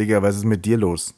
Digga, 0.00 0.22
was 0.22 0.36
ist 0.36 0.44
mit 0.44 0.64
dir 0.64 0.78
los? 0.78 1.14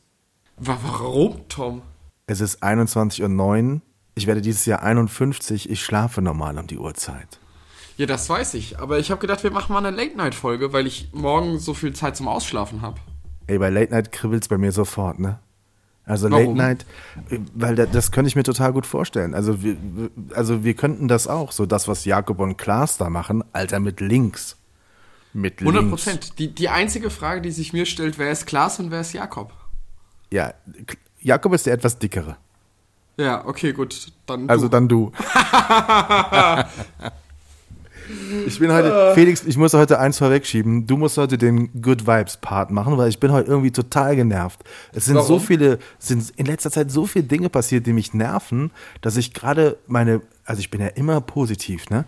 Wa- 0.58 0.78
Warum, 0.82 1.48
Tom? 1.48 1.82
Es 2.26 2.40
ist 2.40 2.62
21.09 2.62 3.74
Uhr. 3.74 3.80
Ich 4.14 4.26
werde 4.26 4.42
dieses 4.42 4.66
Jahr 4.66 4.82
51. 4.82 5.70
Ich 5.70 5.82
schlafe 5.82 6.20
normal 6.20 6.58
um 6.58 6.66
die 6.66 6.78
Uhrzeit. 6.78 7.38
Ja, 7.96 8.06
das 8.06 8.28
weiß 8.28 8.54
ich. 8.54 8.78
Aber 8.78 8.98
ich 8.98 9.10
habe 9.10 9.20
gedacht, 9.20 9.42
wir 9.42 9.50
machen 9.50 9.72
mal 9.72 9.84
eine 9.84 9.96
Late-Night-Folge, 9.96 10.72
weil 10.72 10.86
ich 10.86 11.08
morgen 11.12 11.58
so 11.58 11.74
viel 11.74 11.92
Zeit 11.94 12.16
zum 12.16 12.28
Ausschlafen 12.28 12.82
habe. 12.82 12.98
Ey, 13.46 13.58
bei 13.58 13.70
Late 13.70 13.92
Night 13.92 14.12
kribbelt's 14.12 14.48
bei 14.48 14.58
mir 14.58 14.72
sofort, 14.72 15.18
ne? 15.18 15.38
Also 16.04 16.30
Warum? 16.30 16.56
Late 16.56 16.84
Night, 17.28 17.40
weil 17.54 17.74
da, 17.76 17.86
das 17.86 18.10
könnte 18.10 18.28
ich 18.28 18.34
mir 18.36 18.42
total 18.42 18.72
gut 18.72 18.86
vorstellen. 18.86 19.34
Also 19.34 19.62
wir, 19.62 19.76
wir- 19.80 20.10
also 20.36 20.64
wir 20.64 20.74
könnten 20.74 21.06
das 21.08 21.28
auch, 21.28 21.52
so 21.52 21.64
das, 21.66 21.86
was 21.86 22.04
Jakob 22.04 22.40
und 22.40 22.56
Klaas 22.56 22.96
da 22.98 23.08
machen, 23.08 23.44
Alter, 23.52 23.78
mit 23.78 24.00
links. 24.00 24.56
Mit 25.34 25.60
100 25.60 25.82
links. 25.82 25.90
Prozent. 26.04 26.38
Die, 26.38 26.54
die 26.54 26.68
einzige 26.68 27.10
Frage, 27.10 27.40
die 27.40 27.50
sich 27.50 27.72
mir 27.72 27.86
stellt, 27.86 28.18
wer 28.18 28.30
ist 28.30 28.46
Klaas 28.46 28.78
und 28.78 28.90
wer 28.90 29.00
ist 29.00 29.12
Jakob? 29.12 29.52
Ja, 30.30 30.54
Jakob 31.20 31.54
ist 31.54 31.66
der 31.66 31.74
etwas 31.74 31.98
dickere. 31.98 32.36
Ja, 33.16 33.44
okay, 33.46 33.72
gut. 33.72 34.12
Dann 34.26 34.48
Also 34.48 34.66
du. 34.66 34.70
dann 34.70 34.88
du. 34.88 35.12
ich 38.46 38.58
bin 38.58 38.72
heute, 38.72 39.12
Felix, 39.14 39.44
ich 39.44 39.56
muss 39.56 39.74
heute 39.74 39.98
eins 39.98 40.18
vorwegschieben. 40.18 40.86
Du 40.86 40.96
musst 40.96 41.18
heute 41.18 41.38
den 41.38 41.70
Good 41.80 42.06
Vibes 42.06 42.36
Part 42.38 42.70
machen, 42.70 42.96
weil 42.98 43.08
ich 43.08 43.20
bin 43.20 43.32
heute 43.32 43.50
irgendwie 43.50 43.70
total 43.70 44.16
genervt. 44.16 44.60
Es 44.92 45.04
sind 45.04 45.14
so 45.16 45.34
Warum? 45.34 45.40
viele, 45.40 45.78
sind 45.98 46.30
in 46.36 46.46
letzter 46.46 46.70
Zeit 46.70 46.90
so 46.90 47.06
viele 47.06 47.24
Dinge 47.24 47.48
passiert, 47.48 47.86
die 47.86 47.92
mich 47.92 48.14
nerven, 48.14 48.70
dass 49.02 49.16
ich 49.16 49.32
gerade 49.34 49.76
meine, 49.86 50.22
also 50.44 50.60
ich 50.60 50.70
bin 50.70 50.80
ja 50.80 50.88
immer 50.88 51.20
positiv, 51.20 51.90
ne? 51.90 52.04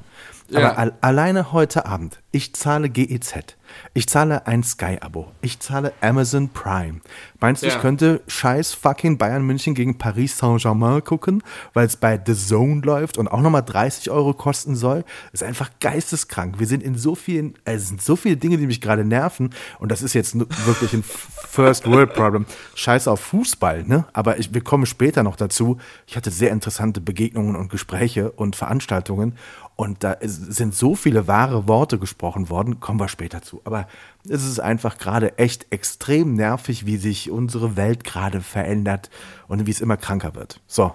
Aber 0.51 0.61
Ja. 0.61 0.73
al 0.75 0.93
alleine 1.01 1.53
heute 1.53 1.87
Abend, 1.87 2.21
ich 2.31 2.55
zahle 2.55 2.91
GEZ, 2.91 3.57
ich 3.95 4.07
zahle 4.09 4.47
ein 4.47 4.63
Sky-Abo, 4.63 5.33
ich 5.41 5.59
zahle 5.61 5.93
Amazon 6.03 6.51
Prime. 6.51 7.01
Meinst 7.41 7.63
du, 7.63 7.67
ich 7.67 7.73
Ja. 7.75 7.81
könnte 7.81 8.21
scheiß 8.27 8.75
fucking 8.75 9.17
Bayern 9.17 9.43
München 9.43 9.75
gegen 9.75 9.97
Paris 9.97 10.37
Saint-Germain 10.37 11.03
gucken, 11.03 11.43
weil 11.73 11.87
es 11.87 11.97
bei 11.97 12.21
The 12.25 12.35
Zone 12.35 12.83
läuft 12.83 13.17
und 13.17 13.29
auch 13.29 13.41
nochmal 13.41 13.63
30 13.63 14.11
Euro 14.11 14.35
kosten 14.35 14.77
soll? 14.77 15.05
ist 15.33 15.43
einfach 15.43 15.71
geisteskrank. 15.81 16.59
Wir 16.59 16.67
sind 16.67 16.83
in 16.83 16.97
so 16.99 17.15
vielen, 17.15 17.55
äh, 17.65 17.75
es 17.75 17.89
sind 17.89 18.03
so 18.03 18.15
viele 18.15 18.37
Dinge, 18.37 18.59
die 18.59 18.67
mich 18.67 18.81
gerade 18.83 19.05
nerven 19.05 19.51
und 19.79 19.91
das 19.91 20.03
ist 20.03 20.13
jetzt 20.13 20.37
wirklich 20.67 20.93
ein 20.93 21.03
First 21.03 21.87
World 21.87 22.13
Problem. 22.15 22.45
Scheiß 22.75 23.09
auf 23.09 23.21
Fußball, 23.21 23.85
ne? 23.85 24.05
Aber 24.13 24.39
ich, 24.39 24.53
wir 24.53 24.63
kommen 24.63 24.87
später 24.87 25.23
noch 25.23 25.37
dazu. 25.37 25.79
Ich 26.07 26.17
hatte 26.17 26.31
sehr 26.31 26.51
interessante 26.51 27.01
Begegnungen 27.01 27.57
und 27.57 27.71
Gespräche 27.71 28.31
und 28.33 28.57
Veranstaltungen 28.57 29.37
und 29.77 30.05
da 30.05 30.17
sind 30.23 30.75
so 30.75 30.95
viele 30.95 31.27
wahre 31.27 31.67
Worte 31.67 31.99
gesprochen 31.99 32.49
worden, 32.49 32.79
kommen 32.81 33.01
wir 33.01 33.09
später 33.09 33.43
zu. 33.43 33.61
Aber 33.65 33.89
es 34.29 34.45
ist 34.45 34.61
einfach 34.61 34.99
gerade 34.99 35.37
echt 35.39 35.67
extrem 35.71 36.35
nervig, 36.35 36.87
wie 36.87 36.97
sich 36.97 37.31
unsere 37.31 37.77
Welt 37.77 38.05
gerade 38.05 38.41
verändert 38.41 39.11
und 39.49 39.67
wie 39.67 39.71
es 39.71 39.81
immer 39.81 39.97
kranker 39.97 40.35
wird. 40.35 40.61
So. 40.67 40.95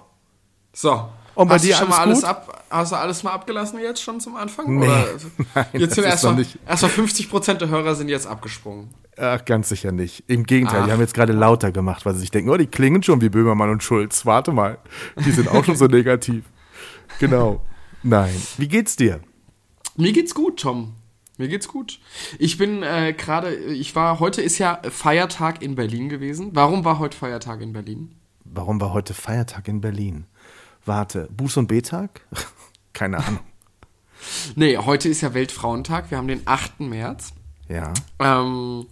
So. 0.72 1.08
Und 1.34 1.48
bei 1.48 1.54
hast 1.56 1.64
dir 1.64 1.74
du 1.74 1.78
schon 1.84 1.92
alles 1.92 1.96
mal 1.96 2.02
alles 2.02 2.20
gut? 2.20 2.28
ab, 2.28 2.64
hast 2.70 2.92
du 2.92 2.96
alles 2.96 3.22
mal 3.22 3.32
abgelassen 3.32 3.78
jetzt 3.80 4.02
schon 4.02 4.18
zum 4.20 4.36
Anfang? 4.36 4.78
Nee. 4.78 4.84
Oder 4.86 5.04
Nein, 5.54 5.66
jetzt 5.74 5.94
sind 5.94 6.04
erstmal 6.04 6.34
nicht- 6.36 6.58
erstmal 6.66 6.90
50 6.90 7.30
Prozent 7.30 7.60
der 7.60 7.68
Hörer 7.68 7.94
sind 7.94 8.08
jetzt 8.08 8.26
abgesprungen. 8.26 8.88
Ach, 9.16 9.44
ganz 9.44 9.68
sicher 9.68 9.92
nicht. 9.92 10.24
Im 10.28 10.44
Gegenteil, 10.44 10.82
die 10.84 10.88
Ach. 10.88 10.92
haben 10.94 11.00
jetzt 11.00 11.12
gerade 11.14 11.32
lauter 11.34 11.72
gemacht, 11.72 12.06
weil 12.06 12.14
sie 12.14 12.20
sich 12.20 12.30
denken, 12.30 12.50
oh, 12.50 12.56
die 12.56 12.66
klingen 12.66 13.02
schon 13.02 13.20
wie 13.20 13.28
Böhmermann 13.28 13.68
und 13.70 13.82
Schulz. 13.82 14.24
Warte 14.24 14.52
mal, 14.52 14.78
die 15.24 15.30
sind 15.30 15.48
auch 15.48 15.64
schon 15.64 15.76
so 15.76 15.84
negativ. 15.86 16.44
Genau. 17.18 17.60
Nein. 18.02 18.34
Wie 18.56 18.68
geht's 18.68 18.96
dir? 18.96 19.20
Mir 19.96 20.12
geht's 20.12 20.34
gut, 20.34 20.60
Tom. 20.60 20.94
Mir 21.36 21.48
geht's 21.48 21.68
gut. 21.68 22.00
Ich 22.38 22.58
bin 22.58 22.82
äh, 22.82 23.14
gerade, 23.16 23.54
ich 23.54 23.94
war, 23.94 24.20
heute 24.20 24.42
ist 24.42 24.58
ja 24.58 24.80
Feiertag 24.90 25.62
in 25.62 25.74
Berlin 25.74 26.08
gewesen. 26.08 26.50
Warum 26.52 26.84
war 26.84 26.98
heute 26.98 27.16
Feiertag 27.16 27.60
in 27.62 27.72
Berlin? 27.72 28.14
Warum 28.44 28.80
war 28.80 28.92
heute 28.92 29.14
Feiertag 29.14 29.68
in 29.68 29.80
Berlin? 29.80 30.26
Warte, 30.84 31.28
Buß- 31.36 31.58
und 31.58 31.66
B-Tag? 31.66 32.26
Keine 32.92 33.18
Ahnung. 33.18 33.40
Nee, 34.54 34.76
heute 34.76 35.08
ist 35.08 35.20
ja 35.20 35.32
Weltfrauentag. 35.34 36.10
Wir 36.10 36.18
haben 36.18 36.28
den 36.28 36.42
8. 36.44 36.80
März. 36.80 37.32
Ja. 37.68 37.92
Ähm, 38.18 38.86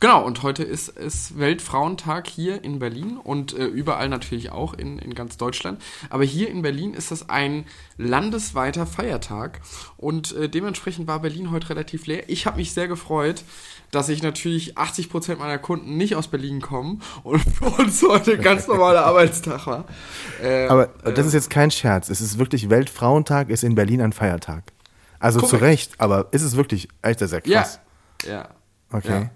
genau, 0.00 0.24
und 0.24 0.42
heute 0.42 0.64
ist, 0.64 0.88
ist 0.88 1.38
Weltfrauentag 1.38 2.26
hier 2.26 2.64
in 2.64 2.78
Berlin 2.78 3.16
und 3.16 3.56
äh, 3.56 3.64
überall 3.66 4.08
natürlich 4.08 4.50
auch 4.50 4.74
in, 4.74 4.98
in 4.98 5.14
ganz 5.14 5.36
Deutschland. 5.36 5.80
Aber 6.08 6.24
hier 6.24 6.48
in 6.48 6.62
Berlin 6.62 6.94
ist 6.94 7.10
das 7.10 7.28
ein 7.28 7.66
landesweiter 7.96 8.86
Feiertag 8.86 9.60
und 9.96 10.34
äh, 10.34 10.48
dementsprechend 10.48 11.06
war 11.06 11.20
Berlin 11.20 11.50
heute 11.50 11.70
relativ 11.70 12.06
leer. 12.06 12.28
Ich 12.28 12.46
habe 12.46 12.56
mich 12.56 12.72
sehr 12.72 12.88
gefreut, 12.88 13.44
dass 13.90 14.08
ich 14.08 14.22
natürlich 14.22 14.76
80% 14.78 15.36
meiner 15.36 15.58
Kunden 15.58 15.96
nicht 15.96 16.14
aus 16.16 16.28
Berlin 16.28 16.60
kommen 16.60 17.02
und 17.22 17.40
für 17.40 17.66
uns 17.66 18.02
heute 18.02 18.32
ein 18.32 18.42
ganz 18.42 18.66
normaler 18.66 19.04
Arbeitstag 19.06 19.66
war. 19.66 19.84
Äh, 20.42 20.66
Aber 20.68 20.86
das 20.86 21.26
ist 21.26 21.34
jetzt 21.34 21.50
kein 21.50 21.70
Scherz. 21.70 22.08
Es 22.08 22.20
ist 22.20 22.38
wirklich 22.38 22.70
Weltfrauentag, 22.70 23.50
ist 23.50 23.64
in 23.64 23.74
Berlin 23.74 24.00
ein 24.00 24.12
Feiertag. 24.12 24.72
Also 25.18 25.40
Korrekt. 25.40 25.50
zu 25.50 25.64
Recht, 25.64 25.92
aber 25.98 26.28
ist 26.30 26.42
es 26.42 26.56
wirklich, 26.56 26.88
Alter, 27.02 27.28
sehr 27.28 27.42
ja, 27.44 27.60
krass. 27.60 27.80
ja. 28.26 28.48
Okay. 28.92 29.22
Ja, 29.22 29.30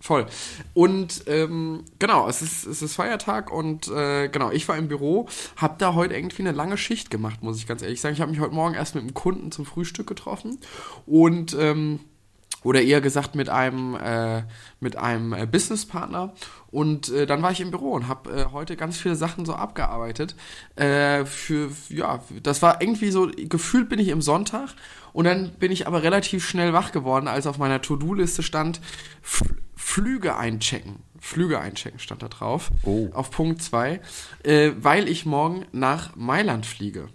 voll. 0.00 0.26
Und 0.74 1.24
ähm, 1.26 1.84
genau, 1.98 2.28
es 2.28 2.42
ist, 2.42 2.66
es 2.66 2.82
ist 2.82 2.94
Feiertag 2.94 3.52
und 3.52 3.88
äh, 3.88 4.28
genau, 4.28 4.50
ich 4.50 4.68
war 4.68 4.76
im 4.76 4.88
Büro, 4.88 5.28
habe 5.56 5.76
da 5.78 5.94
heute 5.94 6.14
irgendwie 6.14 6.42
eine 6.42 6.52
lange 6.52 6.76
Schicht 6.76 7.10
gemacht, 7.10 7.42
muss 7.42 7.58
ich 7.58 7.66
ganz 7.66 7.82
ehrlich 7.82 8.00
sagen. 8.00 8.14
Ich 8.14 8.20
habe 8.20 8.30
mich 8.30 8.40
heute 8.40 8.54
Morgen 8.54 8.74
erst 8.74 8.94
mit 8.94 9.02
einem 9.02 9.14
Kunden 9.14 9.50
zum 9.50 9.66
Frühstück 9.66 10.06
getroffen 10.06 10.58
und 11.06 11.56
ähm, 11.58 12.00
oder 12.64 12.82
eher 12.82 13.00
gesagt 13.00 13.34
mit 13.34 13.48
einem 13.48 13.94
äh, 13.94 14.42
mit 14.80 14.96
einem 14.96 15.32
äh, 15.32 15.46
Businesspartner 15.46 16.34
und 16.70 17.08
äh, 17.08 17.26
dann 17.26 17.42
war 17.42 17.52
ich 17.52 17.60
im 17.60 17.70
Büro 17.70 17.92
und 17.92 18.08
habe 18.08 18.30
äh, 18.30 18.44
heute 18.52 18.76
ganz 18.76 18.98
viele 18.98 19.14
Sachen 19.14 19.46
so 19.46 19.54
abgearbeitet 19.54 20.34
äh, 20.76 21.24
für 21.24 21.70
ja 21.88 22.22
das 22.42 22.60
war 22.62 22.80
irgendwie 22.80 23.10
so 23.10 23.30
gefühlt 23.36 23.88
bin 23.88 23.98
ich 24.00 24.08
im 24.08 24.22
Sonntag 24.22 24.70
und 25.18 25.24
dann 25.24 25.50
bin 25.58 25.72
ich 25.72 25.88
aber 25.88 26.04
relativ 26.04 26.46
schnell 26.48 26.72
wach 26.72 26.92
geworden 26.92 27.26
als 27.26 27.48
auf 27.48 27.58
meiner 27.58 27.82
To-Do-Liste 27.82 28.44
stand 28.44 28.80
Flüge 29.74 30.36
einchecken 30.36 31.00
Flüge 31.18 31.58
einchecken 31.58 31.98
stand 31.98 32.22
da 32.22 32.28
drauf 32.28 32.70
Oh. 32.84 33.08
auf 33.12 33.32
Punkt 33.32 33.60
2 33.60 34.00
äh, 34.44 34.70
weil 34.80 35.08
ich 35.08 35.26
morgen 35.26 35.66
nach 35.72 36.14
Mailand 36.14 36.66
fliege 36.66 37.08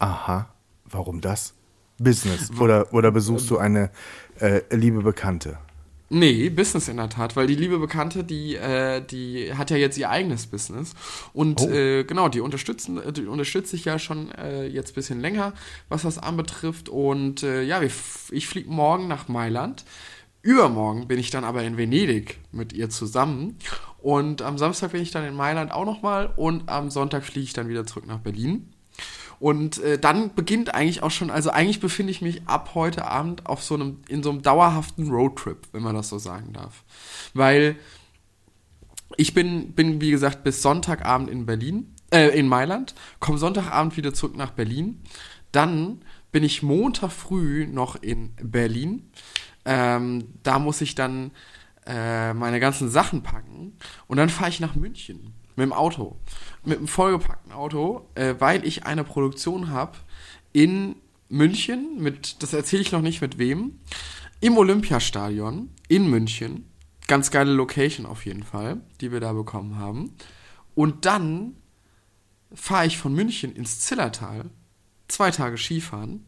Aha. 0.00 0.48
Warum 0.84 1.20
das? 1.20 1.54
Business. 1.98 2.50
Oder, 2.58 2.92
oder 2.94 3.12
besuchst 3.12 3.50
du 3.50 3.58
eine 3.58 3.90
äh, 4.40 4.62
liebe 4.74 5.02
Bekannte? 5.02 5.58
Nee, 6.12 6.50
Business 6.50 6.88
in 6.88 6.96
der 6.96 7.08
Tat, 7.08 7.36
weil 7.36 7.46
die 7.46 7.54
liebe 7.54 7.78
Bekannte, 7.78 8.24
die, 8.24 8.56
äh, 8.56 9.00
die 9.00 9.54
hat 9.54 9.70
ja 9.70 9.76
jetzt 9.76 9.96
ihr 9.96 10.10
eigenes 10.10 10.48
Business 10.48 10.94
und 11.32 11.60
Oh. 11.60 11.68
äh, 11.70 12.02
genau, 12.02 12.28
die 12.28 12.40
unterstützen, 12.40 13.00
die 13.14 13.26
unterstütze 13.26 13.76
ich 13.76 13.84
ja 13.84 13.96
schon 14.00 14.32
äh, 14.32 14.66
jetzt 14.66 14.90
ein 14.90 14.94
bisschen 14.96 15.20
länger, 15.20 15.52
was 15.88 16.02
das 16.02 16.18
anbetrifft 16.18 16.88
und 16.88 17.44
äh, 17.44 17.62
ja, 17.62 17.80
f- 17.80 18.28
ich 18.32 18.48
fliege 18.48 18.68
morgen 18.68 19.06
nach 19.06 19.28
Mailand. 19.28 19.84
Übermorgen 20.42 21.06
bin 21.06 21.20
ich 21.20 21.30
dann 21.30 21.44
aber 21.44 21.62
in 21.62 21.76
Venedig 21.76 22.40
mit 22.50 22.72
ihr 22.72 22.90
zusammen 22.90 23.56
und 23.98 24.42
am 24.42 24.58
Samstag 24.58 24.90
bin 24.90 25.02
ich 25.02 25.12
dann 25.12 25.24
in 25.24 25.34
Mailand 25.36 25.70
auch 25.70 25.84
nochmal 25.84 26.32
und 26.34 26.68
am 26.68 26.90
Sonntag 26.90 27.22
fliege 27.24 27.44
ich 27.44 27.52
dann 27.52 27.68
wieder 27.68 27.86
zurück 27.86 28.06
nach 28.08 28.18
Berlin. 28.18 28.72
Und 29.40 29.78
äh, 29.78 29.98
dann 29.98 30.34
beginnt 30.34 30.74
eigentlich 30.74 31.02
auch 31.02 31.10
schon, 31.10 31.30
also 31.30 31.48
eigentlich 31.48 31.80
befinde 31.80 32.10
ich 32.10 32.20
mich 32.20 32.46
ab 32.46 32.72
heute 32.74 33.06
Abend 33.06 33.46
auf 33.46 33.62
so 33.62 33.74
einem, 33.74 34.02
in 34.06 34.22
so 34.22 34.28
einem 34.28 34.42
dauerhaften 34.42 35.10
Roadtrip, 35.10 35.66
wenn 35.72 35.82
man 35.82 35.96
das 35.96 36.10
so 36.10 36.18
sagen 36.18 36.52
darf. 36.52 36.84
Weil 37.32 37.76
ich 39.16 39.32
bin, 39.32 39.72
bin, 39.72 40.02
wie 40.02 40.10
gesagt, 40.10 40.44
bis 40.44 40.60
Sonntagabend 40.60 41.30
in 41.30 41.46
Berlin, 41.46 41.94
äh, 42.12 42.38
in 42.38 42.48
Mailand, 42.48 42.94
komme 43.18 43.38
Sonntagabend 43.38 43.96
wieder 43.96 44.12
zurück 44.12 44.36
nach 44.36 44.50
Berlin. 44.50 45.00
Dann 45.52 46.02
bin 46.32 46.44
ich 46.44 46.62
Montag 46.62 47.10
früh 47.10 47.66
noch 47.66 47.96
in 47.96 48.34
Berlin. 48.42 49.10
Ähm, 49.64 50.34
da 50.42 50.58
muss 50.58 50.82
ich 50.82 50.94
dann 50.94 51.30
äh, 51.86 52.34
meine 52.34 52.60
ganzen 52.60 52.90
Sachen 52.90 53.22
packen. 53.22 53.72
Und 54.06 54.18
dann 54.18 54.28
fahre 54.28 54.50
ich 54.50 54.60
nach 54.60 54.74
München 54.74 55.32
mit 55.60 55.68
dem 55.68 55.72
Auto. 55.72 56.16
Mit 56.64 56.78
einem 56.78 56.88
vollgepackten 56.88 57.52
Auto, 57.52 58.08
äh, 58.14 58.34
weil 58.38 58.66
ich 58.66 58.86
eine 58.86 59.04
Produktion 59.04 59.70
habe 59.70 59.98
in 60.52 60.96
München 61.28 62.02
mit, 62.02 62.42
das 62.42 62.52
erzähle 62.52 62.82
ich 62.82 62.92
noch 62.92 63.02
nicht 63.02 63.20
mit 63.20 63.38
wem, 63.38 63.78
im 64.40 64.56
Olympiastadion 64.56 65.70
in 65.88 66.08
München 66.08 66.70
Ganz 67.10 67.32
geile 67.32 67.52
Location 67.52 68.06
auf 68.06 68.24
jeden 68.24 68.44
Fall, 68.44 68.82
die 69.00 69.10
wir 69.10 69.18
da 69.18 69.32
bekommen 69.32 69.76
haben. 69.76 70.14
Und 70.76 71.06
dann 71.06 71.56
fahre 72.54 72.86
ich 72.86 72.98
von 72.98 73.12
München 73.12 73.52
ins 73.52 73.80
Zillertal, 73.80 74.48
zwei 75.08 75.32
Tage 75.32 75.58
Skifahren. 75.58 76.24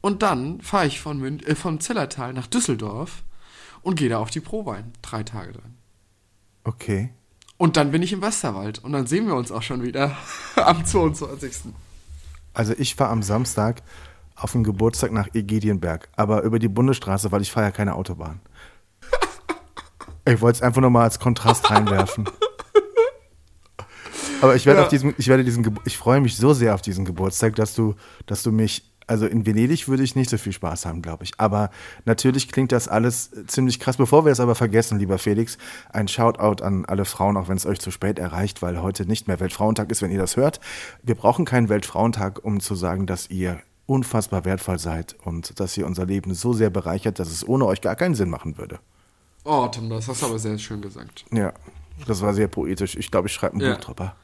Und 0.00 0.22
dann 0.22 0.60
fahre 0.60 0.86
ich 0.86 1.00
von, 1.00 1.18
Mün 1.18 1.40
äh, 1.40 1.56
vom 1.56 1.80
Zillertal 1.80 2.32
nach 2.32 2.46
Düsseldorf 2.46 3.24
und 3.82 3.96
gehe 3.96 4.08
da 4.08 4.20
auf 4.20 4.30
die 4.30 4.38
Probein, 4.38 4.92
drei 5.02 5.24
Tage 5.24 5.50
lang. 5.50 5.74
Okay. 6.62 7.12
Und 7.64 7.78
dann 7.78 7.92
bin 7.92 8.02
ich 8.02 8.12
im 8.12 8.20
Westerwald 8.20 8.84
und 8.84 8.92
dann 8.92 9.06
sehen 9.06 9.26
wir 9.26 9.34
uns 9.36 9.50
auch 9.50 9.62
schon 9.62 9.82
wieder 9.82 10.14
am 10.56 10.84
22. 10.84 11.72
Also 12.52 12.74
ich 12.76 12.98
war 12.98 13.08
am 13.08 13.22
Samstag 13.22 13.80
auf 14.36 14.52
den 14.52 14.64
Geburtstag 14.64 15.12
nach 15.12 15.28
Egedienberg, 15.32 16.10
aber 16.14 16.42
über 16.42 16.58
die 16.58 16.68
Bundesstraße, 16.68 17.32
weil 17.32 17.40
ich 17.40 17.50
fahre 17.50 17.64
ja 17.64 17.72
keine 17.72 17.94
Autobahn. 17.94 18.40
Ich 20.28 20.42
wollte 20.42 20.56
es 20.56 20.62
einfach 20.62 20.82
nur 20.82 20.90
mal 20.90 21.04
als 21.04 21.18
Kontrast 21.18 21.70
reinwerfen. 21.70 22.28
Aber 24.42 24.56
ich 24.56 24.66
werde 24.66 24.80
Ja. 24.80 24.84
auf 24.84 24.90
diesen, 24.90 25.14
ich 25.16 25.28
werde 25.28 25.42
diesen, 25.42 25.78
ich 25.86 25.96
freue 25.96 26.20
mich 26.20 26.36
so 26.36 26.52
sehr 26.52 26.74
auf 26.74 26.82
diesen 26.82 27.06
Geburtstag, 27.06 27.54
dass 27.56 27.74
du, 27.74 27.94
dass 28.26 28.42
du 28.42 28.52
mich, 28.52 28.93
also 29.06 29.26
in 29.26 29.46
Venedig 29.46 29.88
würde 29.88 30.02
ich 30.02 30.16
nicht 30.16 30.30
so 30.30 30.38
viel 30.38 30.52
Spaß 30.52 30.86
haben, 30.86 31.02
glaube 31.02 31.24
ich. 31.24 31.32
Aber 31.38 31.70
natürlich 32.04 32.50
klingt 32.50 32.72
das 32.72 32.88
alles 32.88 33.32
äh, 33.32 33.46
ziemlich 33.46 33.80
krass. 33.80 33.96
Bevor 33.96 34.24
wir 34.24 34.32
es 34.32 34.40
aber 34.40 34.54
vergessen, 34.54 34.98
lieber 34.98 35.18
Felix, 35.18 35.58
ein 35.92 36.08
Shoutout 36.08 36.62
an 36.64 36.84
alle 36.84 37.04
Frauen, 37.04 37.36
auch 37.36 37.48
wenn 37.48 37.56
es 37.56 37.66
euch 37.66 37.80
zu 37.80 37.90
spät 37.90 38.18
erreicht, 38.18 38.62
weil 38.62 38.80
heute 38.82 39.06
nicht 39.06 39.28
mehr 39.28 39.40
Weltfrauentag 39.40 39.90
ist, 39.90 40.02
wenn 40.02 40.10
ihr 40.10 40.18
das 40.18 40.36
hört. 40.36 40.60
Wir 41.02 41.14
brauchen 41.14 41.44
keinen 41.44 41.68
Weltfrauentag, 41.68 42.44
um 42.44 42.60
zu 42.60 42.74
sagen, 42.74 43.06
dass 43.06 43.30
ihr 43.30 43.60
unfassbar 43.86 44.44
wertvoll 44.44 44.78
seid 44.78 45.14
und 45.24 45.60
dass 45.60 45.76
ihr 45.76 45.86
unser 45.86 46.06
Leben 46.06 46.34
so 46.34 46.52
sehr 46.54 46.70
bereichert, 46.70 47.18
dass 47.18 47.28
es 47.30 47.46
ohne 47.46 47.66
euch 47.66 47.80
gar 47.82 47.96
keinen 47.96 48.14
Sinn 48.14 48.30
machen 48.30 48.56
würde. 48.56 48.78
Oh, 49.44 49.68
Tom, 49.68 49.90
das 49.90 50.08
hast 50.08 50.22
du 50.22 50.26
aber 50.26 50.38
sehr 50.38 50.56
schön 50.58 50.80
gesagt. 50.80 51.26
Ja, 51.30 51.52
das 52.06 52.22
war 52.22 52.32
sehr 52.32 52.48
poetisch. 52.48 52.96
Ich 52.96 53.10
glaube, 53.10 53.28
ich 53.28 53.34
schreibe 53.34 53.58
ein 53.58 53.60
Ja. 53.60 53.74
Buch 53.74 53.80
drüber. 53.80 54.16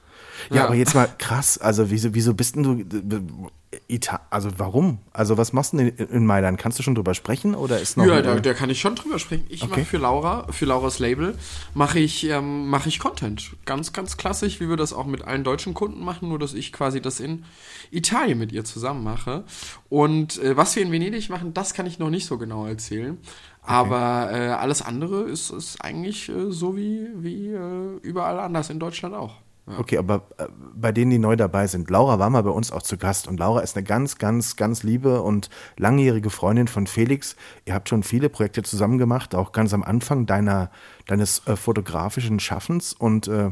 Ja, 0.49 0.57
Ja. 0.57 0.65
aber 0.67 0.75
jetzt 0.75 0.95
mal 0.95 1.09
krass. 1.19 1.59
Also 1.59 1.91
wieso, 1.91 2.15
wieso 2.15 2.35
bist 2.35 2.57
denn 2.57 2.63
du? 2.63 3.51
Ita 3.87 4.21
also 4.31 4.51
warum? 4.59 4.99
Also 5.13 5.37
was 5.39 5.53
machst 5.53 5.73
du 5.73 5.77
denn 5.77 5.89
in, 5.91 6.07
in 6.09 6.27
Mailand? 6.27 6.59
Kannst 6.59 6.79
du 6.79 6.83
schon 6.83 6.97
drüber 6.97 7.15
sprechen 7.15 7.55
oder 7.55 7.79
ist 7.81 7.97
noch? 7.97 8.05
Ja, 8.05 8.21
da, 8.21 8.41
da 8.41 8.53
kann 8.55 8.69
ich 8.69 8.81
schon 8.81 8.97
drüber 8.97 9.21
sprechen. 9.21 9.45
Ich 9.49 9.63
Okay. 9.63 9.71
mache 9.71 9.85
für 9.85 9.99
Laura, 9.99 10.47
für 10.51 10.65
Lauras 10.65 10.99
Label, 10.99 11.37
mache 11.75 12.01
ich, 12.01 12.29
ähm, 12.29 12.69
mache 12.69 12.89
ich 12.89 12.99
Content. 12.99 13.53
Ganz, 13.67 13.93
ganz 13.93 14.17
klassisch, 14.17 14.59
wie 14.61 14.69
wir 14.69 14.77
das 14.77 14.93
auch 14.93 15.07
mit 15.07 15.23
allen 15.23 15.45
deutschen 15.45 15.73
Kunden 15.75 16.05
machen, 16.05 16.29
nur 16.29 16.39
dass 16.41 16.53
ich 16.55 16.73
quasi 16.73 17.01
das 17.01 17.21
in 17.21 17.45
Italien 17.93 18.39
mit 18.39 18.51
ihr 18.51 18.65
zusammen 18.65 19.05
mache. 19.05 19.45
Und 19.89 20.43
äh, 20.43 20.57
was 20.57 20.75
wir 20.75 20.83
in 20.83 20.91
Venedig 20.91 21.31
machen, 21.31 21.55
das 21.55 21.73
kann 21.73 21.87
ich 21.87 22.01
noch 22.01 22.11
nicht 22.11 22.27
so 22.27 22.39
genau 22.39 22.67
erzählen. 22.67 23.19
Aber 23.63 24.31
äh, 24.33 24.49
alles 24.49 24.83
andere 24.83 25.23
ist, 25.23 25.51
ist 25.51 25.81
eigentlich 25.85 26.29
äh, 26.29 26.51
so 26.51 26.77
wie, 26.77 27.07
wie 27.17 27.49
äh, 27.49 27.97
überall 28.03 28.41
anders 28.41 28.69
in 28.71 28.81
Deutschland 28.81 29.15
auch. 29.15 29.35
Okay, 29.79 29.99
aber 29.99 30.23
äh, 30.39 30.47
bei 30.75 30.91
denen, 30.91 31.11
die 31.13 31.19
neu 31.19 31.37
dabei 31.37 31.67
sind, 31.67 31.91
Laura 31.91 32.19
war 32.19 32.29
mal 32.31 32.43
bei 32.43 32.51
uns 32.51 32.73
auch 32.73 32.83
zu 32.83 32.97
Gast 32.97 33.29
und 33.29 33.39
Laura 33.39 33.61
ist 33.61 33.77
eine 33.77 33.85
ganz, 33.85 34.19
ganz, 34.19 34.57
ganz 34.57 34.83
liebe 34.83 35.23
und 35.23 35.49
langjährige 35.77 36.31
Freundin 36.31 36.67
von 36.67 36.87
Felix. 36.89 37.37
Ihr 37.67 37.75
habt 37.75 37.89
schon 37.89 38.03
viele 38.03 38.29
Projekte 38.29 38.63
zusammen 38.63 38.99
gemacht, 38.99 39.35
auch 39.35 39.53
ganz 39.53 39.73
am 39.73 39.85
Anfang 39.85 40.27
deiner, 40.27 40.71
deines 41.07 41.47
äh, 41.47 41.55
fotografischen 41.57 42.41
Schaffens 42.41 42.93
und 42.93 43.29
äh, 43.29 43.51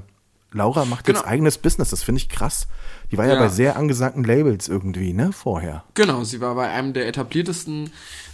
Laura 0.50 0.86
macht 0.86 1.06
jetzt 1.08 1.18
Genau. 1.20 1.30
eigenes 1.30 1.58
Business, 1.58 1.90
das 1.90 2.02
finde 2.02 2.20
ich 2.20 2.28
krass. 2.30 2.68
Die 3.12 3.18
war 3.18 3.26
ja. 3.26 3.34
Ja. 3.34 3.40
bei 3.40 3.48
sehr 3.48 3.76
angesagten 3.76 4.24
Labels 4.24 4.66
irgendwie, 4.66 5.12
ne, 5.12 5.30
vorher. 5.32 5.84
Genau, 5.94 6.24
sie 6.24 6.40
war 6.40 6.54
bei 6.54 6.68
einem 6.70 6.94
der 6.94 7.06
etabliertesten 7.06 7.90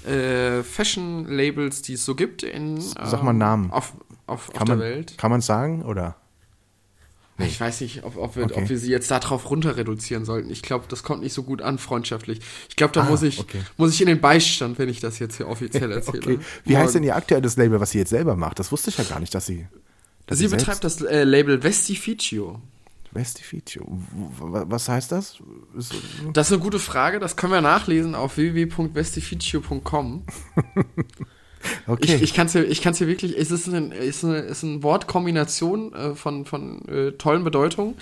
äh, 0.07 0.63
Fashion-Labels, 0.63 1.83
die 1.83 1.95
es 1.95 2.05
so 2.05 2.15
gibt 2.15 2.45
in 2.45 2.81
Sag 2.81 3.23
mal 3.25 3.31
ähm, 3.33 3.39
Namen. 3.39 3.71
auf, 3.73 3.95
auf, 4.27 4.49
auf 4.49 4.55
Kann 4.55 4.67
der 4.67 4.77
man, 4.77 4.85
Welt. 4.85 5.19
Kann 5.19 5.31
man 5.33 5.41
sagen, 5.41 5.83
oder? 5.83 6.15
Ich 7.39 7.61
weiß 7.61 7.81
nicht, 7.81 8.05
ob, 8.05 8.17
ob, 8.17 8.37
wir, 8.37 8.45
Okay. 8.45 8.63
ob 8.63 8.69
wir 8.69 8.79
sie 8.79 8.91
jetzt 8.91 9.11
darauf 9.11 9.51
runter 9.51 9.77
reduzieren 9.77 10.25
sollten. 10.25 10.51
Ich 10.51 10.63
glaube, 10.63 10.85
das 10.89 11.03
kommt 11.03 11.23
nicht 11.23 11.33
so 11.33 11.43
gut 11.43 11.63
an, 11.63 11.79
freundschaftlich. 11.79 12.41
Ich 12.69 12.77
glaube, 12.77 12.93
da 12.93 13.03
Ah, 13.03 13.11
muss, 13.11 13.23
ich, 13.23 13.41
okay. 13.41 13.61
muss 13.77 13.93
ich 13.93 14.01
in 14.01 14.07
den 14.07 14.21
Beistand, 14.21 14.79
wenn 14.79 14.89
ich 14.89 15.01
das 15.01 15.19
jetzt 15.19 15.39
hier 15.39 15.49
offiziell 15.49 15.91
erzähle. 15.93 16.19
Okay. 16.35 16.39
Wie 16.65 16.77
heißt 16.77 16.95
denn 16.95 17.03
ihr 17.03 17.17
aktuelles 17.17 17.57
Label, 17.57 17.81
was 17.81 17.91
sie 17.91 17.99
jetzt 17.99 18.11
selber 18.11 18.37
macht? 18.37 18.61
Das 18.61 18.71
wusste 18.71 18.91
ich 18.91 18.99
ja 18.99 19.05
gar 19.05 19.19
nicht, 19.19 19.35
dass 19.35 19.47
sie. 19.47 19.67
Dass 20.27 20.39
Sie 20.39 20.47
betreibt 20.49 20.85
das 20.85 21.03
äh, 21.03 21.25
Label 21.25 21.63
Vestificio. 21.63 22.61
Vestificio. 23.13 23.85
Was 24.41 24.89
heißt 24.89 25.13
das? 25.13 25.37
Ist, 25.77 25.93
Das 26.33 26.47
ist 26.49 26.53
eine 26.55 26.63
gute 26.63 26.79
Frage, 26.79 27.19
das 27.21 27.37
können 27.37 27.53
wir 27.53 27.61
nachlesen 27.61 28.15
auf 28.15 28.37
www.vestificio.com. 28.37 30.23
okay. 31.87 32.17
Ich, 32.17 32.23
ich 32.23 32.35
kann 32.35 32.47
es 32.47 32.81
kann's 32.81 32.99
dir 32.99 33.07
wirklich, 33.07 33.37
es 33.37 33.51
ist, 33.51 33.67
ein, 33.69 33.93
es 33.93 34.17
ist 34.17 34.25
eine, 34.25 34.37
es 34.39 34.59
ist 34.59 34.65
eine 34.65 34.83
Wortkombination 34.83 35.93
äh, 35.93 36.15
von, 36.15 36.45
von 36.45 36.87
äh, 36.89 37.13
tollen 37.13 37.45
Bedeutungen, 37.45 37.95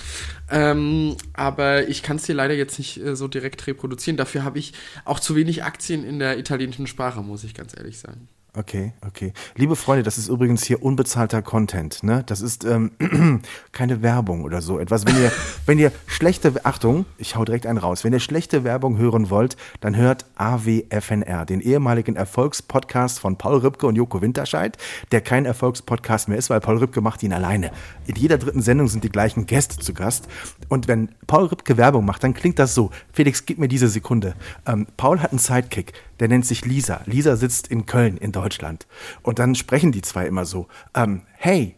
ähm, 0.50 1.16
aber 1.32 1.88
ich 1.88 2.02
kann 2.02 2.16
es 2.16 2.24
dir 2.24 2.34
leider 2.34 2.54
jetzt 2.54 2.78
nicht 2.78 2.98
äh, 2.98 3.16
so 3.16 3.28
direkt 3.28 3.66
reproduzieren. 3.66 4.16
Dafür 4.16 4.44
habe 4.44 4.58
ich 4.58 4.72
auch 5.04 5.20
zu 5.20 5.36
wenig 5.36 5.64
Aktien 5.64 6.04
in 6.04 6.18
der 6.18 6.38
italienischen 6.38 6.86
Sprache, 6.86 7.22
muss 7.22 7.44
ich 7.44 7.54
ganz 7.54 7.76
ehrlich 7.76 7.98
sagen. 7.98 8.28
Okay, 8.54 8.92
okay. 9.06 9.32
Liebe 9.56 9.76
Freunde, 9.76 10.02
das 10.02 10.18
ist 10.18 10.28
übrigens 10.28 10.62
hier 10.62 10.82
unbezahlter 10.82 11.40
Content, 11.40 12.02
ne? 12.02 12.22
Das 12.26 12.42
ist 12.42 12.64
ähm, 12.64 12.90
keine 13.72 14.02
Werbung 14.02 14.44
oder 14.44 14.60
so 14.60 14.78
etwas. 14.78 15.06
Wenn 15.06 15.16
ihr, 15.16 15.32
wenn 15.66 15.78
ihr 15.78 15.90
schlechte, 16.06 16.52
Achtung, 16.62 17.06
ich 17.16 17.34
hau 17.34 17.46
direkt 17.46 17.64
einen 17.66 17.78
raus. 17.78 18.04
Wenn 18.04 18.12
ihr 18.12 18.20
schlechte 18.20 18.62
Werbung 18.62 18.98
hören 18.98 19.30
wollt, 19.30 19.56
dann 19.80 19.96
hört 19.96 20.26
AWFNR, 20.36 21.46
den 21.46 21.62
ehemaligen 21.62 22.14
Erfolgspodcast 22.14 23.20
von 23.20 23.38
Paul 23.38 23.60
Rübke 23.60 23.86
und 23.86 23.96
Joko 23.96 24.20
Winterscheid, 24.20 24.76
der 25.12 25.22
kein 25.22 25.46
Erfolgspodcast 25.46 26.28
mehr 26.28 26.36
ist, 26.36 26.50
weil 26.50 26.60
Paul 26.60 26.76
Rübke 26.76 27.00
macht 27.00 27.22
ihn 27.22 27.32
alleine. 27.32 27.70
In 28.06 28.16
jeder 28.16 28.36
dritten 28.36 28.60
Sendung 28.60 28.88
sind 28.88 29.02
die 29.02 29.08
gleichen 29.08 29.46
Gäste 29.46 29.78
zu 29.78 29.94
Gast. 29.94 30.28
Und 30.68 30.88
wenn 30.88 31.08
Paul 31.26 31.46
Rübke 31.46 31.78
Werbung 31.78 32.04
macht, 32.04 32.22
dann 32.22 32.34
klingt 32.34 32.58
das 32.58 32.74
so. 32.74 32.90
Felix, 33.14 33.46
gib 33.46 33.56
mir 33.56 33.68
diese 33.68 33.88
Sekunde. 33.88 34.34
Ähm, 34.66 34.86
Paul 34.98 35.20
hat 35.20 35.30
einen 35.30 35.38
Sidekick, 35.38 35.94
der 36.22 36.28
nennt 36.28 36.46
sich 36.46 36.64
Lisa. 36.64 37.00
Lisa 37.06 37.34
sitzt 37.34 37.66
in 37.66 37.84
Köln 37.84 38.16
in 38.16 38.30
Deutschland. 38.30 38.86
Und 39.22 39.40
dann 39.40 39.56
sprechen 39.56 39.90
die 39.90 40.02
zwei 40.02 40.24
immer 40.24 40.44
so. 40.44 40.68
Ähm, 40.94 41.22
hey, 41.32 41.74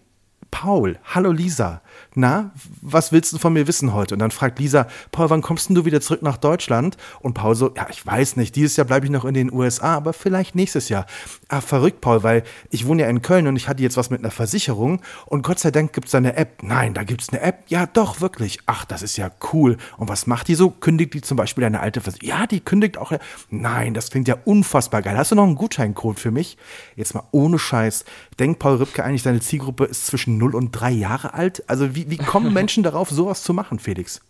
Paul, 0.50 0.98
hallo 1.02 1.32
Lisa. 1.32 1.80
Na, 2.14 2.52
was 2.80 3.12
willst 3.12 3.32
du 3.32 3.38
von 3.38 3.52
mir 3.52 3.66
wissen 3.66 3.92
heute? 3.92 4.14
Und 4.14 4.20
dann 4.20 4.30
fragt 4.30 4.58
Lisa, 4.58 4.86
Paul, 5.12 5.30
wann 5.30 5.42
kommst 5.42 5.68
denn 5.68 5.74
du 5.74 5.84
wieder 5.84 6.00
zurück 6.00 6.22
nach 6.22 6.36
Deutschland? 6.36 6.96
Und 7.20 7.34
Paul 7.34 7.54
so, 7.54 7.72
ja, 7.74 7.86
ich 7.90 8.04
weiß 8.06 8.36
nicht, 8.36 8.56
dieses 8.56 8.76
Jahr 8.76 8.86
bleibe 8.86 9.06
ich 9.06 9.12
noch 9.12 9.24
in 9.24 9.34
den 9.34 9.52
USA, 9.52 9.94
aber 9.94 10.12
vielleicht 10.12 10.54
nächstes 10.54 10.88
Jahr. 10.88 11.06
Ah, 11.48 11.60
verrückt, 11.60 12.00
Paul, 12.00 12.22
weil 12.22 12.44
ich 12.70 12.86
wohne 12.86 13.02
ja 13.02 13.08
in 13.08 13.22
Köln 13.22 13.46
und 13.46 13.56
ich 13.56 13.68
hatte 13.68 13.82
jetzt 13.82 13.96
was 13.96 14.10
mit 14.10 14.20
einer 14.20 14.30
Versicherung 14.30 15.00
und 15.26 15.42
Gott 15.42 15.58
sei 15.58 15.70
Dank 15.70 15.92
gibt's 15.92 16.12
da 16.12 16.18
eine 16.18 16.36
App. 16.36 16.62
Nein, 16.62 16.94
da 16.94 17.04
gibt's 17.04 17.30
eine 17.30 17.40
App. 17.40 17.64
Ja, 17.68 17.86
doch, 17.86 18.20
wirklich. 18.20 18.60
Ach, 18.66 18.84
das 18.84 19.02
ist 19.02 19.16
ja 19.16 19.30
cool. 19.52 19.76
Und 19.96 20.08
was 20.08 20.26
macht 20.26 20.48
die 20.48 20.54
so? 20.54 20.70
Kündigt 20.70 21.14
die 21.14 21.20
zum 21.20 21.36
Beispiel 21.36 21.64
eine 21.64 21.80
alte 21.80 22.00
Versicherung? 22.00 22.38
Ja, 22.38 22.46
die 22.46 22.60
kündigt 22.60 22.98
auch. 22.98 23.12
Nein, 23.50 23.94
das 23.94 24.10
klingt 24.10 24.28
ja 24.28 24.36
unfassbar 24.44 25.02
geil. 25.02 25.16
Hast 25.16 25.30
du 25.30 25.36
noch 25.36 25.44
einen 25.44 25.56
Gutscheincode 25.56 26.18
für 26.18 26.30
mich? 26.30 26.56
Jetzt 26.96 27.14
mal 27.14 27.24
ohne 27.30 27.58
Scheiß. 27.58 28.04
Denkt 28.38 28.58
Paul 28.58 28.76
Rübke 28.76 29.04
eigentlich, 29.04 29.22
seine 29.22 29.40
Zielgruppe 29.40 29.84
ist 29.84 30.06
zwischen 30.06 30.38
0 30.38 30.54
und 30.54 30.72
3 30.72 30.90
Jahre 30.90 31.34
alt? 31.34 31.62
Also 31.68 31.83
wie, 31.92 32.10
wie 32.10 32.16
kommen 32.16 32.52
Menschen 32.52 32.82
darauf, 32.82 33.10
sowas 33.10 33.42
zu 33.42 33.52
machen, 33.54 33.78
Felix? 33.78 34.20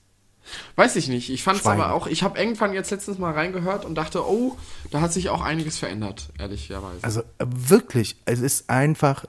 Weiß 0.76 0.96
ich 0.96 1.08
nicht. 1.08 1.30
Ich 1.30 1.42
fand 1.42 1.61
es 1.61 1.66
aber 1.66 1.94
auch, 1.94 2.06
ich 2.06 2.23
habe 2.23 2.38
irgendwann 2.38 2.75
jetzt 2.75 2.90
letztens 2.90 3.18
mal 3.18 3.32
reingehört 3.32 3.84
und 3.84 3.94
dachte, 3.94 4.26
oh, 4.26 4.56
da 4.90 5.00
hat 5.00 5.12
sich 5.12 5.30
auch 5.30 5.40
einiges 5.40 5.78
verändert, 5.78 6.28
ehrlicherweise. 6.38 7.02
Also 7.02 7.20
äh, 7.38 7.46
wirklich, 7.49 8.16
es 8.26 8.40
ist 8.40 8.68
einfach. 8.68 9.25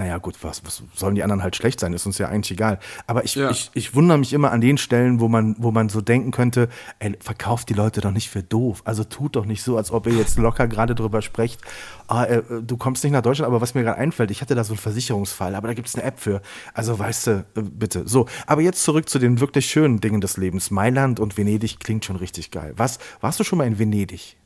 Naja, 0.00 0.16
gut, 0.16 0.42
was, 0.42 0.64
was 0.64 0.82
sollen 0.94 1.14
die 1.14 1.22
anderen 1.22 1.42
halt 1.42 1.56
schlecht 1.56 1.78
sein? 1.78 1.92
Ist 1.92 2.06
uns 2.06 2.16
ja 2.16 2.28
eigentlich 2.28 2.52
egal. 2.52 2.78
Aber 3.06 3.22
ich, 3.22 3.34
Ja. 3.34 3.50
ich, 3.50 3.70
ich 3.74 3.94
wundere 3.94 4.16
mich 4.16 4.32
immer 4.32 4.50
an 4.50 4.62
den 4.62 4.78
Stellen, 4.78 5.20
wo 5.20 5.28
man, 5.28 5.56
wo 5.58 5.72
man 5.72 5.90
so 5.90 6.00
denken 6.00 6.30
könnte, 6.30 6.70
ey, 7.00 7.18
verkauft 7.20 7.68
die 7.68 7.74
Leute 7.74 8.00
doch 8.00 8.10
nicht 8.10 8.30
für 8.30 8.42
doof. 8.42 8.80
Also 8.86 9.04
tut 9.04 9.36
doch 9.36 9.44
nicht 9.44 9.62
so, 9.62 9.76
als 9.76 9.90
ob 9.90 10.06
ihr 10.06 10.14
jetzt 10.14 10.38
locker 10.38 10.66
gerade 10.68 10.94
drüber 10.94 11.20
sprecht. 11.20 11.60
Ah, 12.08 12.24
äh, 12.24 12.42
du 12.62 12.78
kommst 12.78 13.04
nicht 13.04 13.12
nach 13.12 13.20
Deutschland, 13.20 13.46
aber 13.48 13.60
was 13.60 13.74
mir 13.74 13.82
gerade 13.82 13.98
einfällt, 13.98 14.30
ich 14.30 14.40
hatte 14.40 14.54
da 14.54 14.64
so 14.64 14.72
einen 14.72 14.78
Versicherungsfall, 14.78 15.54
aber 15.54 15.68
da 15.68 15.74
gibt 15.74 15.88
es 15.88 15.94
eine 15.94 16.04
App 16.04 16.18
für. 16.18 16.40
Also 16.72 16.98
weißt 16.98 17.26
du, 17.26 17.30
äh, 17.56 17.60
bitte. 17.62 18.08
So, 18.08 18.24
aber 18.46 18.62
jetzt 18.62 18.82
zurück 18.82 19.06
zu 19.06 19.18
den 19.18 19.38
wirklich 19.38 19.66
schönen 19.66 20.00
Dingen 20.00 20.22
des 20.22 20.38
Lebens. 20.38 20.70
Mailand 20.70 21.20
und 21.20 21.36
Venedig 21.36 21.78
klingt 21.78 22.06
schon 22.06 22.16
richtig 22.16 22.50
geil. 22.50 22.72
Was, 22.78 23.00
warst 23.20 23.38
du 23.38 23.44
schon 23.44 23.58
mal 23.58 23.66
in 23.66 23.78
Venedig? 23.78 24.38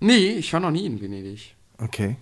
nee, 0.00 0.30
ich 0.32 0.52
war 0.52 0.58
noch 0.58 0.72
nie 0.72 0.86
in 0.86 1.00
Venedig. 1.00 1.54
Okay. 1.80 2.16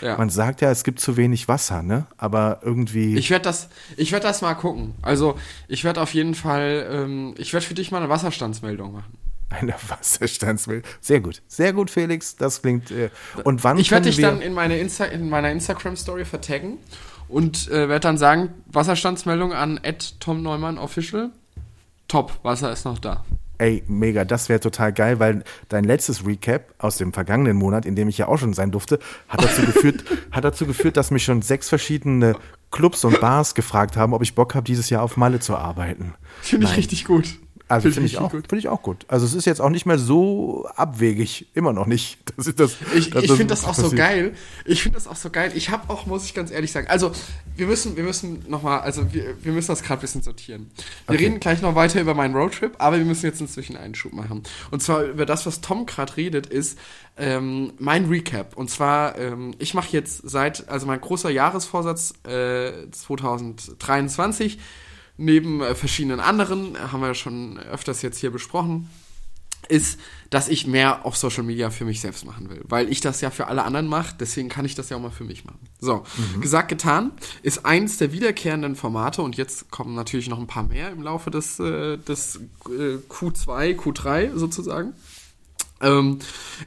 Ja. 0.00 0.16
Man 0.16 0.30
sagt 0.30 0.60
ja, 0.60 0.70
es 0.70 0.84
gibt 0.84 1.00
zu 1.00 1.16
wenig 1.16 1.48
Wasser, 1.48 1.82
ne? 1.82 2.06
Aber 2.16 2.60
irgendwie. 2.62 3.16
Ich 3.16 3.30
werde 3.30 3.44
das, 3.44 3.68
ich 3.96 4.12
werde 4.12 4.26
das 4.26 4.42
mal 4.42 4.54
gucken. 4.54 4.94
Also 5.02 5.38
ich 5.66 5.84
werde 5.84 6.00
auf 6.00 6.14
jeden 6.14 6.34
Fall, 6.34 6.88
ähm, 6.90 7.34
ich 7.38 7.52
werde 7.52 7.66
für 7.66 7.74
dich 7.74 7.90
mal 7.90 7.98
eine 7.98 8.08
Wasserstandsmeldung 8.08 8.92
machen. 8.92 9.12
Eine 9.50 9.74
Wasserstandsmeldung. 9.88 10.88
Sehr 11.00 11.20
gut. 11.20 11.42
Sehr 11.48 11.72
gut, 11.72 11.90
Felix. 11.90 12.36
Das 12.36 12.60
klingt. 12.60 12.90
Äh, 12.90 13.10
und 13.44 13.64
wann 13.64 13.78
Ich 13.78 13.90
werde 13.90 14.06
dich 14.06 14.20
dann 14.20 14.42
in, 14.42 14.52
meine 14.52 14.78
Insta 14.78 15.06
in 15.06 15.28
meiner 15.28 15.50
Instagram-Story 15.50 16.24
vertaggen 16.24 16.78
und 17.28 17.68
äh, 17.68 17.88
werde 17.88 18.00
dann 18.00 18.18
sagen, 18.18 18.50
Wasserstandsmeldung 18.66 19.52
an 19.52 19.80
Tom 20.20 20.42
Neumann 20.42 20.78
Official. 20.78 21.30
Top, 22.08 22.38
Wasser 22.42 22.72
ist 22.72 22.84
noch 22.84 22.98
da. 22.98 23.24
Ey, 23.58 23.82
mega, 23.88 24.24
das 24.24 24.48
wäre 24.48 24.60
total 24.60 24.92
geil, 24.92 25.18
weil 25.18 25.42
dein 25.68 25.84
letztes 25.84 26.24
Recap 26.24 26.74
aus 26.78 26.96
dem 26.96 27.12
vergangenen 27.12 27.56
Monat, 27.56 27.86
in 27.86 27.96
dem 27.96 28.08
ich 28.08 28.16
ja 28.16 28.28
auch 28.28 28.38
schon 28.38 28.54
sein 28.54 28.70
durfte, 28.70 29.00
hat 29.28 29.42
dazu 29.42 29.62
geführt, 29.62 30.04
hat 30.30 30.44
dazu 30.44 30.64
geführt, 30.64 30.96
dass 30.96 31.10
mich 31.10 31.24
schon 31.24 31.42
sechs 31.42 31.68
verschiedene 31.68 32.36
Clubs 32.70 33.04
und 33.04 33.20
Bars 33.20 33.54
gefragt 33.54 33.96
haben, 33.96 34.14
ob 34.14 34.22
ich 34.22 34.34
Bock 34.34 34.54
habe, 34.54 34.64
dieses 34.64 34.90
Jahr 34.90 35.02
auf 35.02 35.16
Malle 35.16 35.40
zu 35.40 35.56
arbeiten. 35.56 36.14
Finde 36.40 36.66
ich 36.66 36.76
richtig 36.76 37.04
gut. 37.04 37.38
Also 37.70 37.82
Find 37.82 37.94
finde 37.94 38.06
ich, 38.06 38.12
richtig 38.14 38.24
auch, 38.26 38.30
gut. 38.32 38.48
finde 38.48 38.58
ich 38.60 38.68
auch 38.68 38.80
gut. 38.82 39.04
Also 39.08 39.26
es 39.26 39.34
ist 39.34 39.44
jetzt 39.44 39.60
auch 39.60 39.68
nicht 39.68 39.84
mehr 39.84 39.98
so 39.98 40.66
abwegig, 40.74 41.48
immer 41.54 41.72
noch 41.74 41.86
nicht. 41.86 42.18
Das 42.38 42.46
ist 42.46 42.60
das, 42.60 42.76
Ich, 42.94 43.14
ich 43.14 43.26
finde 43.32 43.46
das 43.46 43.64
auch 43.64 43.74
so 43.74 43.90
geil. 43.90 44.32
Ich 44.64 44.82
finde 44.82 44.96
das 44.96 45.06
auch 45.08 45.16
so 45.16 45.28
geil. 45.28 45.50
Ich 45.56 45.70
habe 45.70 45.90
auch, 45.92 46.06
muss 46.06 46.24
ich 46.24 46.34
ganz 46.34 46.50
ehrlich 46.52 46.70
sagen, 46.72 46.86
also 46.86 47.10
wir 47.56 47.66
müssen, 47.66 47.96
wir 47.96 48.04
müssen 48.04 48.44
nochmal, 48.48 48.80
also 48.80 49.12
wir, 49.12 49.34
wir 49.42 49.52
müssen 49.52 49.68
das 49.68 49.82
gerade 49.82 49.98
ein 49.98 50.02
bisschen 50.02 50.22
sortieren. 50.22 50.70
Wir 51.06 51.14
Okay. 51.16 51.24
reden 51.24 51.40
gleich 51.40 51.60
noch 51.62 51.74
weiter 51.74 52.00
über 52.00 52.14
meinen 52.14 52.34
Roadtrip, 52.36 52.76
aber 52.78 52.96
wir 52.98 53.04
müssen 53.04 53.26
jetzt 53.26 53.40
inzwischen 53.40 53.76
einen 53.76 53.94
Schub 53.96 54.12
machen. 54.12 54.44
Und 54.70 54.82
zwar 54.82 55.02
über 55.02 55.26
das, 55.26 55.46
was 55.46 55.60
Tom 55.60 55.84
gerade 55.84 56.16
redet, 56.16 56.46
ist 56.46 56.78
ähm, 57.16 57.72
mein 57.78 58.04
Recap. 58.06 58.56
Und 58.56 58.70
zwar, 58.70 59.18
ähm, 59.18 59.54
ich 59.58 59.74
mache 59.74 59.88
jetzt 59.90 60.22
seit, 60.24 60.68
also 60.68 60.86
mein 60.86 61.00
großer 61.00 61.30
Jahresvorsatz 61.30 62.14
äh, 62.24 62.88
2023, 62.92 64.58
neben 65.18 65.60
äh, 65.60 65.74
verschiedenen 65.74 66.20
anderen, 66.20 66.74
äh, 66.74 66.78
haben 66.78 67.02
wir 67.02 67.14
schon 67.14 67.58
öfters 67.58 68.00
jetzt 68.00 68.18
hier 68.18 68.30
besprochen, 68.30 68.88
ist, 69.68 70.00
dass 70.30 70.48
ich 70.48 70.66
mehr 70.66 71.04
auf 71.04 71.16
Social 71.16 71.42
Media 71.42 71.70
für 71.70 71.84
mich 71.84 72.00
selbst 72.00 72.24
machen 72.24 72.48
will. 72.48 72.62
Weil 72.64 72.90
ich 72.90 73.00
das 73.00 73.20
ja 73.20 73.30
für 73.30 73.48
alle 73.48 73.64
anderen 73.64 73.86
mache, 73.86 74.14
deswegen 74.18 74.48
kann 74.48 74.64
ich 74.64 74.74
das 74.74 74.88
ja 74.88 74.96
auch 74.96 75.00
mal 75.00 75.10
für 75.10 75.24
mich 75.24 75.44
machen. 75.44 75.58
So, 75.80 76.04
gesagt, 76.40 76.68
getan, 76.68 77.12
ist 77.42 77.66
eins 77.66 77.98
der 77.98 78.12
wiederkehrenden 78.12 78.76
Formate 78.76 79.20
und 79.20 79.36
jetzt 79.36 79.70
kommen 79.70 79.94
natürlich 79.94 80.28
noch 80.28 80.38
ein 80.38 80.46
paar 80.46 80.62
mehr 80.62 80.90
im 80.90 81.02
Laufe 81.02 81.30
des, 81.30 81.58
äh, 81.58 81.98
des 81.98 82.36
äh, 82.66 82.98
Q2, 83.08 83.76
Q3 83.76 84.36
sozusagen. 84.36 84.94
Ähm, 85.80 86.18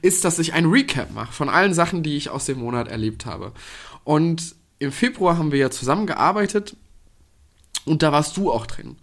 ist, 0.01 0.23
dass 0.23 0.39
ich 0.39 0.53
ein 0.53 0.65
Recap 0.65 1.11
mache 1.11 1.33
von 1.33 1.49
allen 1.49 1.73
Sachen, 1.73 2.03
die 2.03 2.15
ich 2.15 2.29
aus 2.29 2.45
dem 2.45 2.59
Monat 2.59 2.87
erlebt 2.87 3.25
habe. 3.25 3.51
Und 4.03 4.55
im 4.79 4.91
Februar 4.91 5.37
haben 5.37 5.51
wir 5.51 5.59
ja 5.59 5.69
zusammengearbeitet 5.69 6.75
und 7.85 8.03
da 8.03 8.11
warst 8.11 8.37
du 8.37 8.51
auch 8.51 8.65
drin. 8.67 8.97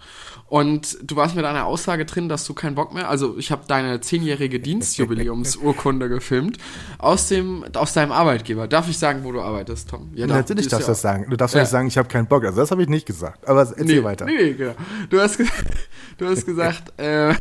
Und 0.46 0.96
du 1.02 1.16
warst 1.16 1.34
mit 1.36 1.44
einer 1.44 1.66
Aussage 1.66 2.06
drin, 2.06 2.28
dass 2.30 2.46
du 2.46 2.54
keinen 2.54 2.74
Bock 2.74 2.94
mehr, 2.94 3.10
also 3.10 3.36
ich 3.36 3.50
habe 3.52 3.64
deine 3.68 4.00
zehnjährige 4.00 4.60
Dienstjubiläumsurkunde 4.60 6.08
gefilmt 6.08 6.56
aus 6.98 7.28
dem 7.28 7.64
aus 7.74 7.92
deinem 7.92 8.12
Arbeitgeber. 8.12 8.66
Darf 8.66 8.88
ich 8.88 8.98
sagen, 8.98 9.24
wo 9.24 9.32
du 9.32 9.42
arbeitest, 9.42 9.90
Tom? 9.90 10.10
Ja, 10.14 10.26
darf- 10.26 10.38
Natürlich 10.38 10.68
darfst 10.68 10.82
ja 10.82 10.86
du 10.86 10.92
das 10.92 11.02
sagen. 11.02 11.26
Du 11.28 11.36
darfst 11.36 11.54
Ja. 11.54 11.60
nicht 11.62 11.70
sagen, 11.70 11.88
ich 11.88 11.98
habe 11.98 12.08
keinen 12.08 12.26
Bock. 12.26 12.44
Also 12.44 12.58
das 12.60 12.70
habe 12.70 12.82
ich 12.82 12.88
nicht 12.88 13.04
gesagt. 13.06 13.46
Aber 13.46 13.60
erzähl 13.60 13.84
nee, 13.84 14.02
weiter. 14.04 14.24
Nee, 14.24 14.54
genau. 14.54 14.74
Du 15.10 15.20
hast, 15.20 15.38
du 16.18 16.26
hast 16.26 16.46
gesagt, 16.46 16.98
äh, 16.98 17.34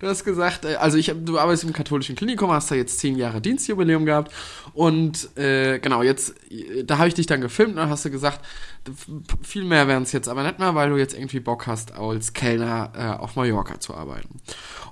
du 0.00 0.08
hast 0.08 0.24
gesagt, 0.24 0.64
äh, 0.64 0.74
also 0.74 0.98
ich 0.98 1.14
du 1.24 1.38
arbeitest 1.38 1.64
im 1.64 1.72
katholischen 1.72 2.16
Klinikum, 2.16 2.50
hast 2.50 2.70
da 2.70 2.74
jetzt 2.74 2.98
zehn 2.98 3.16
Jahre 3.16 3.40
Dienstjubiläum 3.40 4.04
gehabt 4.04 4.32
und 4.74 5.36
äh, 5.38 5.78
genau, 5.78 6.02
jetzt, 6.02 6.34
äh, 6.50 6.84
da 6.84 6.98
habe 6.98 7.08
ich 7.08 7.14
dich 7.14 7.26
dann 7.26 7.40
gefilmt 7.40 7.72
und 7.72 7.76
dann 7.76 7.90
hast 7.90 8.04
du 8.04 8.10
gesagt, 8.10 8.40
viel 9.42 9.64
mehr 9.64 9.86
wären 9.86 10.02
es 10.02 10.12
jetzt 10.12 10.28
aber 10.28 10.42
nicht 10.42 10.58
mehr, 10.58 10.74
weil 10.74 10.90
du 10.90 10.96
jetzt 10.96 11.14
irgendwie 11.14 11.40
Bock 11.40 11.66
hast, 11.66 11.92
als 11.92 12.32
Kellner 12.32 12.92
äh, 12.96 13.22
auf 13.22 13.36
Mallorca 13.36 13.78
zu 13.78 13.94
arbeiten. 13.94 14.40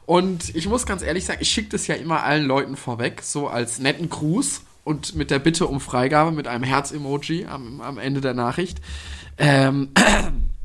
Und 0.06 0.54
ich 0.54 0.68
muss 0.68 0.86
ganz 0.86 1.02
ehrlich 1.02 1.24
sagen, 1.24 1.40
ich 1.42 1.48
schicke 1.48 1.70
das 1.70 1.86
ja 1.86 1.94
immer 1.94 2.22
allen 2.22 2.46
Leuten 2.46 2.76
vorweg, 2.76 3.22
so 3.22 3.48
als 3.48 3.78
netten 3.78 4.08
Gruß 4.08 4.62
und 4.84 5.14
mit 5.14 5.30
der 5.30 5.38
Bitte 5.38 5.66
um 5.66 5.80
Freigabe 5.80 6.32
mit 6.32 6.46
einem 6.48 6.64
Herz-Emoji 6.64 7.46
am, 7.46 7.80
am 7.80 7.98
Ende 7.98 8.20
der 8.20 8.34
Nachricht. 8.34 8.80
Ähm, 9.38 9.90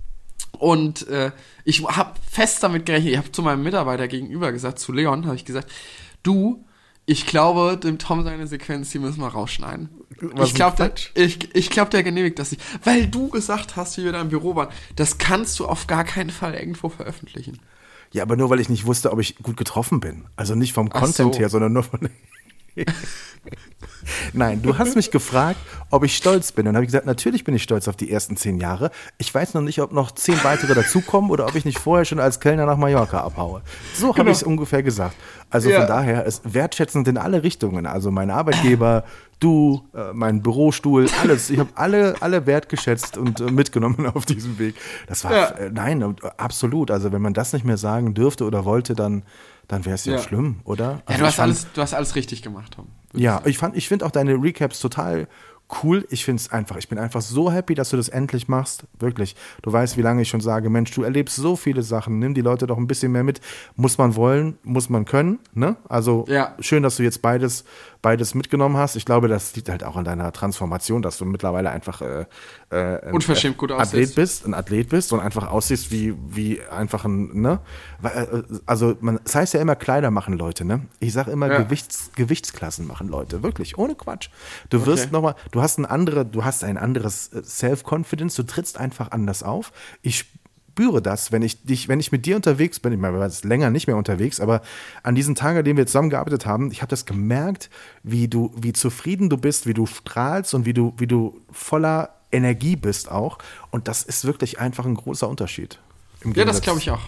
und 0.58 1.08
äh, 1.08 1.32
ich 1.64 1.84
habe 1.84 2.14
fest 2.30 2.64
damit 2.64 2.86
gerechnet, 2.86 3.14
ich 3.14 3.18
habe 3.18 3.32
zu 3.32 3.42
meinem 3.42 3.64
Mitarbeiter 3.64 4.08
gegenüber 4.08 4.52
gesagt, 4.52 4.80
zu 4.80 4.92
Leon, 4.92 5.26
habe 5.26 5.36
ich 5.36 5.46
gesagt, 5.46 5.70
du, 6.24 6.66
ich 7.06 7.26
glaube, 7.26 7.78
dem 7.78 7.98
Tom 7.98 8.24
seine 8.24 8.48
Sequenz, 8.48 8.92
die 8.92 9.00
müssen 9.00 9.20
wir 9.20 9.28
rausschneiden. 9.28 9.90
Was 10.22 10.50
ich 10.50 10.56
glaube, 10.56 10.78
der, 10.78 10.94
ich, 11.16 11.54
ich 11.54 11.70
glaub, 11.70 11.90
der 11.90 12.04
genehmigt 12.04 12.40
das 12.40 12.52
nicht. 12.52 12.64
Weil 12.84 13.08
du 13.08 13.30
gesagt 13.30 13.76
hast, 13.76 13.98
wie 13.98 14.06
wir 14.06 14.14
da 14.14 14.22
im 14.22 14.30
Büro 14.30 14.56
waren, 14.56 14.70
das 14.96 15.18
kannst 15.18 15.60
du 15.60 15.66
auf 15.66 15.88
gar 15.88 16.06
keinen 16.06 16.30
Fall 16.30 16.54
irgendwo 16.54 16.90
veröffentlichen. 16.90 17.60
Ja, 18.12 18.22
aber 18.24 18.38
nur 18.38 18.50
weil 18.50 18.60
ich 18.60 18.70
nicht 18.70 18.86
wusste, 18.86 19.12
ob 19.12 19.20
ich 19.20 19.38
gut 19.38 19.58
getroffen 19.58 20.00
bin. 20.00 20.26
Also 20.36 20.56
nicht 20.56 20.74
vom 20.74 20.90
Ach 20.94 21.02
Content 21.02 21.34
so. 21.34 21.40
her, 21.40 21.50
sondern 21.50 21.74
nur 21.74 21.84
von. 21.84 22.10
Nein, 24.34 24.62
du 24.62 24.78
hast 24.78 24.96
mich 24.96 25.12
gefragt, 25.12 25.60
ob 25.90 26.04
ich 26.04 26.16
stolz 26.16 26.52
bin. 26.52 26.66
Dann 26.66 26.76
habe 26.76 26.84
ich 26.84 26.90
gesagt, 26.90 27.06
natürlich 27.06 27.44
bin 27.44 27.56
ich 27.56 27.64
stolz 27.64 27.88
auf 27.88 27.96
die 27.96 28.12
ersten 28.12 28.36
zehn 28.38 28.58
Jahre. 28.58 28.92
Ich 29.18 29.34
weiß 29.34 29.54
noch 29.54 29.62
nicht, 29.62 29.82
ob 29.82 29.92
noch 29.94 30.12
zehn 30.12 30.42
weitere 30.44 30.74
dazukommen 30.74 31.30
oder 31.32 31.46
ob 31.46 31.56
ich 31.56 31.66
nicht 31.66 31.80
vorher 31.80 32.04
schon 32.06 32.20
als 32.20 32.40
Kellner 32.40 32.66
nach 32.66 32.78
Mallorca 32.78 33.20
abhaue. 33.22 33.62
So 33.96 34.08
habe 34.10 34.20
Genau. 34.20 34.32
ich 34.32 34.38
es 34.38 34.44
ungefähr 34.44 34.84
gesagt. 34.84 35.16
Also 35.50 35.70
Ja. 35.70 35.80
von 35.80 35.88
daher 35.88 36.26
ist 36.26 36.54
wertschätzend 36.54 37.08
in 37.08 37.18
alle 37.18 37.44
Richtungen. 37.44 37.86
Also 37.86 38.12
mein 38.12 38.30
Arbeitgeber, 38.30 39.04
du, 39.40 39.84
äh, 39.94 40.12
mein 40.14 40.42
Bürostuhl, 40.42 41.08
alles. 41.22 41.50
Ich 41.50 41.60
habe 41.60 41.70
alle, 41.76 42.16
alle 42.22 42.46
wertgeschätzt 42.46 43.18
und 43.18 43.40
äh, 43.40 43.52
mitgenommen 43.52 44.06
auf 44.14 44.26
diesem 44.26 44.58
Weg. 44.60 44.76
Das 45.08 45.24
war, 45.24 45.32
Ja. 45.34 45.46
äh, 45.52 45.70
nein, 45.72 46.02
äh, 46.02 46.14
absolut. 46.38 46.92
Also 46.92 47.12
wenn 47.12 47.22
man 47.22 47.34
das 47.34 47.54
nicht 47.54 47.66
mehr 47.66 47.78
sagen 47.78 48.14
dürfte 48.14 48.46
oder 48.46 48.66
wollte, 48.66 48.96
dann, 48.96 49.24
dann 49.68 49.86
wäre 49.86 49.96
es 49.96 50.06
ja. 50.06 50.14
Ja. 50.14 50.20
schlimm, 50.20 50.60
oder? 50.66 50.86
Ja, 50.86 50.92
Also 50.92 51.04
du 51.06 51.14
ich 51.14 51.22
hast, 51.28 51.36
fand- 51.36 51.44
alles, 51.48 51.68
du 51.74 51.82
hast 51.82 51.94
alles 51.94 52.16
richtig 52.16 52.42
gemacht, 52.42 52.74
Tom. 52.76 52.88
ja, 53.14 53.42
ich 53.46 53.58
fand, 53.58 53.76
ich 53.76 53.88
finde 53.88 54.06
auch 54.06 54.12
deine 54.12 54.34
Recaps 54.34 54.80
total 54.80 55.28
cool. 55.84 56.06
Ich 56.10 56.24
finde 56.26 56.40
es 56.42 56.52
einfach, 56.52 56.78
ich 56.78 56.88
bin 56.88 56.98
einfach 57.00 57.22
so 57.22 57.52
happy, 57.52 57.74
dass 57.74 57.90
du 57.90 57.98
das 57.98 58.10
endlich 58.10 58.48
machst. 58.48 58.84
Wirklich. 59.00 59.36
Du 59.62 59.72
weißt, 59.74 59.98
wie 59.98 60.02
lange 60.02 60.22
ich 60.22 60.30
schon 60.30 60.42
sage, 60.42 60.70
Mensch, 60.70 60.92
du 60.92 61.04
erlebst 61.04 61.36
so 61.36 61.56
viele 61.56 61.82
Sachen. 61.84 62.20
Nimm 62.20 62.34
die 62.34 62.42
Leute 62.42 62.68
doch 62.68 62.78
ein 62.78 62.86
bisschen 62.88 63.12
mehr 63.12 63.24
mit. 63.24 63.42
Muss 63.76 63.98
man 63.98 64.16
wollen, 64.16 64.58
muss 64.64 64.90
man 64.90 65.06
können. 65.06 65.40
Ne? 65.54 65.76
Also 65.90 66.26
Ja. 66.28 66.54
schön, 66.60 66.84
dass 66.84 66.98
du 66.98 67.04
jetzt 67.04 67.22
beides, 67.22 67.64
beides 68.02 68.36
mitgenommen 68.36 68.78
hast. 68.78 68.96
Ich 68.96 69.06
glaube, 69.06 69.28
das 69.28 69.56
liegt 69.56 69.70
halt 69.70 69.84
auch 69.84 69.96
an 69.96 70.04
deiner 70.04 70.32
Transformation, 70.32 71.02
dass 71.02 71.18
du 71.18 71.26
mittlerweile 71.26 71.72
einfach 71.72 72.02
äh, 72.02 72.26
äh, 72.70 73.08
ein 73.08 73.14
Unverschämt 73.14 73.58
gut 73.58 73.72
Athlet 73.72 73.88
aussiehst. 74.04 74.16
bist, 74.16 74.46
ein 74.46 74.54
Athlet 74.54 74.90
bist 74.90 75.12
und 75.14 75.22
einfach 75.22 75.50
aussiehst 75.50 75.92
wie, 75.92 76.14
wie 76.30 76.62
einfach 76.62 77.06
ein, 77.06 77.42
ne? 77.42 77.60
Weil, 78.02 78.44
äh, 78.52 78.58
Also, 78.66 78.96
man, 79.02 79.20
das 79.24 79.36
heißt 79.36 79.54
ja 79.54 79.62
immer, 79.62 79.76
Kleider 79.76 80.12
machen 80.12 80.38
Leute, 80.38 80.66
ne? 80.66 80.82
Ich 81.00 81.14
sage 81.14 81.32
immer, 81.32 81.48
Ja. 81.48 81.62
Gewichts, 81.64 82.12
Gewichtsklassen 82.16 82.86
machen 82.86 83.08
Leute, 83.08 83.42
wirklich, 83.44 83.78
ohne 83.78 83.96
Quatsch. 83.96 84.30
Du 84.70 84.86
wirst 84.86 85.06
Okay. 85.06 85.14
nochmal, 85.14 85.36
du 85.52 85.62
hast 85.64 85.80
ein 85.80 85.86
andere, 85.86 86.26
du 86.26 86.44
hast 86.44 86.64
ein 86.64 86.78
anderes 86.78 87.30
äh, 87.34 87.44
Self-Confidence, 87.44 88.36
du 88.36 88.44
trittst 88.44 88.80
einfach 88.80 89.12
anders 89.12 89.44
auf. 89.44 89.72
Ich 90.02 90.26
spüre 90.74 91.02
das, 91.02 91.32
wenn 91.32 91.44
ich 91.44 91.64
dich, 91.64 91.88
wenn 91.88 92.00
ich 92.00 92.12
mit 92.12 92.26
dir 92.26 92.36
unterwegs 92.36 92.80
bin, 92.80 92.94
ich 92.94 93.00
meine, 93.00 93.14
wir 93.14 93.20
waren 93.20 93.30
jetzt 93.30 93.46
länger 93.46 93.70
nicht 93.70 93.88
mehr 93.88 93.96
unterwegs, 93.96 94.40
aber 94.40 94.62
an 95.04 95.14
diesen 95.16 95.36
Tagen, 95.36 95.60
an 95.60 95.64
denen 95.64 95.78
wir 95.78 95.86
zusammengearbeitet 95.86 96.46
haben, 96.46 96.72
ich 96.72 96.82
habe 96.82 96.90
das 96.90 97.06
gemerkt, 97.06 97.70
wie 98.02 98.28
du, 98.28 98.52
wie 98.56 98.74
zufrieden 98.74 99.30
du 99.30 99.38
bist, 99.38 99.68
wie 99.68 99.74
du 99.74 99.86
strahlst 99.86 100.54
und 100.54 100.66
wie 100.66 100.74
du, 100.74 100.94
wie 100.98 101.08
du 101.08 101.42
voller 101.52 102.16
Energie 102.32 102.76
bist 102.76 103.12
auch. 103.12 103.38
Und 103.70 103.88
das 103.88 104.04
ist 104.04 104.26
wirklich 104.26 104.60
einfach 104.60 104.86
ein 104.86 104.96
großer 104.96 105.30
Unterschied. 105.30 105.80
Ja, 106.34 106.46
das 106.46 106.62
glaube 106.62 106.80
ich 106.80 106.90
auch. 106.90 107.02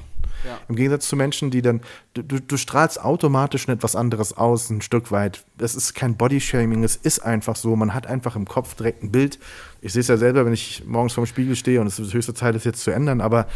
Ja. 0.45 0.59
im 0.69 0.75
Gegensatz 0.75 1.07
zu 1.07 1.15
Menschen, 1.15 1.49
die 1.49 1.61
dann, 1.61 1.81
du, 2.13 2.21
du, 2.21 2.57
strahlst 2.57 3.03
automatisch 3.03 3.67
etwas 3.67 3.95
anderes 3.95 4.37
aus, 4.37 4.69
ein 4.69 4.81
Stück 4.81 5.11
weit. 5.11 5.43
Das 5.57 5.75
ist 5.75 5.95
kein 5.95 6.15
Bodyshaming, 6.15 6.83
es 6.83 6.95
ist 6.95 7.19
einfach 7.19 7.55
so. 7.55 7.75
Man 7.75 7.93
hat 7.93 8.05
einfach 8.07 8.35
im 8.35 8.45
Kopf 8.45 8.75
direkt 8.75 9.03
ein 9.03 9.11
Bild. 9.11 9.39
Ich 9.81 9.93
sehe 9.93 10.01
es 10.01 10.07
ja 10.07 10.17
selber, 10.17 10.45
wenn 10.45 10.53
ich 10.53 10.83
morgens 10.85 11.13
vorm 11.13 11.25
Spiegel 11.25 11.55
stehe 11.55 11.81
und 11.81 11.87
es 11.87 11.99
ist 11.99 12.13
höchste 12.13 12.33
Zeit, 12.33 12.55
das 12.55 12.63
jetzt 12.63 12.83
zu 12.83 12.91
ändern, 12.91 13.21
aber 13.21 13.47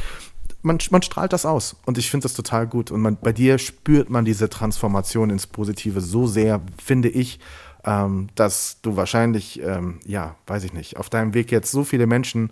man, 0.62 0.78
man 0.92 1.02
strahlt 1.02 1.34
das 1.34 1.46
aus 1.46 1.76
und 1.86 1.98
ich 1.98 2.10
finde 2.10 2.24
das 2.24 2.34
total 2.34 2.68
gut. 2.68 2.92
Und 2.92 3.02
man, 3.02 3.18
bei 3.18 3.32
dir 3.32 3.58
spürt 3.58 4.10
man 4.10 4.26
diese 4.26 4.50
Transformation 4.50 5.30
ins 5.30 5.48
Positive 5.48 6.02
so 6.02 6.28
sehr, 6.28 6.62
finde 6.84 7.10
ich, 7.10 7.40
ähm, 7.86 8.28
dass 8.36 8.82
du 8.82 8.96
wahrscheinlich, 8.96 9.62
ähm, 9.64 10.00
ja, 10.06 10.36
weiß 10.48 10.64
ich 10.66 10.74
nicht, 10.74 10.98
auf 10.98 11.10
deinem 11.10 11.34
Weg 11.34 11.52
jetzt 11.52 11.72
so 11.72 11.84
viele 11.84 12.08
Menschen 12.08 12.52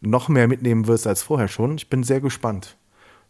noch 0.00 0.28
mehr 0.28 0.46
mitnehmen 0.46 0.86
wirst 0.86 1.06
als 1.06 1.22
vorher 1.22 1.48
schon. 1.48 1.76
Ich 1.76 1.90
bin 1.90 2.04
sehr 2.04 2.20
gespannt 2.20 2.77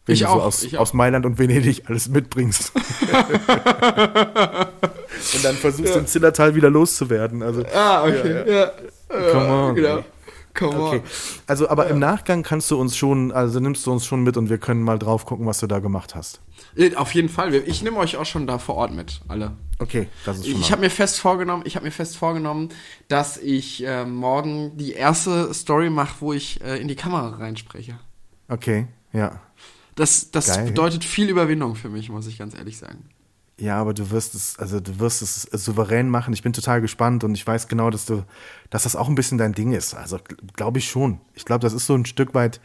wen 0.09 0.13
Ich 0.13 0.19
du 0.21 0.27
auch, 0.27 0.35
so 0.35 0.41
aus, 0.41 0.63
ich 0.63 0.77
aus 0.77 0.93
Mailand 0.93 1.25
und 1.25 1.37
Venedig 1.39 1.83
alles 1.87 2.09
mitbringst. 2.09 2.71
und 2.75 2.83
dann 5.43 5.55
versuchst 5.55 5.95
du 5.95 5.99
im 5.99 6.07
Zillertal 6.07 6.55
wieder 6.55 6.69
loszuwerden. 6.69 7.41
Also, 7.43 7.63
Ah, 7.73 8.03
okay. 8.03 8.51
Ja. 8.51 8.71
Come 9.31 9.47
on, 9.47 9.75
Genau. 9.75 10.03
Come 10.53 10.79
okay. 10.81 10.97
on. 10.97 11.03
Also, 11.47 11.69
aber 11.69 11.87
im 11.87 11.99
Nachgang 11.99 12.43
kannst 12.43 12.69
du 12.71 12.79
uns 12.79 12.97
schon, 12.97 13.31
also 13.31 13.59
nimmst 13.59 13.85
du 13.85 13.91
uns 13.91 14.05
schon 14.05 14.23
mit 14.23 14.35
und 14.35 14.49
wir 14.49 14.57
können 14.57 14.81
mal 14.83 14.97
drauf 14.99 15.25
gucken, 15.25 15.45
was 15.45 15.59
du 15.59 15.67
da 15.67 15.79
gemacht 15.79 16.15
hast. 16.15 16.41
Auf 16.95 17.13
jeden 17.13 17.29
Fall. 17.29 17.53
Ich 17.53 17.81
nehme 17.83 17.97
euch 17.97 18.17
auch 18.17 18.25
schon 18.25 18.47
da 18.47 18.57
vor 18.57 18.75
Ort 18.75 18.93
mit, 18.93 19.21
alle. 19.27 19.51
Okay, 19.79 20.07
das 20.25 20.39
ist 20.39 20.45
schon 20.47 20.55
Ich 20.55 20.61
mal. 20.61 20.71
habe 20.71 20.81
mir 20.81 20.89
fest 20.89 21.19
vorgenommen, 21.19 21.63
ich 21.65 21.75
habe 21.75 21.85
mir 21.85 21.91
fest 21.91 22.17
vorgenommen, 22.17 22.69
dass 23.07 23.37
ich 23.37 23.85
äh, 23.85 24.05
morgen 24.05 24.75
die 24.77 24.93
erste 24.93 25.53
Story 25.53 25.89
mache, 25.89 26.15
wo 26.19 26.33
ich 26.33 26.61
äh, 26.61 26.77
in 26.81 26.87
die 26.87 26.95
Kamera 26.95 27.37
reinspreche. 27.37 27.97
Okay, 28.49 28.87
ja. 29.13 29.39
Das, 29.95 30.31
das 30.31 30.47
Geil. 30.47 30.67
bedeutet 30.67 31.03
viel 31.03 31.29
Überwindung 31.29 31.75
für 31.75 31.89
mich, 31.89 32.09
muss 32.09 32.27
ich 32.27 32.37
ganz 32.37 32.55
ehrlich 32.55 32.77
sagen. 32.77 33.09
Ja, 33.59 33.79
aber 33.79 33.93
du 33.93 34.09
wirst 34.11 34.35
es, 34.35 34.57
also 34.57 34.79
du 34.79 34.99
wirst 34.99 35.21
es 35.21 35.43
souverän 35.51 36.09
machen. 36.09 36.33
Ich 36.33 36.43
bin 36.43 36.53
total 36.53 36.79
gespannt 36.79 37.25
und 37.25 37.35
ich 37.35 37.45
weiß 37.45 37.67
genau, 37.67 37.89
dass 37.89 38.05
du, 38.05 38.23
dass 38.69 38.83
das 38.83 38.95
auch 38.95 39.09
ein 39.09 39.15
bisschen 39.15 39.37
dein 39.37 39.53
Ding 39.53 39.73
ist. 39.73 39.95
Also 39.95 40.17
glaube 40.55 40.79
ich 40.79 40.89
schon. 40.89 41.19
Ich 41.33 41.43
glaube, 41.43 41.61
das 41.61 41.73
ist 41.73 41.85
so 41.85 41.93
ein 41.93 42.05
Stück 42.05 42.33
weit 42.33 42.61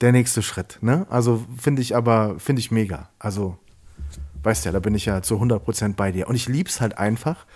der 0.00 0.12
nächste 0.12 0.42
Schritt. 0.42 0.78
Ne? 0.82 1.06
Also 1.10 1.44
finde 1.58 1.82
ich 1.82 1.96
aber, 1.96 2.38
finde 2.38 2.60
ich 2.60 2.70
mega. 2.70 3.08
Also 3.18 3.58
Weißt 4.46 4.64
ja, 4.64 4.70
da 4.70 4.78
bin 4.78 4.94
ich 4.94 5.06
ja 5.06 5.22
zu 5.22 5.42
100% 5.42 5.94
bei 5.94 6.12
dir. 6.12 6.28
Und 6.28 6.36
ich 6.36 6.46
lieb's 6.46 6.80
halt 6.80 6.98
einfach. 6.98 7.46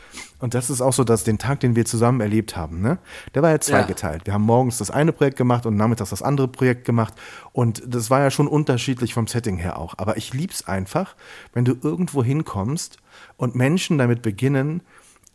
Und 0.41 0.55
das 0.55 0.71
ist 0.71 0.81
auch 0.81 0.93
so, 0.93 1.05
dass 1.05 1.23
den 1.23 1.39
Tag, 1.39 1.61
den 1.61 1.77
wir 1.77 1.85
zusammen 1.85 2.21
erlebt 2.21 2.57
haben, 2.57 2.81
ne? 2.81 2.99
Der 3.33 3.43
war 3.43 3.51
ja 3.51 3.61
zweigeteilt. 3.61 4.23
Ja. 4.23 4.27
Wir 4.27 4.35
haben 4.35 4.43
morgens 4.43 4.79
das 4.79 4.91
eine 4.91 5.13
Projekt 5.13 5.37
gemacht 5.37 5.67
und 5.67 5.77
nachmittags 5.77 6.11
das 6.11 6.21
andere 6.21 6.49
Projekt 6.49 6.85
gemacht. 6.85 7.15
Und 7.53 7.81
das 7.87 8.11
war 8.11 8.19
ja 8.19 8.33
schon 8.33 8.49
unterschiedlich 8.49 9.15
vom 9.15 9.29
Setting 9.29 9.57
her 9.57 9.79
auch. 9.79 9.95
Aber 9.99 10.17
ich 10.17 10.35
lieb's 10.35 10.67
einfach, 10.67 11.15
wenn 11.53 11.65
du 11.65 11.77
irgendwo 11.81 12.25
hinkommst 12.25 12.97
und 13.37 13.55
Menschen 13.55 13.97
damit 13.97 14.23
beginnen, 14.23 14.83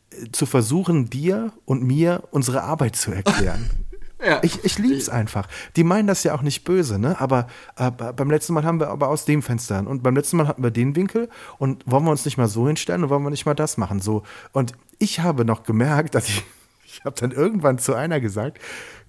äh, 0.09 0.29
zu 0.33 0.45
versuchen, 0.45 1.09
dir 1.09 1.53
und 1.63 1.83
mir 1.83 2.23
unsere 2.31 2.63
Arbeit 2.63 2.97
zu 2.97 3.13
erklären. 3.13 3.69
Ja. 4.25 4.39
Ich, 4.41 4.63
ich 4.63 4.79
liebe 4.79 4.95
es 4.95 5.09
einfach. 5.09 5.47
Die 5.75 5.83
meinen 5.83 6.07
das 6.07 6.23
ja 6.23 6.33
auch 6.33 6.41
nicht 6.41 6.63
böse, 6.63 6.97
ne? 6.97 7.19
Aber 7.19 7.47
äh, 7.77 7.91
beim 7.91 8.31
letzten 8.31 8.53
Mal 8.53 8.63
haben 8.63 8.79
wir 8.79 8.89
aber 8.89 9.09
aus 9.09 9.25
dem 9.25 9.41
Fenster 9.41 9.85
und 9.85 10.01
beim 10.03 10.15
letzten 10.15 10.37
Mal 10.37 10.47
hatten 10.47 10.63
wir 10.63 10.71
den 10.71 10.95
Winkel 10.95 11.29
und 11.59 11.83
wollen 11.85 12.05
wir 12.05 12.11
uns 12.11 12.25
nicht 12.25 12.37
mal 12.37 12.47
so 12.47 12.67
hinstellen 12.67 13.03
und 13.03 13.09
wollen 13.09 13.23
wir 13.23 13.29
nicht 13.29 13.45
mal 13.45 13.53
das 13.53 13.77
machen 13.77 13.99
so. 13.99 14.23
Und 14.51 14.73
ich 14.97 15.19
habe 15.19 15.45
noch 15.45 15.63
gemerkt, 15.63 16.15
dass 16.15 16.27
ich, 16.27 16.43
ich 16.85 17.05
habe 17.05 17.15
dann 17.19 17.31
irgendwann 17.31 17.77
zu 17.77 17.93
einer 17.93 18.19
gesagt, 18.19 18.59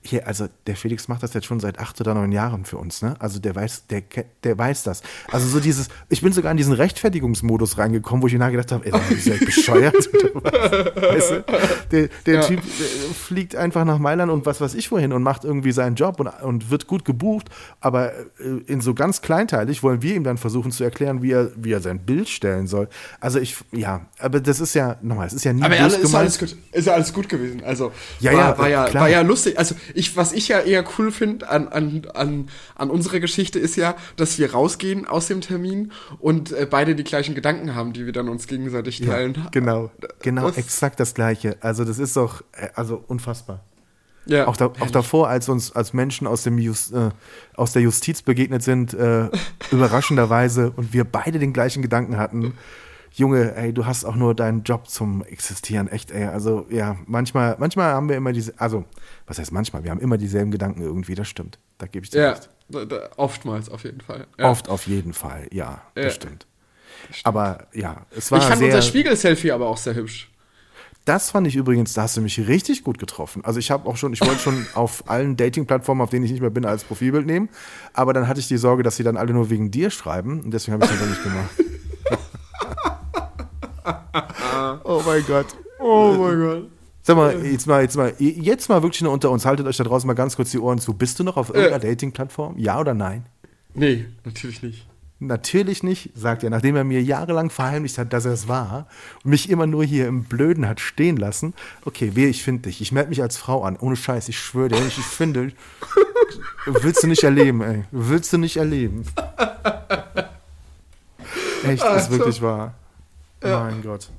hier, 0.09 0.27
also 0.27 0.49
der 0.67 0.77
Felix 0.77 1.09
macht 1.09 1.23
das 1.23 1.35
jetzt 1.35 1.47
schon 1.47 1.61
seit 1.61 1.79
acht 1.79 2.01
oder 2.01 2.15
neun 2.15 2.33
Jahren 2.33 2.65
für 2.65 2.79
uns, 2.79 3.03
ne? 3.03 3.17
Also 3.19 3.39
der 3.39 3.55
weiß, 3.55 3.87
der, 3.89 4.03
der 4.45 4.59
weiß 4.59 4.83
das. 4.85 5.03
Also 5.31 5.47
so 5.49 5.61
dieses, 5.61 5.89
ich 6.09 6.23
bin 6.23 6.33
sogar 6.33 6.51
in 6.51 6.57
diesen 6.57 6.73
Rechtfertigungsmodus 6.73 7.79
reingekommen, 7.79 8.23
wo 8.23 8.27
ich 8.27 8.33
mir 8.33 8.39
nachgedacht 8.39 8.73
habe, 8.73 8.87
ey, 8.87 9.15
ist 9.15 9.27
ja 9.27 9.35
bescheuert 9.39 9.95
weißt 9.95 11.31
du? 11.31 11.45
Der, 11.91 12.09
der 12.27 12.35
ja. 12.35 12.41
Typ 12.43 12.61
der 12.63 13.15
fliegt 13.15 13.57
einfach 13.57 13.85
nach 13.85 13.99
Mailand 13.99 14.31
und 14.31 14.47
was 14.47 14.61
weiß 14.61 14.75
ich 14.75 14.91
wohin 14.91 15.13
und 15.13 15.23
macht 15.23 15.45
irgendwie 15.45 15.73
seinen 15.73 15.97
Job 15.97 16.21
und, 16.21 16.29
und 16.43 16.71
wird 16.71 16.87
gut 16.87 17.05
gebucht, 17.05 17.49
aber 17.81 18.13
äh, 18.15 18.25
in 18.67 18.81
so 18.81 18.95
ganz 18.95 19.23
kleinteilig 19.23 19.83
wollen 19.83 20.03
wir 20.03 20.15
ihm 20.15 20.25
dann 20.25 20.39
versuchen 20.39 20.71
zu 20.71 20.85
erklären, 20.85 21.23
wie 21.23 21.33
er, 21.33 21.51
wie 21.57 21.73
er 21.73 21.81
sein 21.81 22.01
Bild 22.01 22.29
stellen 22.29 22.67
soll. 22.67 22.89
Also 23.21 23.39
ich, 23.39 23.57
ja, 23.73 24.07
aber 24.19 24.41
das 24.41 24.61
ist 24.61 24.75
ja, 24.75 24.97
nochmal, 25.03 25.27
es 25.27 25.33
ist 25.33 25.45
ja 25.45 25.53
nie 25.53 25.63
aber 25.63 25.79
alles, 25.79 25.99
ist, 25.99 26.15
alles 26.15 26.39
gut, 26.39 26.57
ist 26.73 26.87
ja 26.87 26.95
alles 26.95 27.13
gut 27.13 27.29
gewesen. 27.29 27.63
Also 27.65 27.93
ja, 28.21 28.33
war, 28.33 28.39
ja, 28.39 28.59
war, 28.59 28.69
ja, 28.69 28.85
klar. 28.87 29.03
war 29.03 29.11
ja 29.11 29.21
lustig. 29.23 29.59
Also 29.59 29.75
ich, 29.97 30.17
was 30.17 30.33
ich 30.33 30.49
ja 30.49 30.61
eher 30.61 30.85
cool 30.99 31.11
finde 31.11 31.49
an, 31.49 31.69
an, 31.69 32.03
an, 32.15 32.49
an 32.75 32.91
unserer 32.91 33.21
Geschichte 33.21 33.59
ist 33.59 33.77
ja, 33.77 33.97
dass 34.17 34.39
wir 34.39 34.53
rausgehen 34.53 35.07
aus 35.07 35.27
dem 35.27 35.41
Termin 35.41 35.93
und 36.19 36.53
äh, 36.53 36.67
beide 36.69 36.95
die 36.95 37.05
gleichen 37.05 37.35
Gedanken 37.35 37.75
haben, 37.75 37.93
die 37.93 38.07
wir 38.07 38.13
dann 38.13 38.29
uns 38.29 38.47
gegenseitig 38.47 39.01
teilen. 39.01 39.35
Ja, 39.37 39.49
genau, 39.51 39.91
genau, 40.21 40.49
das, 40.49 40.59
exakt 40.59 41.01
das 41.01 41.15
Gleiche. 41.15 41.57
Also 41.61 41.85
das 41.85 41.99
ist 41.99 42.17
doch, 42.17 42.43
äh, 42.53 42.69
also 42.75 43.03
unfassbar. 43.07 43.65
Ja, 44.27 44.49
auch, 44.49 44.57
da, 44.57 44.67
auch 44.67 44.91
davor, 44.91 45.29
als 45.29 45.49
uns 45.49 45.71
als 45.73 45.93
Menschen 45.93 46.27
aus, 46.27 46.43
dem 46.43 46.59
Just, 46.59 46.93
äh, 46.93 47.11
aus 47.55 47.73
der 47.73 47.83
Justiz 47.83 48.23
begegnet 48.23 48.63
sind, 48.63 48.93
äh, 48.93 49.29
überraschenderweise 49.71 50.73
und 50.75 50.93
wir 50.93 51.05
beide 51.05 51.39
den 51.39 51.53
gleichen 51.53 51.81
Gedanken 51.81 52.17
hatten. 52.19 52.55
Junge, 53.13 53.55
ey, 53.55 53.73
du 53.73 53.87
hast 53.87 54.05
auch 54.05 54.17
nur 54.17 54.35
deinen 54.35 54.63
Job 54.65 54.89
zum 54.89 55.25
Existieren, 55.25 55.89
echt, 55.89 56.11
ey. 56.11 56.25
Also 56.25 56.67
ja, 56.69 56.97
manchmal, 57.07 57.57
manchmal 57.59 57.95
haben 57.95 58.11
wir 58.11 58.17
immer 58.17 58.33
diese, 58.33 58.53
also 58.61 58.85
was 59.27 59.39
heißt 59.39 59.53
manchmal, 59.53 59.85
wir 59.85 59.91
haben 59.91 60.01
immer 60.01 60.19
dieselben 60.19 60.51
Gedanken 60.51 60.83
irgendwie, 60.83 61.15
das 61.15 61.29
stimmt. 61.29 61.59
Da 61.79 61.87
gebe 61.87 62.05
ich 62.05 62.11
dir 62.11 62.21
ja, 62.21 62.31
recht. 62.33 62.51
Da, 62.69 62.85
da, 62.85 63.11
oftmals 63.17 63.69
auf 63.69 63.85
jeden 63.85 64.01
Fall. 64.01 64.27
Ja. 64.39 64.51
Oft 64.51 64.69
auf 64.69 64.87
jeden 64.87 65.13
Fall, 65.13 65.49
ja, 65.53 65.83
das 65.95 66.05
ja. 66.05 66.11
stimmt. 66.11 66.47
Das 67.09 67.19
stimmt. 67.19 67.27
Aber 67.27 67.67
ja, 67.73 68.07
es 68.17 68.31
war 68.31 68.39
Ich 68.39 68.45
fand 68.45 68.59
sehr, 68.59 68.69
unser 68.69 68.83
Spiegel-Selfie 68.83 69.53
aber 69.53 69.69
auch 69.69 69.77
sehr 69.77 69.95
hübsch. 69.95 70.31
Das 71.05 71.31
fand 71.31 71.47
ich 71.47 71.55
übrigens, 71.55 71.93
da 71.93 72.03
hast 72.03 72.17
du 72.17 72.21
mich 72.21 72.49
richtig 72.49 72.83
gut 72.83 72.99
getroffen. 72.99 73.45
Also 73.45 73.61
ich 73.61 73.71
habe 73.71 73.89
auch 73.89 73.97
schon, 73.97 74.13
ich 74.13 74.21
wollte 74.23 74.41
schon 74.41 74.67
auf 74.75 75.09
allen 75.09 75.37
Dating-Plattformen, 75.37 76.01
auf 76.01 76.11
denen 76.11 76.25
ich 76.25 76.33
nicht 76.33 76.41
mehr 76.41 76.51
bin, 76.51 76.65
als 76.65 76.83
Profilbild 76.83 77.27
nehmen. 77.27 77.49
Aber 77.93 78.13
dann 78.13 78.27
hatte 78.27 78.41
ich 78.41 78.49
die 78.49 78.57
Sorge, 78.57 78.83
dass 78.83 78.97
sie 78.97 79.05
dann 79.05 79.17
alle 79.17 79.33
nur 79.33 79.49
wegen 79.49 79.71
dir 79.71 79.91
schreiben. 79.91 80.41
Und 80.41 80.51
deswegen 80.51 80.75
habe 80.75 80.85
ich 80.85 80.91
das 80.91 80.99
dann 80.99 81.09
nicht 81.09 81.23
gemacht. 81.23 81.51
oh 84.85 85.03
mein 85.07 85.25
Gott. 85.27 85.47
Oh 85.79 86.17
mein 86.19 86.41
Gott. 86.41 86.71
Sag 87.07 87.17
mal, 87.17 87.47
jetzt 87.47 87.69
mal, 87.69 87.83
jetzt 87.83 87.97
mal, 87.97 88.13
jetzt 88.19 88.69
mal 88.69 88.83
wirklich 88.83 89.01
nur 89.01 89.13
unter 89.13 89.31
uns. 89.31 89.47
Haltet 89.47 89.65
euch 89.69 89.77
da 89.77 89.85
draußen 89.85 90.09
mal 90.09 90.15
ganz 90.15 90.35
kurz 90.35 90.51
die 90.51 90.59
Ohren 90.59 90.81
zu. 90.81 90.93
Bist 90.93 91.21
du 91.21 91.23
noch 91.23 91.37
auf 91.37 91.51
irgendeiner 91.51 91.85
äh. 91.85 91.91
Dating-Plattform? 91.91 92.59
Ja 92.59 92.81
oder 92.81 92.95
nein? 92.95 93.27
Nee, 93.75 94.07
natürlich 94.25 94.61
nicht. 94.61 94.89
Natürlich 95.21 95.85
nicht, 95.85 96.11
sagt 96.17 96.43
er, 96.43 96.51
nachdem 96.51 96.75
er 96.75 96.83
mir 96.83 97.01
jahrelang 97.01 97.49
verheimlicht 97.51 97.97
hat, 97.99 98.13
dass 98.13 98.25
er 98.25 98.33
es 98.33 98.49
war 98.49 98.89
und 99.23 99.31
mich 99.31 99.49
immer 99.51 99.69
nur 99.69 99.85
hier 99.85 100.09
im 100.09 100.25
Blöden 100.25 100.67
hat 100.67 100.81
stehen 100.81 101.17
lassen. 101.17 101.55
Okay, 101.85 102.17
weh, 102.17 102.27
ich 102.27 102.43
finde 102.43 102.63
dich. 102.63 102.81
Ich 102.81 102.91
melde 102.91 103.11
mich 103.11 103.23
als 103.23 103.37
Frau 103.37 103.63
an. 103.63 103.77
Ohne 103.77 103.95
Scheiß, 103.95 104.29
ich 104.29 104.41
schwöre 104.41 104.71
dir, 104.71 104.85
ich 104.85 104.95
finde, 104.95 105.53
willst 106.67 107.05
du 107.05 107.07
nicht 107.07 107.23
erleben, 107.23 107.63
ey. 107.63 107.85
Willst 107.93 108.33
du 108.33 108.39
nicht 108.39 108.57
erleben. 108.57 109.05
Echt, 111.63 111.85
ist 111.85 112.11
wirklich 112.11 112.43
wahr. 112.43 112.75
Ja. 113.45 113.61
Mein 113.61 113.81
Gott. 113.81 114.11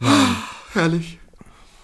Nein. 0.00 0.36
Herrlich. 0.72 1.19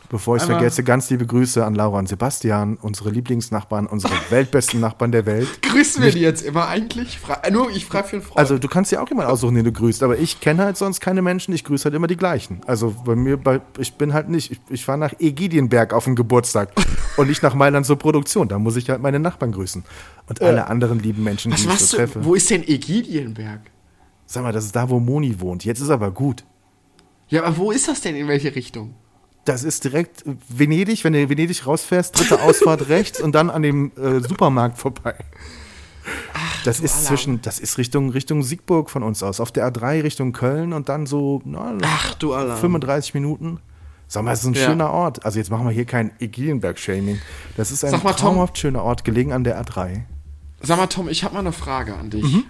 Bevor 0.08 0.36
ich 0.36 0.42
es 0.42 0.48
vergesse, 0.48 0.84
ganz 0.84 1.10
liebe 1.10 1.26
Grüße 1.26 1.64
an 1.64 1.74
Laura 1.74 1.98
und 1.98 2.08
Sebastian, 2.08 2.76
unsere 2.76 3.10
Lieblingsnachbarn, 3.10 3.86
unsere 3.86 4.12
weltbesten 4.30 4.80
Nachbarn 4.80 5.12
der 5.12 5.26
Welt. 5.26 5.62
Grüßen 5.62 6.02
wir 6.02 6.12
die 6.12 6.20
jetzt 6.20 6.42
immer 6.42 6.68
eigentlich? 6.68 7.18
Fra 7.18 7.40
äh, 7.42 7.50
nur 7.50 7.70
ich 7.70 7.86
frage 7.86 8.08
für 8.08 8.16
einen 8.16 8.24
Freund. 8.24 8.38
Also 8.38 8.58
du 8.58 8.68
kannst 8.68 8.92
ja 8.92 9.00
auch 9.00 9.08
jemanden 9.08 9.30
aussuchen, 9.30 9.54
den 9.54 9.64
du 9.64 9.72
grüßt, 9.72 10.02
aber 10.02 10.18
ich 10.18 10.40
kenne 10.40 10.64
halt 10.64 10.76
sonst 10.76 11.00
keine 11.00 11.22
Menschen, 11.22 11.54
ich 11.54 11.64
grüße 11.64 11.84
halt 11.84 11.94
immer 11.94 12.06
die 12.06 12.16
gleichen. 12.16 12.60
Also 12.66 12.94
bei 13.04 13.16
mir, 13.16 13.36
bei, 13.36 13.60
ich 13.78 13.94
bin 13.94 14.12
halt 14.12 14.28
nicht, 14.28 14.52
ich, 14.52 14.60
ich 14.68 14.84
fahre 14.84 14.98
nach 14.98 15.14
Egidienberg 15.18 15.92
auf 15.92 16.04
den 16.04 16.14
Geburtstag 16.14 16.70
und 17.16 17.28
nicht 17.28 17.42
nach 17.42 17.54
Mailand 17.54 17.86
zur 17.86 17.98
Produktion. 17.98 18.48
Da 18.48 18.58
muss 18.58 18.76
ich 18.76 18.88
halt 18.90 19.02
meine 19.02 19.18
Nachbarn 19.18 19.52
grüßen. 19.52 19.84
Und 20.28 20.42
alle 20.42 20.58
äh, 20.58 20.64
anderen 20.64 21.00
lieben 21.00 21.22
Menschen, 21.24 21.52
die 21.52 21.56
ich 21.56 21.78
so 21.78 21.96
treffe. 21.96 22.24
Wo 22.24 22.34
ist 22.34 22.50
denn 22.50 22.62
Egidienberg? 22.62 23.60
Sag 24.26 24.42
mal, 24.42 24.52
das 24.52 24.64
ist 24.64 24.74
da, 24.74 24.90
wo 24.90 24.98
Moni 24.98 25.40
wohnt. 25.40 25.64
Jetzt 25.64 25.80
ist 25.80 25.90
aber 25.90 26.10
gut. 26.10 26.44
Ja, 27.28 27.44
aber 27.44 27.56
wo 27.56 27.70
ist 27.70 27.88
das 27.88 28.00
denn? 28.00 28.16
In 28.16 28.28
welche 28.28 28.54
Richtung? 28.54 28.94
Das 29.46 29.64
ist 29.64 29.84
direkt 29.84 30.24
Venedig, 30.48 31.04
wenn 31.04 31.14
du 31.14 31.20
in 31.22 31.30
Venedig 31.30 31.66
rausfährst, 31.66 32.18
dritte 32.18 32.42
Ausfahrt 32.42 32.88
rechts 32.88 33.20
und 33.20 33.34
dann 33.34 33.48
an 33.48 33.62
dem 33.62 33.92
äh, 33.96 34.20
Supermarkt 34.20 34.76
vorbei. 34.76 35.14
Ach, 36.34 36.64
das 36.64 36.80
ist 36.80 36.92
Alarm. 36.92 37.06
zwischen, 37.06 37.42
das 37.42 37.58
ist 37.58 37.78
Richtung, 37.78 38.10
Richtung 38.10 38.42
Siegburg 38.42 38.90
von 38.90 39.02
uns 39.02 39.22
aus. 39.22 39.40
Auf 39.40 39.52
der 39.52 39.72
A3 39.72 40.02
Richtung 40.02 40.32
Köln 40.32 40.72
und 40.72 40.88
dann 40.88 41.06
so 41.06 41.40
na, 41.44 41.78
Ach, 41.82 42.14
du 42.14 42.32
35 42.32 43.14
Minuten. 43.14 43.60
Sag 44.08 44.24
mal, 44.24 44.32
es 44.32 44.40
ist 44.40 44.46
ein 44.46 44.54
ja. 44.54 44.66
schöner 44.66 44.90
Ort. 44.90 45.24
Also 45.24 45.38
jetzt 45.38 45.50
machen 45.50 45.64
wir 45.64 45.72
hier 45.72 45.84
kein 45.84 46.12
Egilienberg-Shaming. 46.20 47.20
Das 47.56 47.70
ist 47.70 47.84
ein 47.84 47.90
mal, 48.02 48.12
traumhaft 48.12 48.54
Tom, 48.54 48.60
schöner 48.60 48.82
Ort, 48.82 49.04
gelegen 49.04 49.32
an 49.32 49.42
der 49.44 49.60
A3. 49.64 50.02
Sag 50.60 50.76
mal, 50.76 50.86
Tom, 50.86 51.08
ich 51.08 51.24
habe 51.24 51.34
mal 51.34 51.40
eine 51.40 51.52
Frage 51.52 51.94
an 51.94 52.10
dich. 52.10 52.22
Mhm. 52.22 52.44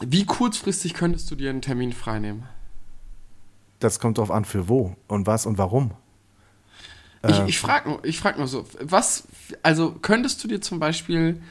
Wie 0.00 0.24
kurzfristig 0.24 0.94
könntest 0.94 1.30
du 1.30 1.36
dir 1.36 1.50
einen 1.50 1.62
Termin 1.62 1.92
freinehmen? 1.92 2.44
Das 3.78 4.00
kommt 4.00 4.18
drauf 4.18 4.30
an, 4.30 4.44
für 4.44 4.68
wo 4.68 4.96
und 5.08 5.26
was 5.26 5.46
und 5.46 5.58
warum. 5.58 5.92
Ich, 7.26 7.38
äh, 7.38 7.48
ich 7.48 7.58
frage 7.58 7.88
nur, 7.88 8.04
ich 8.04 8.18
frag 8.18 8.38
nur 8.38 8.46
so, 8.46 8.66
was, 8.80 9.24
also 9.62 9.92
könntest 9.92 10.42
du 10.42 10.48
dir 10.48 10.60
zum 10.60 10.78
Beispiel 10.78 11.42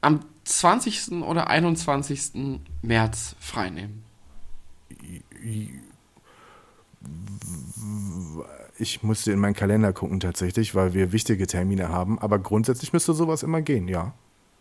am 0.00 0.20
20. 0.44 1.22
oder 1.22 1.48
21. 1.48 2.60
März 2.82 3.36
freinehmen? 3.40 4.04
Ich 8.78 9.02
musste 9.02 9.32
in 9.32 9.38
meinen 9.38 9.54
Kalender 9.54 9.92
gucken 9.92 10.20
tatsächlich, 10.20 10.74
weil 10.74 10.92
wir 10.94 11.12
wichtige 11.12 11.46
Termine 11.46 11.88
haben, 11.88 12.18
aber 12.18 12.38
grundsätzlich 12.38 12.92
müsste 12.92 13.14
sowas 13.14 13.42
immer 13.42 13.62
gehen, 13.62 13.88
ja. 13.88 14.12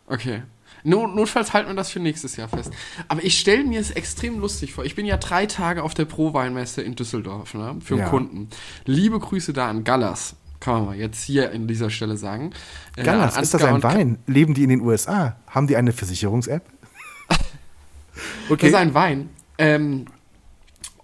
Okay. 0.08 0.44
Not, 0.86 1.16
notfalls 1.16 1.52
halten 1.52 1.70
wir 1.70 1.76
das 1.76 1.90
für 1.90 2.00
nächstes 2.00 2.36
Jahr 2.36 2.48
fest. 2.48 2.72
Aber 3.08 3.24
ich 3.24 3.40
stelle 3.40 3.64
mir 3.64 3.80
es 3.80 3.90
extrem 3.90 4.40
lustig 4.40 4.74
vor. 4.74 4.86
Ich 4.86 4.94
bin 4.94 5.08
ja 5.08 5.18
drei 5.18 5.48
Tage 5.48 5.82
auf 5.82 5.96
der 5.96 6.06
Pro-Weinmesse 6.06 6.84
in 6.84 6.96
Düsseldorf 6.96 7.56
ne, 7.56 7.78
für 7.84 7.98
ja. 7.98 8.08
Kunden. 8.08 8.50
Liebe 8.86 9.20
Grüße 9.20 9.52
da 9.52 9.68
an 9.68 9.84
Gallas. 9.84 10.36
Kann 10.60 10.76
man 10.76 10.86
mal 10.86 10.96
jetzt 10.96 11.24
hier 11.24 11.50
in 11.52 11.68
dieser 11.68 11.90
Stelle 11.90 12.18
sagen. 12.18 12.52
Äh, 12.96 13.04
Gallas, 13.04 13.36
ist 13.38 13.56
das 13.56 13.64
ein 13.64 13.82
Wein? 13.82 14.20
Leben 14.28 14.54
die 14.54 14.64
in 14.64 14.70
den 14.70 14.82
USA? 14.82 15.36
Haben 15.48 15.66
die 15.66 15.76
eine 15.76 15.92
Versicherungs-App? 15.92 16.64
okay. 18.50 18.58
Das 18.58 18.70
ist 18.70 18.76
ein 18.76 18.94
Wein. 18.94 19.30
Ähm, 19.58 20.06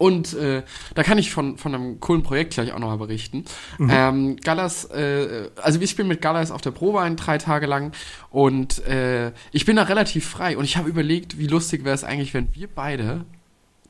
und 0.02 0.34
äh, 0.34 0.64
da 0.96 1.04
kann 1.04 1.20
ich 1.20 1.32
von, 1.32 1.60
von 1.60 1.76
einem 1.76 2.00
coolen 2.00 2.24
Projekt 2.24 2.56
gleich 2.56 2.72
auch 2.72 2.80
nochmal 2.80 2.98
berichten. 2.98 3.46
Mhm. 3.78 3.90
Ähm, 3.94 4.36
Gallas, 4.38 4.86
äh, 4.86 5.52
also 5.62 5.80
ich 5.80 5.96
bin 5.96 6.08
mit 6.08 6.24
Gallas 6.24 6.50
auf 6.50 6.62
der 6.62 6.72
Probe 6.72 7.02
ein, 7.02 7.18
drei 7.18 7.38
Tage 7.38 7.68
lang 7.68 7.94
und 8.32 8.84
äh, 8.88 9.32
ich 9.52 9.66
bin 9.66 9.76
da 9.76 9.84
relativ 9.84 10.28
frei 10.28 10.58
und 10.58 10.66
ich 10.66 10.76
habe 10.76 10.90
überlegt, 10.90 11.38
wie 11.38 11.46
lustig 11.46 11.84
wäre 11.84 11.94
es 11.94 12.04
eigentlich, 12.04 12.34
wenn 12.34 12.48
wir 12.56 12.68
beide, 12.68 13.26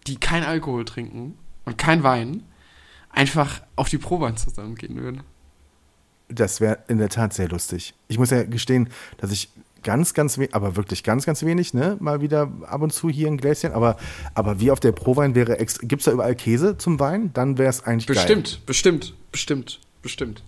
die 0.05 0.17
kein 0.17 0.43
Alkohol 0.43 0.83
trinken 0.83 1.37
und 1.63 1.77
kein 1.77 2.03
Wein, 2.03 2.43
einfach 3.09 3.61
auf 3.77 3.87
die 3.87 3.97
Probe 3.97 4.35
zusammen 4.35 4.75
gehen 4.75 5.01
würden. 5.01 5.23
Das 6.27 6.59
wäre 6.59 6.79
in 6.89 6.97
der 6.97 7.07
Tat 7.07 7.33
sehr 7.33 7.47
lustig. 7.47 7.93
Ich 8.09 8.17
muss 8.17 8.31
ja 8.31 8.43
gestehen, 8.43 8.89
dass 9.15 9.31
ich 9.31 9.49
ganz, 9.83 10.13
ganz 10.13 10.37
wenig, 10.37 10.53
aber 10.53 10.75
wirklich 10.75 11.03
ganz, 11.03 11.25
ganz 11.25 11.43
wenig, 11.43 11.73
ne? 11.73 11.97
Mal 11.99 12.21
wieder 12.21 12.51
ab 12.67 12.81
und 12.81 12.91
zu 12.93 13.09
hier 13.09 13.27
ein 13.27 13.37
Gläschen. 13.37 13.73
Aber, 13.73 13.97
aber 14.33 14.59
wie 14.59 14.71
auf 14.71 14.79
der 14.79 14.91
Prowein 14.91 15.35
wäre, 15.35 15.57
gibt 15.57 16.01
es 16.01 16.05
da 16.05 16.11
überall 16.11 16.35
Käse 16.35 16.77
zum 16.77 16.99
Wein? 16.99 17.31
Dann 17.33 17.57
wäre 17.57 17.69
es 17.69 17.83
eigentlich 17.83 18.05
bestimmt, 18.05 18.51
geil. 18.51 18.61
Bestimmt, 18.65 19.13
bestimmt, 19.31 19.79
bestimmt, 20.01 20.43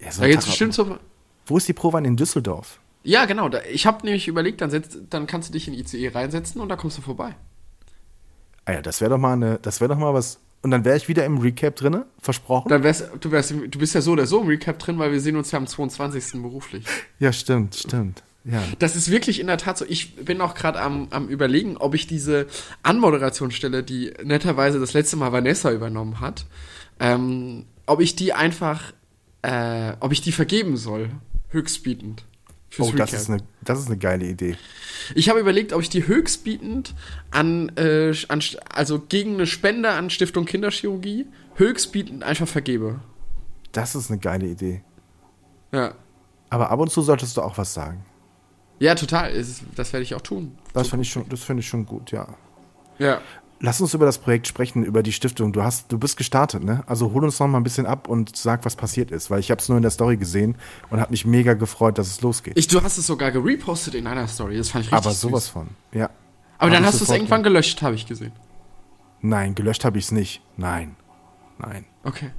Ja, 0.00 0.12
so 0.12 0.22
da 0.22 0.28
geht's 0.28 0.46
bestimmt 0.46 0.74
zum. 0.74 0.98
Wo 1.46 1.56
ist 1.56 1.66
die 1.68 1.72
Prowein 1.72 2.04
in 2.04 2.16
Düsseldorf? 2.16 2.78
Ja, 3.02 3.24
genau. 3.24 3.48
Da, 3.48 3.60
ich 3.70 3.86
habe 3.86 4.04
nämlich 4.04 4.28
überlegt, 4.28 4.60
dann, 4.60 4.70
setz, 4.70 4.98
dann 5.08 5.26
kannst 5.26 5.48
du 5.48 5.52
dich 5.52 5.66
in 5.66 5.74
ICE 5.74 6.08
reinsetzen 6.08 6.60
und 6.60 6.68
da 6.68 6.76
kommst 6.76 6.98
du 6.98 7.02
vorbei. 7.02 7.34
Ah 8.64 8.72
ja, 8.72 8.82
das 8.82 9.00
wäre 9.00 9.12
doch 9.12 9.18
mal 9.18 9.32
eine, 9.32 9.58
das 9.62 9.80
wäre 9.80 9.88
doch 9.88 9.98
mal 9.98 10.12
was. 10.12 10.40
Und 10.60 10.72
dann 10.72 10.84
wäre 10.84 10.96
ich 10.96 11.08
wieder 11.08 11.24
im 11.24 11.38
Recap 11.38 11.76
drinne, 11.76 12.06
versprochen. 12.20 12.68
Dann 12.68 12.82
wärst, 12.82 13.08
du, 13.20 13.30
wärst, 13.30 13.50
du 13.52 13.78
bist 13.78 13.94
ja 13.94 14.00
so 14.00 14.12
oder 14.12 14.26
so 14.26 14.42
im 14.42 14.48
Recap 14.48 14.78
drin, 14.78 14.98
weil 14.98 15.12
wir 15.12 15.20
sehen 15.20 15.36
uns 15.36 15.52
ja 15.52 15.58
am 15.58 15.66
22. 15.66 16.42
beruflich. 16.42 16.84
ja, 17.18 17.32
stimmt, 17.32 17.76
stimmt. 17.76 18.22
Ja. 18.50 18.62
Das 18.78 18.96
ist 18.96 19.10
wirklich 19.10 19.40
in 19.40 19.46
der 19.46 19.58
Tat 19.58 19.76
so. 19.76 19.84
Ich 19.86 20.16
bin 20.16 20.40
auch 20.40 20.54
gerade 20.54 20.80
am, 20.80 21.08
am 21.10 21.28
überlegen, 21.28 21.76
ob 21.76 21.94
ich 21.94 22.06
diese 22.06 22.46
Anmoderationsstelle, 22.82 23.82
die 23.82 24.14
netterweise 24.24 24.80
das 24.80 24.94
letzte 24.94 25.16
Mal 25.16 25.32
Vanessa 25.32 25.70
übernommen 25.70 26.20
hat, 26.20 26.46
ähm, 26.98 27.66
ob 27.84 28.00
ich 28.00 28.16
die 28.16 28.32
einfach, 28.32 28.92
äh, 29.42 29.92
ob 30.00 30.12
ich 30.12 30.22
die 30.22 30.32
vergeben 30.32 30.78
soll. 30.78 31.10
Höchstbietend. 31.50 32.24
Oh, 32.78 32.92
das 32.94 33.12
ist, 33.12 33.30
eine, 33.30 33.42
das 33.62 33.80
ist 33.80 33.86
eine 33.86 33.96
geile 33.96 34.26
Idee. 34.26 34.56
Ich 35.14 35.28
habe 35.28 35.40
überlegt, 35.40 35.72
ob 35.72 35.80
ich 35.80 35.88
die 35.88 36.06
höchstbietend 36.06 36.94
an, 37.30 37.70
äh, 37.76 38.14
an, 38.28 38.42
also 38.72 39.00
gegen 39.00 39.34
eine 39.34 39.46
Spende 39.46 39.90
an 39.90 40.10
Stiftung 40.10 40.44
Kinderchirurgie, 40.44 41.26
höchstbietend 41.56 42.22
einfach 42.22 42.46
vergebe. 42.46 43.00
Das 43.72 43.94
ist 43.94 44.10
eine 44.10 44.20
geile 44.20 44.46
Idee. 44.46 44.82
Ja. 45.72 45.94
Aber 46.50 46.70
ab 46.70 46.80
und 46.80 46.90
zu 46.90 47.02
solltest 47.02 47.36
du 47.36 47.42
auch 47.42 47.56
was 47.58 47.72
sagen. 47.74 48.04
Ja, 48.78 48.94
total. 48.94 49.32
Das 49.74 49.92
werde 49.92 50.02
ich 50.02 50.14
auch 50.14 50.20
tun. 50.20 50.56
Das 50.72 50.88
finde 50.88 51.02
ich, 51.02 51.10
schon, 51.10 51.24
find 51.24 51.60
ich 51.60 51.68
schon 51.68 51.86
gut, 51.86 52.10
ja. 52.10 52.28
Ja. 52.98 53.20
Lass 53.60 53.80
uns 53.80 53.92
über 53.92 54.06
das 54.06 54.18
Projekt 54.18 54.46
sprechen, 54.46 54.84
über 54.84 55.02
die 55.02 55.12
Stiftung. 55.12 55.52
Du 55.52 55.64
hast, 55.64 55.90
du 55.90 55.98
bist 55.98 56.16
gestartet, 56.16 56.62
ne? 56.62 56.84
Also 56.86 57.12
hol 57.12 57.24
uns 57.24 57.40
noch 57.40 57.48
mal 57.48 57.58
ein 57.58 57.64
bisschen 57.64 57.86
ab 57.86 58.08
und 58.08 58.36
sag, 58.36 58.64
was 58.64 58.76
passiert 58.76 59.10
ist, 59.10 59.30
weil 59.30 59.40
ich 59.40 59.50
habe 59.50 59.60
es 59.60 59.68
nur 59.68 59.76
in 59.76 59.82
der 59.82 59.90
Story 59.90 60.16
gesehen 60.16 60.56
und 60.90 61.00
habe 61.00 61.10
mich 61.10 61.26
mega 61.26 61.54
gefreut, 61.54 61.98
dass 61.98 62.06
es 62.06 62.20
losgeht. 62.20 62.56
Ich, 62.56 62.68
du 62.68 62.82
hast 62.82 62.98
es 62.98 63.08
sogar 63.08 63.32
gerepostet 63.32 63.94
in 63.94 64.06
einer 64.06 64.28
Story. 64.28 64.56
Das 64.56 64.68
fand 64.68 64.84
ich 64.84 64.92
richtig 64.92 65.06
Aber 65.06 65.14
sowas 65.14 65.46
süß. 65.46 65.52
von, 65.52 65.68
ja. 65.92 66.08
Aber 66.58 66.70
dann 66.70 66.84
hast 66.84 67.00
du 67.00 67.04
es 67.04 67.10
irgendwann 67.10 67.42
gelöscht, 67.42 67.82
habe 67.82 67.96
ich 67.96 68.06
gesehen. 68.06 68.32
Nein, 69.20 69.56
gelöscht 69.56 69.84
habe 69.84 69.98
ich 69.98 70.04
es 70.04 70.12
nicht. 70.12 70.40
Nein, 70.56 70.94
nein. 71.58 71.84
Okay 72.04 72.30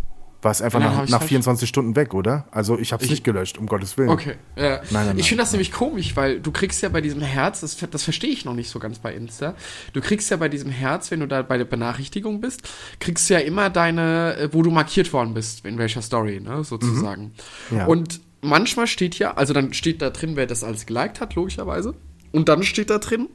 war 0.41 0.51
es 0.51 0.61
einfach 0.61 0.79
nach, 0.79 1.07
nach 1.09 1.21
24 1.21 1.67
Stunden 1.67 1.95
weg, 1.95 2.13
oder? 2.13 2.47
Also 2.51 2.79
ich 2.79 2.93
habe 2.93 3.03
es 3.03 3.09
nicht 3.09 3.23
gelöscht, 3.23 3.57
um 3.57 3.65
Gottes 3.65 3.97
Willen. 3.97 4.09
Okay. 4.09 4.35
Ja. 4.55 4.69
Nein, 4.69 4.81
nein, 4.91 5.05
nein, 5.07 5.19
ich 5.19 5.27
finde 5.27 5.43
das 5.43 5.51
nämlich 5.51 5.71
komisch, 5.71 6.15
weil 6.15 6.39
du 6.39 6.51
kriegst 6.51 6.81
ja 6.81 6.89
bei 6.89 7.01
diesem 7.01 7.21
Herz, 7.21 7.59
das, 7.59 7.77
das 7.77 8.03
verstehe 8.03 8.29
ich 8.29 8.45
noch 8.45 8.53
nicht 8.53 8.69
so 8.69 8.79
ganz 8.79 8.99
bei 8.99 9.13
Insta, 9.13 9.55
du 9.91 9.99
kriegst 9.99 10.29
ja 10.31 10.37
bei 10.37 10.47
diesem 10.47 10.71
Herz, 10.71 11.11
wenn 11.11 11.19
du 11.19 11.27
da 11.27 11.41
bei 11.41 11.57
der 11.57 11.65
Benachrichtigung 11.65 12.39
bist, 12.39 12.61
kriegst 12.99 13.29
du 13.29 13.33
ja 13.33 13.41
immer 13.41 13.69
deine, 13.69 14.37
äh, 14.37 14.49
wo 14.53 14.63
du 14.63 14.71
markiert 14.71 15.11
worden 15.11 15.33
bist, 15.33 15.65
in 15.65 15.77
welcher 15.77 16.01
Story, 16.01 16.39
ne, 16.39 16.63
sozusagen. 16.63 17.33
Mhm. 17.69 17.77
Ja. 17.77 17.85
Und 17.87 18.21
manchmal 18.41 18.87
steht 18.87 19.19
ja, 19.19 19.33
also 19.33 19.53
dann 19.53 19.73
steht 19.73 20.01
da 20.01 20.09
drin, 20.09 20.35
wer 20.35 20.47
das 20.47 20.63
alles 20.63 20.85
geliked 20.85 21.19
hat, 21.19 21.35
logischerweise. 21.35 21.95
Und 22.31 22.47
dann 22.47 22.63
steht 22.63 22.89
da 22.89 22.99
drin, 22.99 23.27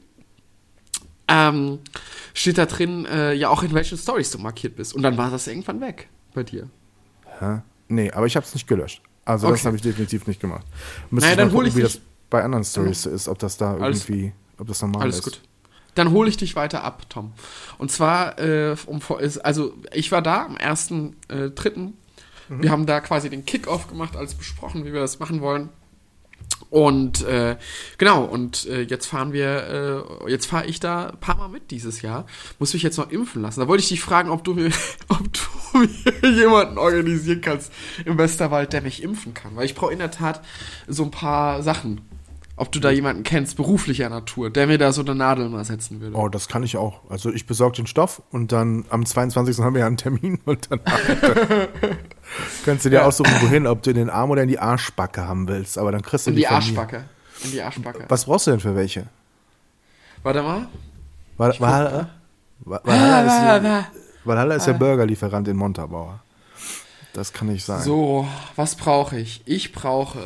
ähm, 1.27 1.79
steht 2.33 2.57
da 2.57 2.65
drin, 2.65 3.05
äh, 3.05 3.33
ja 3.33 3.49
auch 3.49 3.61
in 3.61 3.73
welchen 3.73 3.97
Stories 3.97 4.31
du 4.31 4.39
markiert 4.39 4.75
bist. 4.75 4.95
Und 4.95 5.03
dann 5.03 5.17
war 5.17 5.29
das 5.29 5.47
irgendwann 5.47 5.81
weg 5.81 6.07
bei 6.33 6.43
dir. 6.43 6.69
Hä? 7.39 7.61
Nee, 7.87 8.11
aber 8.11 8.25
ich 8.25 8.35
habe 8.35 8.45
es 8.45 8.53
nicht 8.53 8.67
gelöscht. 8.67 9.01
Also 9.25 9.47
okay. 9.47 9.55
das 9.55 9.65
habe 9.65 9.75
ich 9.75 9.81
definitiv 9.81 10.27
nicht 10.27 10.39
gemacht. 10.39 10.65
Müsste 11.09 11.29
naja, 11.29 11.43
dann 11.43 11.53
hole 11.53 11.67
ich 11.67 11.75
wie 11.75 11.81
das 11.81 11.99
bei 12.29 12.43
anderen 12.43 12.63
Stories 12.63 13.05
ist, 13.05 13.27
ob 13.27 13.39
das 13.39 13.57
da 13.57 13.77
irgendwie, 13.77 14.33
ob 14.57 14.67
das 14.67 14.81
normal 14.81 15.03
alles 15.03 15.19
ist. 15.19 15.25
Alles 15.25 15.39
gut. 15.39 15.49
Dann 15.95 16.11
hole 16.11 16.29
ich 16.29 16.37
dich 16.37 16.55
weiter 16.55 16.83
ab, 16.83 17.09
Tom. 17.09 17.33
Und 17.77 17.89
zwar, 17.89 18.37
äh, 18.37 18.75
um, 18.85 18.99
also 19.43 19.73
ich 19.93 20.11
war 20.11 20.21
da 20.21 20.45
am 20.45 20.57
1.3. 20.57 21.77
Mhm. 21.77 21.93
Wir 22.49 22.69
haben 22.69 22.85
da 22.85 22.99
quasi 22.99 23.29
den 23.29 23.45
Kickoff 23.45 23.87
gemacht, 23.87 24.15
alles 24.15 24.35
besprochen, 24.35 24.85
wie 24.85 24.93
wir 24.93 24.99
das 24.99 25.19
machen 25.19 25.41
wollen. 25.41 25.69
Und 26.75 27.23
äh, 27.23 27.55
genau, 27.97 28.25
und 28.25 28.65
äh, 28.65 28.81
jetzt 28.81 29.05
fahren 29.05 29.31
wir, 29.31 30.03
äh, 30.25 30.29
jetzt 30.29 30.45
fahre 30.47 30.65
ich 30.65 30.81
da 30.81 31.07
ein 31.07 31.19
paar 31.21 31.37
Mal 31.37 31.47
mit 31.47 31.71
dieses 31.71 32.01
Jahr. 32.01 32.25
Muss 32.59 32.73
mich 32.73 32.83
jetzt 32.83 32.97
noch 32.97 33.11
impfen 33.11 33.41
lassen. 33.41 33.61
Da 33.61 33.69
wollte 33.69 33.81
ich 33.81 33.87
dich 33.87 34.01
fragen, 34.01 34.29
ob 34.29 34.43
du 34.43 34.55
mir, 34.55 34.69
ob 35.07 35.23
du 35.31 35.79
mir 35.79 36.31
jemanden 36.31 36.77
organisieren 36.77 37.39
kannst 37.39 37.71
im 38.03 38.17
Westerwald, 38.17 38.73
der 38.73 38.81
mich 38.81 39.01
impfen 39.01 39.33
kann. 39.33 39.55
Weil 39.55 39.67
ich 39.67 39.73
brauche 39.73 39.93
in 39.93 39.99
der 39.99 40.11
Tat 40.11 40.41
so 40.85 41.03
ein 41.05 41.11
paar 41.11 41.63
Sachen. 41.63 42.01
Ob 42.57 42.73
du 42.73 42.81
da 42.81 42.91
jemanden 42.91 43.23
kennst, 43.23 43.55
beruflicher 43.55 44.09
Natur, 44.09 44.49
der 44.49 44.67
mir 44.67 44.77
da 44.77 44.91
so 44.91 45.01
eine 45.01 45.15
Nadel 45.15 45.47
mal 45.47 45.63
setzen 45.63 46.01
würde. 46.01 46.17
Oh, 46.17 46.27
das 46.27 46.49
kann 46.49 46.63
ich 46.63 46.75
auch. 46.75 47.09
Also 47.09 47.31
ich 47.31 47.45
besorge 47.45 47.77
den 47.77 47.87
Stoff 47.87 48.21
und 48.31 48.51
dann 48.51 48.83
am 48.89 49.05
22. 49.05 49.59
haben 49.59 49.75
wir 49.75 49.81
ja 49.81 49.87
einen 49.87 49.95
Termin 49.95 50.41
und 50.43 50.69
dann 50.69 50.81
kannst 52.65 52.85
du 52.85 52.89
dir 52.89 53.05
aussuchen, 53.05 53.31
wohin, 53.41 53.67
ob 53.67 53.83
du 53.83 53.91
in 53.91 53.95
den 53.95 54.09
Arm 54.09 54.31
oder 54.31 54.43
in 54.43 54.49
die 54.49 54.59
Arschbacke 54.59 55.25
haben 55.25 55.47
willst. 55.47 55.77
Aber 55.77 55.91
dann 55.91 56.01
kriegst 56.01 56.25
du 56.25 56.31
in 56.31 56.35
die, 56.35 56.41
die 56.41 56.47
Arschbacke. 56.47 57.05
In 57.43 57.51
die 57.51 57.61
Arschbacke. 57.61 58.05
Was 58.09 58.25
brauchst 58.25 58.47
du 58.47 58.51
denn 58.51 58.59
für 58.59 58.75
welche? 58.75 59.07
Warte 60.23 60.41
mal. 60.41 60.67
Valhalla, 61.37 62.09
Valhalla 62.63 63.57
ist, 63.57 63.87
Valhalla 64.23 64.55
ist 64.55 64.65
der 64.65 64.73
Burgerlieferant 64.73 65.47
in 65.47 65.57
Montabaur. 65.57 66.19
Das 67.13 67.31
kann 67.31 67.47
nicht 67.47 67.63
sein. 67.63 67.81
So, 67.81 68.27
was 68.55 68.75
brauche 68.75 69.19
ich? 69.19 69.41
Ich 69.45 69.71
brauche 69.71 70.19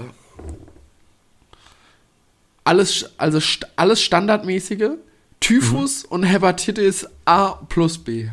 alles, 2.64 3.12
also 3.18 3.40
alles 3.76 4.02
standardmäßige, 4.02 4.92
Typhus 5.40 6.04
mhm. 6.04 6.12
und 6.12 6.24
Hepatitis 6.24 7.08
A 7.26 7.54
plus 7.68 7.98
B. 7.98 8.30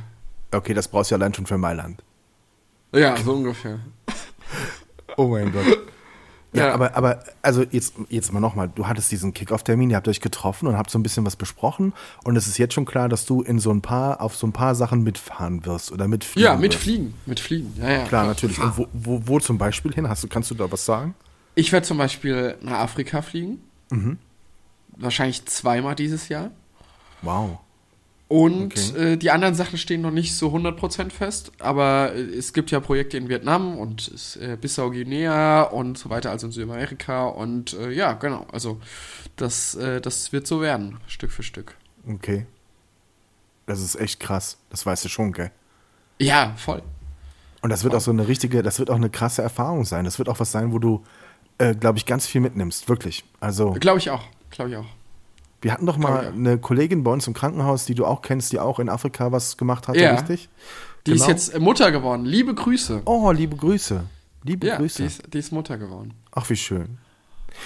Okay, 0.52 0.74
das 0.74 0.88
brauchst 0.88 1.10
du 1.10 1.14
ja 1.14 1.18
allein 1.18 1.34
schon 1.34 1.46
für 1.46 1.58
Mailand. 1.58 2.02
Ja, 2.92 3.16
so 3.16 3.32
ungefähr. 3.34 3.80
oh 5.16 5.28
mein 5.28 5.52
Gott. 5.52 5.64
Ja, 6.52 6.68
ja, 6.68 6.74
aber, 6.74 6.96
aber 6.96 7.22
also 7.42 7.64
jetzt, 7.70 7.94
jetzt 8.08 8.32
mal 8.32 8.40
nochmal, 8.40 8.70
du 8.74 8.86
hattest 8.86 9.12
diesen 9.12 9.34
Kickoff-Termin, 9.34 9.90
ihr 9.90 9.96
habt 9.96 10.08
euch 10.08 10.20
getroffen 10.20 10.66
und 10.68 10.78
habt 10.78 10.90
so 10.90 10.98
ein 10.98 11.02
bisschen 11.02 11.26
was 11.26 11.36
besprochen 11.36 11.92
und 12.24 12.36
es 12.36 12.46
ist 12.46 12.56
jetzt 12.56 12.72
schon 12.72 12.86
klar, 12.86 13.10
dass 13.10 13.26
du 13.26 13.42
in 13.42 13.58
so 13.58 13.70
ein 13.70 13.82
paar, 13.82 14.22
auf 14.22 14.36
so 14.36 14.46
ein 14.46 14.52
paar 14.52 14.74
Sachen 14.74 15.02
mitfahren 15.02 15.66
wirst 15.66 15.92
oder 15.92 16.08
mitfliegen 16.08 16.44
Ja, 16.50 16.56
mitfliegen, 16.56 17.12
mitfliegen, 17.26 17.74
ja, 17.78 17.90
ja. 17.90 18.04
Klar, 18.04 18.26
natürlich. 18.26 18.58
Und 18.58 18.78
wo, 18.78 18.88
wo, 18.94 19.20
wo, 19.26 19.38
zum 19.38 19.58
Beispiel 19.58 19.92
hin? 19.92 20.08
Hast 20.08 20.24
du, 20.24 20.28
kannst 20.28 20.50
du 20.50 20.54
da 20.54 20.70
was 20.70 20.86
sagen? 20.86 21.14
Ich 21.56 21.72
werde 21.72 21.86
zum 21.86 21.98
Beispiel 21.98 22.56
nach 22.62 22.78
Afrika 22.78 23.20
fliegen. 23.20 23.58
Mhm 23.90 24.18
wahrscheinlich 24.96 25.44
zweimal 25.46 25.94
dieses 25.94 26.28
Jahr. 26.28 26.50
Wow. 27.22 27.58
Und 28.28 28.72
okay. 28.72 29.12
äh, 29.12 29.16
die 29.16 29.30
anderen 29.30 29.54
Sachen 29.54 29.78
stehen 29.78 30.00
noch 30.00 30.10
nicht 30.10 30.34
so 30.34 30.48
100% 30.48 31.10
fest, 31.10 31.52
aber 31.60 32.12
äh, 32.12 32.22
es 32.22 32.52
gibt 32.52 32.72
ja 32.72 32.80
Projekte 32.80 33.16
in 33.16 33.28
Vietnam 33.28 33.78
und 33.78 34.10
äh, 34.40 34.56
Bissau-Guinea 34.56 35.62
und 35.62 35.96
so 35.96 36.10
weiter, 36.10 36.32
also 36.32 36.48
in 36.48 36.52
Südamerika 36.52 37.26
und 37.26 37.74
äh, 37.74 37.92
ja, 37.92 38.14
genau, 38.14 38.44
also 38.50 38.80
das, 39.36 39.76
äh, 39.76 40.00
das 40.00 40.32
wird 40.32 40.48
so 40.48 40.60
werden, 40.60 40.98
Stück 41.06 41.30
für 41.30 41.44
Stück. 41.44 41.76
Okay. 42.08 42.46
Das 43.66 43.80
ist 43.80 43.94
echt 43.94 44.18
krass, 44.18 44.58
das 44.70 44.84
weißt 44.84 45.04
du 45.04 45.08
schon, 45.08 45.30
gell? 45.30 45.52
Ja, 46.18 46.52
voll. 46.56 46.82
Und 47.62 47.70
das 47.70 47.84
wird 47.84 47.92
voll. 47.92 47.98
auch 47.98 48.04
so 48.04 48.10
eine 48.10 48.26
richtige, 48.26 48.64
das 48.64 48.80
wird 48.80 48.90
auch 48.90 48.96
eine 48.96 49.10
krasse 49.10 49.42
Erfahrung 49.42 49.84
sein. 49.84 50.04
Das 50.04 50.18
wird 50.18 50.28
auch 50.28 50.40
was 50.40 50.52
sein, 50.52 50.72
wo 50.72 50.78
du, 50.78 51.04
glaube 51.80 51.98
ich, 51.98 52.06
ganz 52.06 52.26
viel 52.26 52.40
mitnimmst, 52.40 52.88
wirklich. 52.88 53.24
Also. 53.40 53.72
Glaube 53.72 53.98
ich 53.98 54.10
auch. 54.10 54.22
Glaube 54.50 54.70
ich 54.70 54.76
auch. 54.76 54.86
Wir 55.60 55.72
hatten 55.72 55.86
doch 55.86 55.96
mal 55.96 56.28
eine 56.28 56.58
Kollegin 56.58 57.02
bei 57.02 57.10
uns 57.10 57.26
im 57.26 57.34
Krankenhaus, 57.34 57.86
die 57.86 57.94
du 57.94 58.04
auch 58.04 58.22
kennst, 58.22 58.52
die 58.52 58.60
auch 58.60 58.78
in 58.78 58.88
Afrika 58.88 59.32
was 59.32 59.56
gemacht 59.56 59.88
hat, 59.88 59.96
ja. 59.96 60.14
richtig? 60.14 60.48
Die 61.06 61.12
genau. 61.12 61.24
ist 61.24 61.28
jetzt 61.28 61.58
Mutter 61.58 61.92
geworden. 61.92 62.24
Liebe 62.24 62.54
Grüße. 62.54 63.02
Oh, 63.04 63.30
liebe 63.30 63.56
Grüße. 63.56 64.02
Liebe 64.42 64.66
ja, 64.66 64.76
Grüße. 64.76 65.02
Die 65.02 65.06
ist, 65.06 65.34
die 65.34 65.38
ist 65.38 65.52
Mutter 65.52 65.78
geworden. 65.78 66.14
Ach, 66.32 66.48
wie 66.50 66.56
schön. 66.56 66.98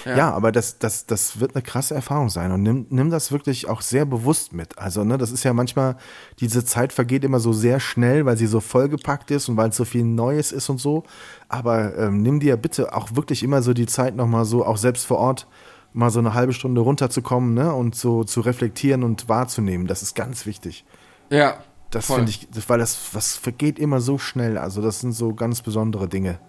Ja, 0.05 0.17
ja 0.17 0.31
aber 0.31 0.51
das, 0.51 0.79
das, 0.79 1.05
das 1.05 1.39
wird 1.39 1.55
eine 1.55 1.61
krasse 1.61 1.93
Erfahrung 1.93 2.29
sein 2.29 2.51
und 2.51 2.63
nimm, 2.63 2.85
nimm 2.89 3.09
das 3.09 3.31
wirklich 3.31 3.67
auch 3.67 3.81
sehr 3.81 4.05
bewusst 4.05 4.53
mit. 4.53 4.77
Also, 4.77 5.03
ne, 5.03 5.17
das 5.17 5.31
ist 5.31 5.43
ja 5.43 5.53
manchmal, 5.53 5.97
diese 6.39 6.63
Zeit 6.63 6.93
vergeht 6.93 7.23
immer 7.23 7.39
so 7.39 7.53
sehr 7.53 7.79
schnell, 7.79 8.25
weil 8.25 8.37
sie 8.37 8.47
so 8.47 8.59
vollgepackt 8.59 9.31
ist 9.31 9.49
und 9.49 9.57
weil 9.57 9.69
es 9.69 9.75
so 9.75 9.85
viel 9.85 10.03
Neues 10.03 10.51
ist 10.51 10.69
und 10.69 10.79
so. 10.79 11.03
Aber 11.49 11.97
ähm, 11.97 12.21
nimm 12.21 12.39
dir 12.39 12.57
bitte 12.57 12.93
auch 12.95 13.15
wirklich 13.15 13.43
immer 13.43 13.61
so 13.61 13.73
die 13.73 13.87
Zeit 13.87 14.15
nochmal 14.15 14.45
so, 14.45 14.65
auch 14.65 14.77
selbst 14.77 15.05
vor 15.05 15.17
Ort, 15.17 15.47
mal 15.93 16.09
so 16.09 16.19
eine 16.19 16.33
halbe 16.33 16.53
Stunde 16.53 16.81
runterzukommen 16.81 17.53
ne? 17.53 17.73
und 17.73 17.95
so 17.95 18.23
zu 18.23 18.41
reflektieren 18.41 19.03
und 19.03 19.29
wahrzunehmen. 19.29 19.87
Das 19.87 20.01
ist 20.01 20.15
ganz 20.15 20.45
wichtig. 20.45 20.85
Ja. 21.29 21.63
Das 21.89 22.05
finde 22.05 22.29
ich, 22.29 22.47
weil 22.67 22.79
das 22.79 23.13
was 23.13 23.35
vergeht 23.35 23.77
immer 23.77 23.99
so 23.99 24.17
schnell. 24.17 24.57
Also 24.57 24.81
das 24.81 25.01
sind 25.01 25.11
so 25.11 25.33
ganz 25.33 25.61
besondere 25.61 26.07
Dinge. 26.07 26.39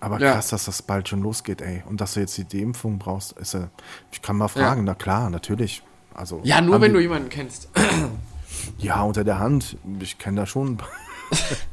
Aber 0.00 0.20
ja. 0.20 0.34
krass, 0.34 0.48
dass 0.48 0.66
das 0.66 0.82
bald 0.82 1.08
schon 1.08 1.22
losgeht, 1.22 1.62
ey. 1.62 1.82
Und 1.86 2.02
dass 2.02 2.12
du 2.12 2.20
jetzt 2.20 2.52
die 2.52 2.60
Impfung 2.60 2.98
brauchst, 2.98 3.32
ist 3.38 3.54
ja, 3.54 3.68
ich 4.12 4.20
kann 4.20 4.36
mal 4.36 4.48
fragen, 4.48 4.82
ja. 4.82 4.92
na 4.92 4.94
klar, 4.94 5.30
natürlich. 5.30 5.82
Also, 6.12 6.40
ja, 6.44 6.60
nur 6.60 6.82
wenn 6.82 6.92
du 6.92 7.00
jemanden 7.00 7.28
kennst. 7.28 7.68
Ja, 8.78 9.02
unter 9.02 9.24
der 9.24 9.40
Hand. 9.40 9.76
Ich 9.98 10.16
kenne 10.16 10.40
da 10.40 10.46
schon. 10.46 10.78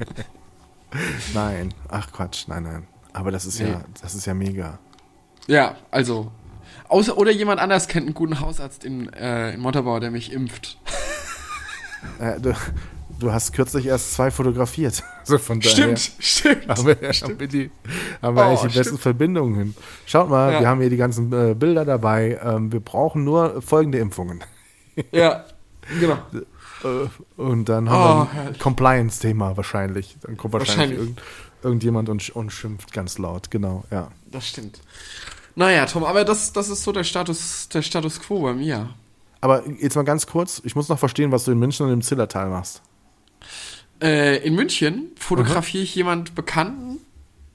nein, 1.33 1.73
ach 1.87 2.11
Quatsch, 2.11 2.47
nein, 2.47 2.63
nein. 2.63 2.87
Aber 3.13 3.31
das 3.31 3.45
ist 3.45 3.59
nee. 3.59 3.69
ja, 3.69 3.81
das 4.01 4.15
ist 4.15 4.25
ja 4.25 4.33
mega. 4.33 4.79
Ja, 5.47 5.75
also 5.89 6.31
Außer, 6.87 7.17
oder 7.17 7.31
jemand 7.31 7.61
anders 7.61 7.87
kennt 7.87 8.05
einen 8.05 8.13
guten 8.13 8.39
Hausarzt 8.39 8.83
in, 8.83 9.11
äh, 9.13 9.53
in 9.53 9.61
Montabaur, 9.61 9.99
der 9.99 10.11
mich 10.11 10.33
impft. 10.33 10.77
Äh, 12.19 12.39
du, 12.39 12.53
du, 13.19 13.31
hast 13.31 13.53
kürzlich 13.53 13.85
erst 13.85 14.13
zwei 14.13 14.31
fotografiert. 14.31 15.03
So 15.23 15.37
von 15.37 15.61
stimmt, 15.61 15.99
stimmt. 16.19 16.67
Haben 16.67 16.85
wir, 16.87 17.13
stimmt. 17.13 17.31
Haben 17.31 17.39
wir, 17.39 17.47
die, 17.47 17.71
haben 18.23 18.35
wir 18.35 18.41
oh, 18.43 18.47
eigentlich 18.49 18.71
die 18.73 18.79
besten 18.79 18.97
Verbindungen 18.97 19.55
hin. 19.55 19.75
Schaut 20.07 20.29
mal, 20.29 20.51
ja. 20.51 20.59
wir 20.61 20.67
haben 20.67 20.81
hier 20.81 20.89
die 20.89 20.97
ganzen 20.97 21.31
äh, 21.31 21.53
Bilder 21.53 21.85
dabei. 21.85 22.39
Ähm, 22.43 22.71
wir 22.71 22.79
brauchen 22.79 23.23
nur 23.23 23.61
folgende 23.61 23.99
Impfungen. 23.99 24.43
ja, 25.11 25.45
genau. 25.99 26.17
Äh, 26.83 27.07
und 27.39 27.69
dann 27.69 27.87
Oh, 27.87 27.91
haben 27.91 28.29
wir 28.33 28.41
ein. 28.41 28.59
Compliance-Thema 28.59 29.55
wahrscheinlich. 29.57 30.17
Dann 30.21 30.37
kommt 30.37 30.53
wahrscheinlich, 30.53 30.97
Wahrscheinlich. 30.97 30.99
Irgend, 30.99 31.21
irgendjemand 31.61 32.09
und, 32.09 32.23
sch- 32.23 32.31
und 32.31 32.51
schimpft 32.51 32.91
ganz 32.91 33.19
laut. 33.19 33.51
Genau, 33.51 33.85
ja. 33.91 34.09
Das 34.31 34.47
stimmt. 34.47 34.81
Naja, 35.55 35.85
Tom, 35.85 36.03
aber 36.03 36.23
das, 36.23 36.53
das 36.53 36.69
ist 36.69 36.83
so 36.83 36.91
der 36.91 37.03
Status, 37.03 37.69
der 37.69 37.81
Status 37.81 38.19
quo 38.19 38.41
bei 38.41 38.53
mir. 38.53 38.89
Aber 39.41 39.63
jetzt 39.79 39.95
mal 39.95 40.03
ganz 40.03 40.27
kurz, 40.27 40.61
ich 40.63 40.75
muss 40.75 40.87
noch 40.87 40.99
verstehen, 40.99 41.31
was 41.31 41.45
du 41.45 41.51
in 41.51 41.59
München 41.59 41.85
und 41.87 41.93
im 41.93 42.01
Zillertal 42.01 42.49
machst. 42.49 42.81
Äh, 44.01 44.37
in 44.45 44.55
München 44.55 45.11
fotografiere 45.17 45.83
ich 45.83 45.93
jemand 45.95 46.35
Bekannten. 46.35 46.99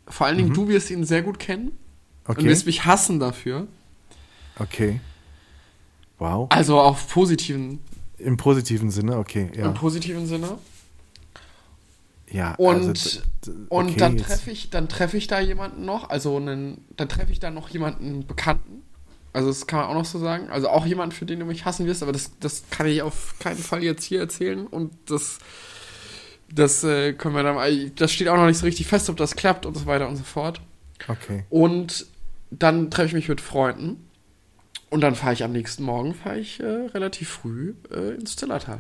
Vor 0.09 0.27
allen 0.27 0.37
Dingen, 0.37 0.53
du 0.53 0.69
wirst 0.69 0.91
ihn 0.91 1.05
sehr 1.05 1.23
gut 1.23 1.39
kennen. 1.39 1.73
Und 2.27 2.39
Okay. 2.39 2.45
wirst 2.49 2.67
mich 2.67 2.85
hassen 2.85 3.21
dafür. 3.21 3.69
Okay. 4.59 5.01
Wow. 6.19 6.49
Also 6.51 6.81
auf 6.81 7.09
positiven, 7.09 7.79
Im 8.19 8.37
positiven 8.37 8.91
Sinne, 8.91 9.19
okay, 9.19 9.51
ja. 9.55 9.67
im 9.67 9.75
positiven 9.75 10.27
Sinne. 10.27 10.59
Ja 12.31 12.55
Und, 12.57 12.89
also, 12.89 13.21
d- 13.47 13.51
und 13.69 13.91
okay, 13.91 13.97
dann 13.99 14.17
treffe 14.19 14.51
ich, 14.51 14.71
dann 14.71 14.89
treffe 14.89 15.17
ich 15.17 15.27
da 15.27 15.41
jemanden 15.41 15.85
noch, 15.85 16.11
also 16.11 16.37
einen, 16.37 16.85
dann 16.97 17.09
treffe 17.09 17.33
ich 17.33 17.41
da 17.41 17.51
noch 17.51 17.69
jemanden 17.69 18.27
Bekannten. 18.27 18.83
Also 19.33 19.49
das 19.49 19.67
kann 19.67 19.81
man 19.81 19.89
auch 19.89 19.95
noch 19.95 20.05
so 20.07 20.19
sagen. 20.19 20.49
Also 20.49 20.69
auch 20.71 20.87
jemand, 20.87 21.13
für 21.13 21.27
den 21.27 21.41
du 21.41 21.45
mich 21.45 21.65
hassen 21.67 21.85
wirst, 21.87 22.03
aber 22.03 22.13
das, 22.13 22.31
das 22.41 22.65
kann 22.71 22.87
ich 22.87 23.03
auf 23.03 23.35
keinen 23.39 23.59
Fall 23.59 23.83
jetzt 23.83 24.05
hier 24.05 24.19
erzählen. 24.21 24.67
Und 24.67 24.95
das, 25.07 25.39
das 26.51 26.83
äh, 26.85 27.13
können 27.13 27.35
wir 27.35 27.43
dann, 27.43 27.93
das 27.97 28.13
steht 28.13 28.29
auch 28.29 28.37
noch 28.37 28.47
nicht 28.47 28.59
so 28.59 28.65
richtig 28.65 28.87
fest, 28.87 29.11
ob 29.11 29.19
das 29.19 29.37
klappt 29.37 29.67
und 29.67 29.77
so 29.77 29.85
weiter 29.85 30.09
und 30.09 30.17
so 30.17 30.25
fort. 30.25 30.63
Okay. 31.07 31.45
Und 31.51 32.07
dann 32.51 32.91
treffe 32.91 33.09
ich 33.09 33.15
mich 33.15 33.29
mit 33.29 33.43
Freunden. 33.43 34.09
Und 34.89 35.01
dann 35.03 35.15
fahre 35.15 35.35
ich 35.35 35.45
am 35.45 35.53
nächsten 35.53 35.83
Morgen, 35.83 36.15
fahre 36.15 36.39
ich 36.39 36.61
äh, 36.61 36.65
relativ 36.65 37.29
früh 37.29 37.75
äh, 37.91 38.15
ins 38.15 38.37
Zillertal. 38.37 38.79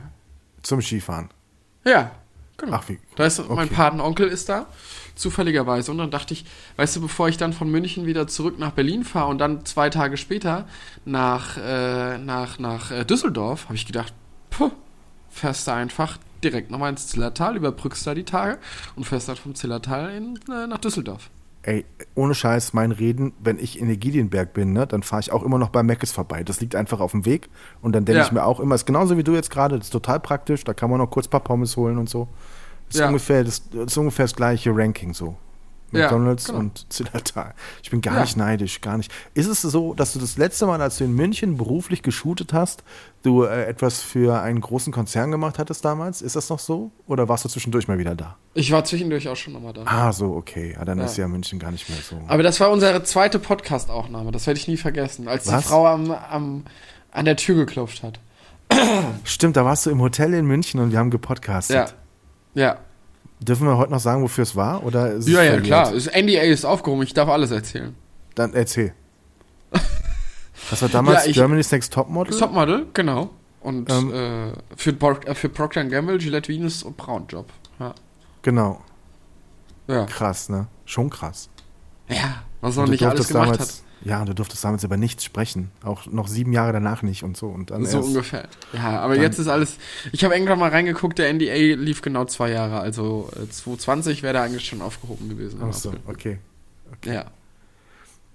Zum 0.62 0.80
Skifahren. 0.80 1.28
Ja, 1.84 2.12
genau. 2.56 2.76
Ach, 2.76 2.88
wie. 2.88 2.98
Da 3.16 3.24
ist 3.24 3.38
mein 3.38 3.66
okay. 3.66 3.74
Patenonkel 3.74 4.28
ist 4.28 4.48
da, 4.48 4.66
zufälligerweise. 5.14 5.90
Und 5.90 5.98
dann 5.98 6.10
dachte 6.10 6.34
ich, 6.34 6.44
weißt 6.76 6.96
du, 6.96 7.00
bevor 7.02 7.28
ich 7.28 7.36
dann 7.36 7.52
von 7.52 7.70
München 7.70 8.06
wieder 8.06 8.26
zurück 8.26 8.58
nach 8.58 8.72
Berlin 8.72 9.04
fahre 9.04 9.28
und 9.28 9.38
dann 9.38 9.64
zwei 9.64 9.90
Tage 9.90 10.16
später 10.16 10.66
nach, 11.04 11.56
äh, 11.56 12.18
nach, 12.18 12.58
nach 12.58 12.90
äh, 12.90 13.04
Düsseldorf, 13.04 13.64
habe 13.64 13.74
ich 13.74 13.86
gedacht, 13.86 14.12
puh, 14.50 14.70
fährst 15.30 15.66
du 15.66 15.72
einfach 15.72 16.18
direkt 16.42 16.70
nochmal 16.70 16.90
ins 16.90 17.08
Zillertal, 17.08 17.56
überbrückst 17.56 18.06
da 18.06 18.14
die 18.14 18.24
Tage 18.24 18.58
und 18.94 19.04
fährst 19.04 19.28
dann 19.28 19.36
vom 19.36 19.54
Zillertal 19.54 20.10
in, 20.14 20.38
äh, 20.52 20.66
nach 20.66 20.78
Düsseldorf. 20.78 21.30
Ey, 21.66 21.84
ohne 22.14 22.32
Scheiß, 22.36 22.74
mein 22.74 22.92
Reden, 22.92 23.32
wenn 23.40 23.58
ich 23.58 23.80
in 23.80 23.90
Egilienberg 23.90 24.52
bin, 24.52 24.72
ne, 24.72 24.86
dann 24.86 25.02
fahre 25.02 25.18
ich 25.20 25.32
auch 25.32 25.42
immer 25.42 25.58
noch 25.58 25.70
bei 25.70 25.82
Meckes 25.82 26.12
vorbei. 26.12 26.44
Das 26.44 26.60
liegt 26.60 26.76
einfach 26.76 27.00
auf 27.00 27.10
dem 27.10 27.24
Weg. 27.26 27.48
Und 27.82 27.92
dann 27.96 28.04
denke 28.04 28.20
Ja. 28.20 28.24
ich 28.24 28.30
mir 28.30 28.44
auch 28.44 28.60
immer, 28.60 28.76
ist 28.76 28.86
genauso 28.86 29.16
wie 29.18 29.24
du 29.24 29.32
jetzt 29.34 29.50
gerade, 29.50 29.76
das 29.76 29.88
ist 29.88 29.90
total 29.90 30.20
praktisch, 30.20 30.62
da 30.62 30.74
kann 30.74 30.90
man 30.90 31.00
noch 31.00 31.10
kurz 31.10 31.26
ein 31.26 31.30
paar 31.30 31.40
Pommes 31.40 31.76
holen 31.76 31.98
und 31.98 32.08
so. 32.08 32.28
Das 32.86 32.94
ist, 32.94 33.00
Ja. 33.00 33.08
ungefähr, 33.08 33.42
das, 33.42 33.68
das 33.70 33.86
ist 33.86 33.96
ungefähr 33.98 34.26
das 34.26 34.36
gleiche 34.36 34.70
Ranking 34.72 35.12
so. 35.12 35.34
Ja, 35.92 36.00
McDonalds 36.02 36.46
genau. 36.46 36.58
und 36.58 36.92
Zillertal. 36.92 37.54
Ich 37.82 37.90
bin 37.90 38.00
gar 38.00 38.14
Ja. 38.16 38.20
nicht 38.22 38.36
neidisch, 38.36 38.80
gar 38.80 38.96
nicht. 38.96 39.12
Ist 39.34 39.46
es 39.46 39.62
so, 39.62 39.94
dass 39.94 40.12
du 40.12 40.18
das 40.18 40.36
letzte 40.36 40.66
Mal, 40.66 40.80
als 40.82 40.98
du 40.98 41.04
in 41.04 41.12
München 41.12 41.56
beruflich 41.56 42.02
geshootet 42.02 42.52
hast, 42.52 42.82
du 43.22 43.44
äh, 43.44 43.66
etwas 43.66 44.02
für 44.02 44.40
einen 44.42 44.60
großen 44.60 44.92
Konzern 44.92 45.30
gemacht 45.30 45.58
hattest 45.60 45.84
damals? 45.84 46.22
Ist 46.22 46.34
das 46.34 46.48
noch 46.50 46.58
so? 46.58 46.90
Oder 47.06 47.28
warst 47.28 47.44
du 47.44 47.48
zwischendurch 47.48 47.86
mal 47.86 47.98
wieder 47.98 48.16
da? 48.16 48.36
Ich 48.54 48.72
war 48.72 48.84
zwischendurch 48.84 49.28
auch 49.28 49.36
schon 49.36 49.52
nochmal 49.52 49.72
da. 49.74 49.82
Ah, 49.86 50.12
so, 50.12 50.34
okay. 50.34 50.74
Ja, 50.76 50.84
dann 50.84 50.98
Ja. 50.98 51.04
ist 51.04 51.16
ja 51.16 51.28
München 51.28 51.58
gar 51.60 51.70
nicht 51.70 51.88
mehr 51.88 51.98
so. 51.98 52.20
Aber 52.26 52.42
das 52.42 52.58
war 52.58 52.70
unsere 52.70 53.02
zweite 53.04 53.38
Podcast-Aufnahme, 53.38 54.32
das 54.32 54.46
werde 54.48 54.58
ich 54.58 54.66
nie 54.66 54.76
vergessen, 54.76 55.28
als 55.28 55.46
Was? 55.46 55.62
die 55.62 55.68
Frau 55.68 55.86
am, 55.86 56.10
am, 56.10 56.64
an 57.12 57.24
der 57.24 57.36
Tür 57.36 57.54
geklopft 57.54 58.02
hat. 58.02 58.18
Stimmt, 59.22 59.56
da 59.56 59.64
warst 59.64 59.86
du 59.86 59.90
im 59.90 60.00
Hotel 60.00 60.34
in 60.34 60.46
München 60.46 60.80
und 60.80 60.90
wir 60.90 60.98
haben 60.98 61.10
gepodcastet. 61.10 61.94
Ja. 62.54 62.62
Ja. 62.62 62.78
Dürfen 63.40 63.66
wir 63.66 63.76
heute 63.76 63.90
noch 63.92 64.00
sagen, 64.00 64.22
wofür 64.22 64.42
es 64.42 64.56
war? 64.56 64.82
Oder 64.84 65.12
ist 65.12 65.26
es 65.26 65.32
Ja, 65.32 65.42
ja, 65.42 65.52
verjährt? 65.52 65.64
klar. 65.64 65.92
Das 65.92 66.06
NDA 66.06 66.42
ist 66.42 66.64
aufgehoben, 66.64 67.02
ich 67.02 67.12
darf 67.14 67.28
alles 67.28 67.50
erzählen. 67.50 67.94
Dann 68.34 68.54
erzähl. 68.54 68.92
Das 70.70 70.82
war 70.82 70.88
damals 70.88 71.24
Ja, 71.24 71.30
ich- 71.30 71.36
Germany's 71.36 71.70
Next 71.70 71.92
Topmodel? 71.92 72.36
Topmodel, 72.38 72.86
genau. 72.92 73.30
Und 73.60 73.90
Ähm. 73.90 74.12
äh, 74.12 74.50
für, 74.76 74.90
äh, 74.90 75.34
für 75.34 75.48
Procter 75.48 75.84
Gamble, 75.84 76.18
Gillette 76.18 76.48
Venus 76.52 76.82
und 76.82 76.96
Braunjob. 76.96 77.46
Ja. 77.78 77.94
Genau. 78.42 78.80
Ja. 79.86 80.06
Krass, 80.06 80.48
ne? 80.48 80.66
Schon 80.84 81.10
krass. 81.10 81.48
ja, 82.08 82.42
was 82.60 82.76
er 82.76 82.84
du 82.86 82.90
nicht 82.92 83.04
alles 83.04 83.28
gemacht 83.28 83.50
damals, 83.52 83.82
Ja, 84.04 84.20
und 84.20 84.28
du 84.28 84.34
durftest 84.34 84.62
damals 84.62 84.84
über 84.84 84.96
nichts 84.96 85.24
sprechen. 85.24 85.70
Auch 85.82 86.06
noch 86.06 86.28
sieben 86.28 86.52
Jahre 86.52 86.72
danach 86.72 87.02
nicht 87.02 87.22
und 87.22 87.36
so. 87.36 87.48
Und 87.48 87.70
dann. 87.70 87.84
So 87.86 87.96
erst, 87.98 88.08
ungefähr. 88.08 88.48
Ja, 88.72 89.00
aber 89.00 89.16
jetzt 89.16 89.38
ist 89.38 89.48
alles. 89.48 89.78
Ich 90.12 90.22
habe 90.22 90.34
irgendwann 90.34 90.58
mal 90.58 90.70
reingeguckt, 90.70 91.18
der 91.18 91.32
NDA 91.32 91.54
lief 91.76 92.02
genau 92.02 92.24
zwei 92.26 92.50
Jahre. 92.50 92.78
Also 92.80 93.30
äh, 93.34 93.48
2020 93.48 94.22
wäre 94.22 94.34
da 94.34 94.42
eigentlich 94.42 94.66
schon 94.66 94.82
aufgehoben 94.82 95.28
gewesen. 95.28 95.60
Ach 95.62 95.72
so, 95.72 95.90
April. 95.90 96.02
okay. 96.14 96.38
Ja. 97.04 97.24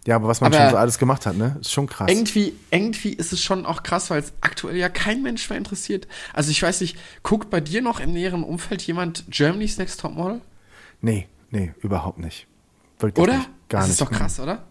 Ja, 0.08 0.16
aber 0.16 0.28
was 0.28 0.42
man 0.42 0.52
Aber- 0.52 0.62
schon 0.64 0.72
so 0.72 0.78
alles 0.78 0.98
gemacht 0.98 1.28
hat, 1.28 1.38
ne? 1.38 1.58
Ist 1.62 1.72
schon 1.72 1.86
krass. 1.88 2.10
Irgendwie, 2.10 2.54
irgendwie 2.72 3.14
ist 3.14 3.32
es 3.34 3.42
schon 3.44 3.68
auch 3.68 3.84
krass, 3.84 4.10
weil 4.10 4.20
es 4.20 4.34
aktuell 4.42 4.76
ja 4.76 4.90
kein 4.90 5.22
Mensch 5.22 5.48
mehr 5.48 5.60
interessiert. 5.60 6.08
Also 6.34 6.50
ich 6.50 6.62
weiß 6.64 6.82
nicht, 6.82 6.98
guckt 7.22 7.52
bei 7.52 7.62
dir 7.62 7.84
noch 7.84 8.00
im 8.00 8.12
näheren 8.12 8.44
Umfeld 8.44 8.82
jemand 8.82 9.26
Germany's 9.30 9.78
Next 9.78 10.00
Topmodel? 10.00 10.42
Nee, 11.02 11.28
nee, 11.52 11.72
überhaupt 11.82 12.18
nicht. 12.18 12.48
Wirklich 13.00 13.22
Oder? 13.24 13.38
Nicht. 13.38 13.50
Gar 13.70 13.82
das 13.82 13.90
nicht. 13.90 14.02
ist 14.02 14.02
doch 14.02 14.12
krass, 14.12 14.40
oder? 14.40 14.64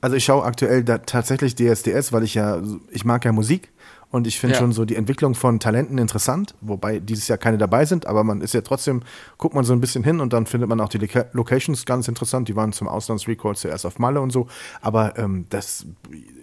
Also 0.00 0.16
ich 0.16 0.24
schaue 0.24 0.44
aktuell 0.44 0.84
tatsächlich 0.84 1.54
DSDS, 1.54 2.12
weil 2.12 2.24
ich 2.24 2.34
ja, 2.34 2.60
ich 2.90 3.04
mag 3.04 3.24
ja 3.24 3.30
Musik 3.32 3.70
und 4.10 4.26
ich 4.26 4.38
finde 4.40 4.54
Ja. 4.56 4.60
schon 4.60 4.72
so 4.72 4.84
die 4.84 4.96
Entwicklung 4.96 5.34
von 5.36 5.60
Talenten 5.60 5.96
interessant, 5.96 6.54
wobei 6.60 6.98
dieses 6.98 7.28
Jahr 7.28 7.38
keine 7.38 7.56
dabei 7.56 7.84
sind, 7.84 8.06
aber 8.06 8.24
man 8.24 8.40
ist 8.40 8.52
ja 8.52 8.62
trotzdem, 8.62 9.02
guckt 9.38 9.54
man 9.54 9.64
so 9.64 9.72
ein 9.72 9.80
bisschen 9.80 10.02
hin 10.02 10.20
und 10.20 10.32
dann 10.32 10.46
findet 10.46 10.68
man 10.68 10.80
auch 10.80 10.88
die 10.88 10.98
Loca- 10.98 11.26
Locations 11.32 11.84
ganz 11.86 12.08
interessant. 12.08 12.48
Die 12.48 12.56
waren 12.56 12.72
zum 12.72 12.88
Auslandsrecord 12.88 13.56
zuerst 13.56 13.86
auf 13.86 13.98
Malle 14.00 14.20
und 14.20 14.30
so. 14.30 14.48
Aber 14.80 15.16
ähm, 15.18 15.46
das, 15.50 15.86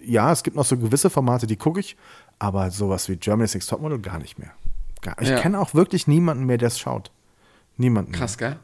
ja, 0.04 0.32
es 0.32 0.42
gibt 0.42 0.56
noch 0.56 0.64
so 0.64 0.76
gewisse 0.78 1.10
Formate, 1.10 1.46
die 1.46 1.56
gucke 1.56 1.80
ich, 1.80 1.96
aber 2.38 2.70
sowas 2.70 3.08
wie 3.10 3.16
Germany's 3.16 3.52
Next 3.54 3.68
Topmodel 3.68 3.98
gar 3.98 4.18
nicht 4.18 4.38
mehr. 4.38 4.52
Gar, 5.02 5.20
ich 5.20 5.28
Ja. 5.28 5.38
kenne 5.38 5.60
auch 5.60 5.74
wirklich 5.74 6.06
niemanden 6.06 6.44
mehr, 6.46 6.56
der 6.58 6.68
es 6.68 6.78
schaut. 6.78 7.10
Niemanden. 7.76 8.10
mehr. 8.12 8.20
Krass, 8.20 8.36
gell? 8.38 8.56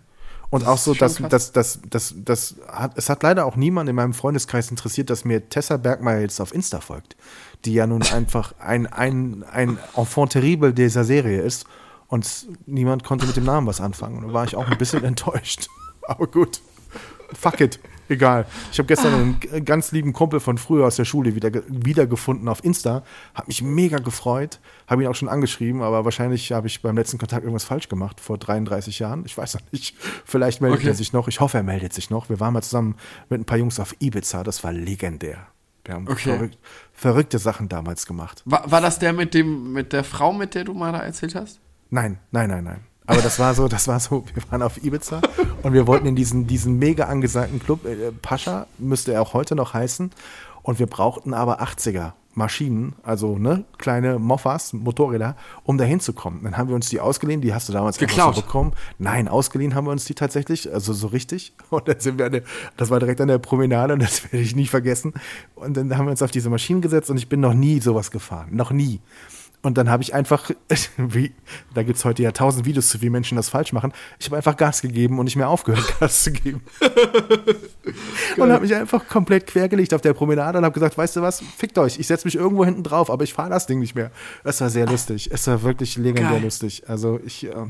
Und 0.50 0.62
Das 0.62 0.68
auch 0.68 0.78
so, 0.78 0.94
dass, 0.94 1.16
krass. 1.16 1.28
dass, 1.28 1.52
dass, 1.52 1.80
dass, 1.90 2.14
dass 2.16 2.56
hat, 2.68 2.92
es 2.96 3.08
hat 3.08 3.22
leider 3.22 3.46
auch 3.46 3.56
niemand 3.56 3.88
in 3.88 3.96
meinem 3.96 4.14
Freundeskreis 4.14 4.70
interessiert, 4.70 5.10
dass 5.10 5.24
mir 5.24 5.48
Tessa 5.48 5.76
Bergmeier 5.76 6.20
jetzt 6.20 6.40
auf 6.40 6.54
Insta 6.54 6.80
folgt, 6.80 7.16
die 7.64 7.74
ja 7.74 7.86
nun 7.86 8.02
einfach 8.02 8.54
ein, 8.58 8.86
ein, 8.86 9.44
ein 9.50 9.78
Enfant 9.96 10.32
terrible 10.32 10.72
dieser 10.72 11.04
Serie 11.04 11.42
ist 11.42 11.66
und 12.08 12.46
niemand 12.66 13.04
konnte 13.04 13.26
mit 13.26 13.36
dem 13.36 13.44
Namen 13.44 13.66
was 13.66 13.80
anfangen. 13.80 14.18
Und 14.18 14.28
da 14.28 14.32
war 14.34 14.44
ich 14.44 14.54
auch 14.54 14.68
ein 14.68 14.78
bisschen 14.78 15.04
enttäuscht. 15.04 15.68
Aber 16.02 16.28
gut, 16.28 16.60
fuck 17.32 17.60
it, 17.60 17.80
egal. 18.08 18.46
Ich 18.72 18.78
habe 18.78 18.86
gestern 18.86 19.14
einen 19.14 19.64
ganz 19.64 19.92
lieben 19.92 20.12
Kumpel 20.12 20.40
von 20.40 20.58
früher 20.58 20.86
aus 20.86 20.96
der 20.96 21.04
Schule 21.04 21.34
wieder, 21.34 21.50
wiedergefunden 21.68 22.48
auf 22.48 22.64
Insta, 22.64 23.02
habe 23.34 23.46
mich 23.48 23.62
mega 23.62 23.98
gefreut, 23.98 24.60
habe 24.86 25.02
ihn 25.02 25.08
auch 25.08 25.14
schon 25.14 25.28
angeschrieben, 25.28 25.82
aber 25.82 26.04
wahrscheinlich 26.04 26.52
habe 26.52 26.66
ich 26.66 26.82
beim 26.82 26.96
letzten 26.96 27.18
Kontakt 27.18 27.42
irgendwas 27.44 27.64
falsch 27.64 27.88
gemacht, 27.88 28.20
vor 28.20 28.38
33 28.38 28.98
Jahren. 28.98 29.24
Ich 29.26 29.36
weiß 29.36 29.54
noch 29.60 29.62
nicht. 29.72 29.96
Vielleicht 30.24 30.60
meldet 30.60 30.80
Okay. 30.80 30.88
er 30.88 30.94
sich 30.94 31.12
noch. 31.12 31.28
Ich 31.28 31.40
hoffe, 31.40 31.56
er 31.58 31.62
meldet 31.62 31.92
sich 31.92 32.10
noch. 32.10 32.28
Wir 32.28 32.40
waren 32.40 32.52
mal 32.52 32.62
zusammen 32.62 32.96
mit 33.28 33.40
ein 33.40 33.44
paar 33.44 33.58
Jungs 33.58 33.80
auf 33.80 33.94
Ibiza, 34.00 34.42
das 34.44 34.62
war 34.64 34.72
legendär. 34.72 35.46
Wir 35.84 35.94
haben 35.94 36.08
Okay. 36.08 36.30
verrückt, 36.32 36.58
verrückte 36.92 37.38
Sachen 37.38 37.68
damals 37.68 38.06
gemacht. 38.06 38.42
War, 38.44 38.70
war 38.70 38.80
das 38.80 38.98
der 38.98 39.12
mit 39.12 39.34
dem, 39.34 39.72
mit 39.72 39.92
der 39.92 40.02
Frau, 40.02 40.32
mit 40.32 40.54
der 40.54 40.64
du 40.64 40.74
mal 40.74 40.92
da 40.92 40.98
erzählt 40.98 41.34
hast? 41.36 41.60
Nein, 41.90 42.18
nein, 42.32 42.48
nein, 42.50 42.64
nein. 42.64 42.80
Aber 43.06 43.22
das 43.22 43.38
war 43.38 43.54
so, 43.54 43.68
das 43.68 43.88
war 43.88 44.00
so, 44.00 44.24
wir 44.34 44.42
waren 44.50 44.62
auf 44.62 44.82
Ibiza 44.82 45.20
und 45.62 45.72
wir 45.72 45.86
wollten 45.86 46.06
in 46.06 46.16
diesen, 46.16 46.46
diesen 46.46 46.78
mega 46.78 47.04
angesagten 47.04 47.60
Club, 47.60 47.84
äh, 47.84 48.12
Pascha 48.22 48.66
müsste 48.78 49.12
er 49.12 49.22
auch 49.22 49.34
heute 49.34 49.54
noch 49.54 49.74
heißen. 49.74 50.10
Und 50.62 50.80
wir 50.80 50.86
brauchten 50.86 51.32
aber 51.32 51.62
80er 51.62 52.12
Maschinen, 52.36 52.94
also 53.02 53.38
ne, 53.38 53.64
kleine 53.78 54.18
Moffas, 54.18 54.74
Motorräder, 54.74 55.36
um 55.64 55.78
da 55.78 55.84
hinzukommen. 55.84 56.44
Dann 56.44 56.58
haben 56.58 56.68
wir 56.68 56.74
uns 56.74 56.88
die 56.90 57.00
ausgeliehen, 57.00 57.40
die 57.40 57.54
hast 57.54 57.68
du 57.68 57.72
damals 57.72 57.96
Geklaut. 57.96 58.34
so 58.34 58.42
bekommen. 58.42 58.72
Nein, 58.98 59.26
ausgeliehen 59.26 59.74
haben 59.74 59.86
wir 59.86 59.92
uns 59.92 60.04
die 60.04 60.14
tatsächlich, 60.14 60.70
also 60.72 60.92
so 60.92 61.06
richtig. 61.06 61.54
Und 61.70 61.88
dann 61.88 61.98
sind 61.98 62.18
wir, 62.18 62.26
an 62.26 62.32
der, 62.32 62.42
das 62.76 62.90
war 62.90 63.00
direkt 63.00 63.20
an 63.20 63.28
der 63.28 63.38
Promenade 63.38 63.94
und 63.94 64.02
das 64.02 64.24
werde 64.24 64.38
ich 64.38 64.54
nie 64.54 64.66
vergessen. 64.66 65.14
Und 65.54 65.76
dann 65.76 65.96
haben 65.96 66.06
wir 66.06 66.10
uns 66.10 66.20
auf 66.20 66.30
diese 66.30 66.50
Maschinen 66.50 66.82
gesetzt 66.82 67.10
und 67.10 67.16
ich 67.16 67.28
bin 67.28 67.40
noch 67.40 67.54
nie 67.54 67.80
sowas 67.80 68.10
gefahren, 68.10 68.48
noch 68.50 68.70
nie. 68.70 69.00
Und 69.66 69.76
dann 69.76 69.90
habe 69.90 70.00
ich 70.00 70.14
einfach, 70.14 70.48
wie, 70.96 71.32
da 71.74 71.82
gibt 71.82 71.98
es 71.98 72.04
heute 72.04 72.22
ja 72.22 72.30
tausend 72.30 72.66
Videos 72.66 72.88
zu, 72.88 73.02
wie 73.02 73.10
Menschen 73.10 73.34
das 73.34 73.48
falsch 73.48 73.72
machen. 73.72 73.92
Ich 74.20 74.26
habe 74.26 74.36
einfach 74.36 74.56
Gas 74.56 74.80
gegeben 74.80 75.18
und 75.18 75.24
nicht 75.24 75.34
mehr 75.34 75.48
aufgehört, 75.48 75.92
Gas 76.00 76.22
zu 76.22 76.30
geben. 76.30 76.60
und 78.36 78.52
habe 78.52 78.60
mich 78.60 78.72
einfach 78.76 79.08
komplett 79.08 79.48
quergelegt 79.48 79.92
auf 79.92 80.02
der 80.02 80.14
Promenade 80.14 80.58
und 80.58 80.64
habe 80.64 80.72
gesagt, 80.72 80.96
weißt 80.96 81.16
du 81.16 81.22
was, 81.22 81.40
fickt 81.40 81.78
euch, 81.78 81.98
ich 81.98 82.06
setze 82.06 82.28
mich 82.28 82.36
irgendwo 82.36 82.64
hinten 82.64 82.84
drauf, 82.84 83.10
aber 83.10 83.24
ich 83.24 83.34
fahre 83.34 83.50
das 83.50 83.66
Ding 83.66 83.80
nicht 83.80 83.96
mehr. 83.96 84.12
Es 84.44 84.60
war 84.60 84.70
sehr 84.70 84.86
lustig. 84.86 85.30
Es 85.32 85.48
war 85.48 85.60
wirklich 85.64 85.96
legendär 85.96 86.34
Geil. 86.34 86.42
lustig. 86.42 86.84
Also 86.86 87.18
ich, 87.26 87.48
äh, 87.48 87.66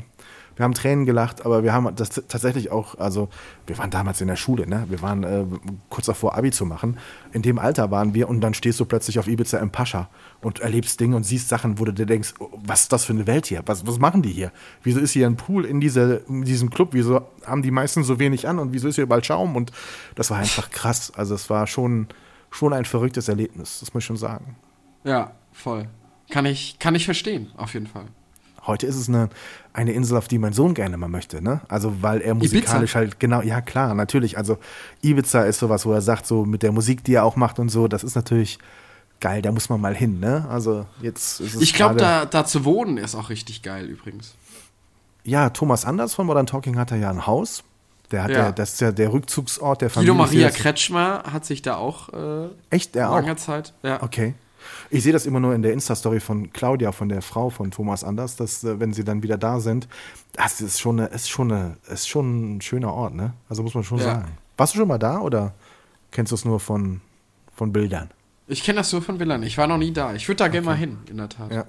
wir 0.57 0.63
haben 0.63 0.73
Tränen 0.73 1.05
gelacht, 1.05 1.45
aber 1.45 1.63
wir 1.63 1.71
haben 1.71 1.95
das 1.95 2.09
tatsächlich 2.09 2.71
auch, 2.71 2.97
also 2.97 3.29
wir 3.67 3.77
waren 3.77 3.91
damals 3.91 4.21
in 4.21 4.27
der 4.27 4.35
Schule, 4.35 4.67
ne? 4.67 4.85
Wir 4.89 5.01
waren 5.01 5.23
äh, 5.23 5.45
kurz 5.89 6.07
davor, 6.07 6.35
Abi 6.35 6.51
zu 6.51 6.65
machen. 6.65 6.97
In 7.31 7.43
dem 7.43 7.59
Alter 7.59 7.91
waren 7.91 8.13
wir 8.13 8.27
und 8.27 8.41
dann 8.41 8.53
stehst 8.53 8.79
du 8.79 8.85
plötzlich 8.85 9.19
auf 9.19 9.27
Ibiza 9.27 9.59
im 9.59 9.69
Pascha 9.69 10.09
und 10.41 10.59
erlebst 10.59 10.99
Dinge 10.99 11.15
und 11.15 11.23
siehst 11.23 11.47
Sachen, 11.47 11.79
wo 11.79 11.85
du 11.85 11.93
dir 11.93 12.07
denkst, 12.07 12.33
oh, 12.39 12.49
was 12.65 12.81
ist 12.81 12.93
das 12.93 13.05
für 13.05 13.13
eine 13.13 13.27
Welt 13.27 13.45
hier? 13.45 13.61
Was, 13.67 13.85
was 13.85 13.99
machen 13.99 14.23
die 14.23 14.31
hier? 14.31 14.51
Wieso 14.81 14.99
ist 14.99 15.11
hier 15.11 15.27
ein 15.27 15.37
Pool 15.37 15.63
in, 15.63 15.79
diese, 15.79 16.23
in 16.27 16.43
diesem 16.43 16.71
Club? 16.71 16.89
Wieso 16.91 17.21
haben 17.45 17.61
die 17.61 17.71
meisten 17.71 18.03
so 18.03 18.19
wenig 18.19 18.47
an 18.47 18.57
und 18.57 18.73
wieso 18.73 18.87
ist 18.87 18.95
hier 18.95 19.03
überall 19.03 19.23
Schaum? 19.23 19.55
Und 19.55 19.71
das 20.15 20.31
war 20.31 20.39
einfach 20.39 20.71
krass. 20.71 21.11
Also 21.15 21.35
es 21.35 21.49
war 21.51 21.67
schon, 21.67 22.07
schon 22.49 22.73
ein 22.73 22.85
verrücktes 22.85 23.29
Erlebnis, 23.29 23.79
das 23.79 23.93
muss 23.93 24.03
ich 24.03 24.07
schon 24.07 24.17
sagen. 24.17 24.55
Ja, 25.03 25.31
voll. 25.51 25.87
Kann 26.29 26.45
ich, 26.45 26.79
kann 26.79 26.95
ich 26.95 27.05
verstehen, 27.05 27.51
auf 27.55 27.73
jeden 27.73 27.87
Fall. 27.87 28.05
Heute 28.67 28.85
ist 28.85 28.95
es 28.95 29.07
eine, 29.07 29.29
eine 29.73 29.93
Insel, 29.93 30.17
auf 30.17 30.27
die 30.27 30.37
mein 30.37 30.53
Sohn 30.53 30.73
gerne 30.73 30.97
mal 30.97 31.07
möchte, 31.07 31.41
ne? 31.41 31.61
Also, 31.69 32.01
weil 32.01 32.21
er 32.21 32.35
musikalisch 32.35 32.91
Ibiza? 32.91 32.99
halt, 32.99 33.19
genau, 33.19 33.41
ja 33.41 33.61
klar, 33.61 33.95
natürlich. 33.95 34.37
Also, 34.37 34.57
Ibiza 35.01 35.43
ist 35.43 35.59
sowas, 35.59 35.85
wo 35.85 35.93
er 35.93 36.01
sagt, 36.01 36.27
so 36.27 36.45
mit 36.45 36.63
der 36.63 36.71
Musik, 36.71 37.03
die 37.03 37.13
er 37.13 37.23
auch 37.23 37.35
macht 37.35 37.59
und 37.59 37.69
so, 37.69 37.87
das 37.87 38.03
ist 38.03 38.15
natürlich 38.15 38.59
geil, 39.19 39.41
da 39.41 39.51
muss 39.51 39.69
man 39.69 39.81
mal 39.81 39.95
hin, 39.95 40.19
ne? 40.19 40.45
Also, 40.49 40.85
jetzt 41.01 41.39
ist 41.39 41.55
es. 41.55 41.61
Ich 41.61 41.73
glaube, 41.73 41.95
da, 41.95 42.25
da 42.25 42.45
zu 42.45 42.65
wohnen 42.65 42.97
ist 42.97 43.15
auch 43.15 43.29
richtig 43.29 43.63
geil 43.63 43.85
übrigens. 43.85 44.35
Ja, 45.23 45.49
Thomas 45.49 45.85
Anders 45.85 46.13
von 46.13 46.25
Modern 46.25 46.45
Talking 46.45 46.77
hat 46.77 46.91
er 46.91 46.97
ja 46.97 47.09
ein 47.09 47.25
Haus. 47.25 47.63
Der 48.11 48.23
hat 48.23 48.31
ja. 48.31 48.37
ja 48.37 48.51
das 48.51 48.73
ist 48.73 48.81
ja 48.81 48.91
der 48.91 49.11
Rückzugsort 49.11 49.81
der 49.81 49.89
Familie. 49.89 50.13
Guido 50.13 50.23
Maria 50.23 50.49
Kretschmer 50.49 51.23
hat 51.31 51.45
sich 51.45 51.61
da 51.61 51.75
auch 51.75 52.09
äh, 52.09 52.47
echt 52.69 52.95
er 52.95 53.09
lange 53.09 53.33
auch? 53.33 53.37
Zeit. 53.37 53.73
Ja. 53.83 54.01
Okay. 54.01 54.35
Ich 54.89 55.03
sehe 55.03 55.13
das 55.13 55.25
immer 55.25 55.39
nur 55.39 55.53
in 55.53 55.61
der 55.61 55.73
Insta-Story 55.73 56.19
von 56.19 56.51
Claudia, 56.53 56.91
von 56.91 57.09
der 57.09 57.21
Frau 57.21 57.49
von 57.49 57.71
Thomas 57.71 58.03
Anders, 58.03 58.35
dass, 58.35 58.63
äh, 58.63 58.79
wenn 58.79 58.93
sie 58.93 59.03
dann 59.03 59.23
wieder 59.23 59.37
da 59.37 59.59
sind, 59.59 59.87
das 60.33 60.61
ist 60.61 60.79
schon, 60.79 60.99
eine, 60.99 61.09
ist 61.09 61.29
schon, 61.29 61.51
eine, 61.51 61.77
ist 61.87 62.07
schon 62.07 62.57
ein 62.57 62.61
schöner 62.61 62.93
Ort, 62.93 63.15
ne? 63.15 63.33
Also 63.49 63.63
muss 63.63 63.73
man 63.73 63.83
schon 63.83 63.99
ja. 63.99 64.05
sagen. 64.05 64.37
Warst 64.55 64.73
du 64.73 64.79
schon 64.79 64.87
mal 64.87 64.97
da 64.97 65.19
oder 65.19 65.53
kennst 66.11 66.31
du 66.31 66.35
es 66.35 66.45
nur 66.45 66.59
von, 66.59 67.01
von 67.55 67.71
Bildern? 67.71 68.09
Ich 68.47 68.63
kenne 68.63 68.77
das 68.77 68.91
nur 68.93 69.01
von 69.01 69.17
Bildern. 69.17 69.43
Ich 69.43 69.57
war 69.57 69.67
noch 69.67 69.77
nie 69.77 69.91
da. 69.91 70.13
Ich 70.13 70.27
würde 70.27 70.37
da 70.37 70.45
okay. 70.45 70.53
gerne 70.53 70.65
mal 70.65 70.75
hin, 70.75 70.97
in 71.09 71.17
der 71.17 71.29
Tat. 71.29 71.51
Ja, 71.51 71.65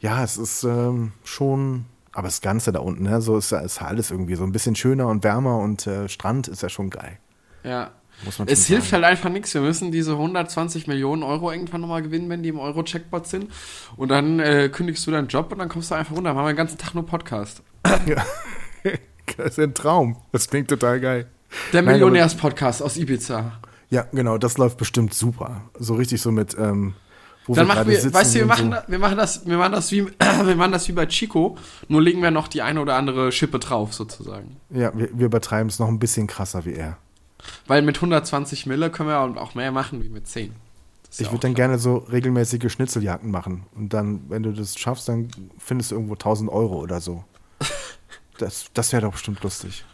ja 0.00 0.24
es 0.24 0.36
ist 0.36 0.64
ähm, 0.64 1.12
schon, 1.22 1.84
aber 2.12 2.28
das 2.28 2.40
Ganze 2.40 2.72
da 2.72 2.80
unten, 2.80 3.04
ne? 3.04 3.20
so 3.20 3.36
ist, 3.36 3.52
ist 3.52 3.82
alles 3.82 4.10
irgendwie 4.10 4.36
so 4.36 4.44
ein 4.44 4.52
bisschen 4.52 4.74
schöner 4.74 5.08
und 5.08 5.22
wärmer 5.22 5.58
und 5.58 5.86
äh, 5.86 6.08
Strand 6.08 6.48
ist 6.48 6.62
ja 6.62 6.68
schon 6.68 6.90
geil. 6.90 7.18
Ja, 7.62 7.90
es 8.46 8.66
hilft 8.66 8.92
halt 8.92 9.04
einfach 9.04 9.30
nichts. 9.30 9.54
Wir 9.54 9.60
müssen 9.60 9.92
diese 9.92 10.12
120 10.12 10.86
Millionen 10.86 11.22
Euro 11.22 11.50
irgendwann 11.52 11.80
nochmal 11.80 12.02
gewinnen, 12.02 12.28
wenn 12.30 12.42
die 12.42 12.48
im 12.48 12.58
Euro-Checkbot 12.58 13.26
sind. 13.26 13.50
Und 13.96 14.08
dann 14.08 14.40
äh, 14.40 14.68
kündigst 14.72 15.06
du 15.06 15.10
deinen 15.10 15.28
Job 15.28 15.52
und 15.52 15.58
dann 15.58 15.68
kommst 15.68 15.90
du 15.90 15.94
einfach 15.94 16.14
runter. 16.14 16.30
Dann 16.30 16.38
haben 16.38 16.44
wir 16.44 16.52
den 16.52 16.56
ganzen 16.56 16.78
Tag 16.78 16.94
nur 16.94 17.06
Podcast. 17.06 17.62
Ja. 18.06 18.24
das 19.36 19.46
ist 19.46 19.58
ein 19.58 19.74
Traum. 19.74 20.16
Das 20.32 20.48
klingt 20.48 20.68
total 20.68 21.00
geil. 21.00 21.26
Der 21.72 21.82
Millionärs-Podcast 21.82 22.82
aus 22.82 22.96
Ibiza. 22.96 23.60
Ja, 23.90 24.06
genau, 24.12 24.38
das 24.38 24.58
läuft 24.58 24.78
bestimmt 24.78 25.14
super. 25.14 25.62
So 25.78 25.94
richtig 25.94 26.20
so 26.20 26.32
mit. 26.32 26.56
Ähm, 26.58 26.94
dann 27.46 27.66
machen 27.66 27.86
wir, 27.86 28.12
weißt 28.12 28.34
du, 28.34 28.38
wir 28.38 28.46
machen, 28.46 28.72
so. 28.72 28.90
wir 28.90 28.98
machen 28.98 29.18
das, 29.18 29.46
wir 29.46 29.58
machen 29.58 29.72
das 29.72 29.92
wie, 29.92 30.06
wir 30.44 30.56
machen 30.56 30.72
das 30.72 30.88
wie 30.88 30.92
bei 30.92 31.06
Chico, 31.06 31.58
nur 31.88 32.02
legen 32.02 32.22
wir 32.22 32.30
noch 32.30 32.48
die 32.48 32.62
eine 32.62 32.80
oder 32.80 32.96
andere 32.96 33.32
Schippe 33.32 33.58
drauf, 33.58 33.92
sozusagen. 33.92 34.56
Ja, 34.70 34.96
wir, 34.96 35.10
wir 35.12 35.26
übertreiben 35.26 35.68
es 35.68 35.78
noch 35.78 35.88
ein 35.88 35.98
bisschen 35.98 36.26
krasser 36.26 36.64
wie 36.64 36.72
er. 36.72 36.96
Weil 37.66 37.82
mit 37.82 37.96
120 37.96 38.66
Mille 38.66 38.90
können 38.90 39.08
wir 39.08 39.18
auch 39.18 39.54
mehr 39.54 39.72
machen 39.72 40.02
wie 40.02 40.08
mit 40.08 40.26
10. 40.26 40.54
Ich 41.16 41.20
ja 41.20 41.30
würde 41.30 41.42
dann 41.42 41.54
gerne 41.54 41.78
so 41.78 41.98
regelmäßige 41.98 42.72
Schnitzeljagden 42.72 43.30
machen. 43.30 43.64
Und 43.74 43.92
dann, 43.92 44.28
wenn 44.28 44.42
du 44.42 44.52
das 44.52 44.76
schaffst, 44.76 45.08
dann 45.08 45.28
findest 45.58 45.90
du 45.90 45.96
irgendwo 45.96 46.14
1000 46.14 46.50
Euro 46.50 46.80
oder 46.80 47.00
so. 47.00 47.24
Das, 48.38 48.64
das 48.74 48.92
wäre 48.92 49.02
doch 49.02 49.12
bestimmt 49.12 49.40
lustig. 49.44 49.84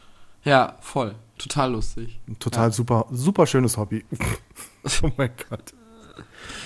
Ja, 0.44 0.78
voll. 0.80 1.14
Total 1.36 1.72
lustig. 1.72 2.18
Ein 2.26 2.38
total 2.38 2.68
ja. 2.68 2.72
super, 2.72 3.06
super 3.10 3.46
schönes 3.46 3.76
Hobby. 3.76 4.02
oh 5.02 5.10
mein 5.18 5.30
Gott. 5.50 5.74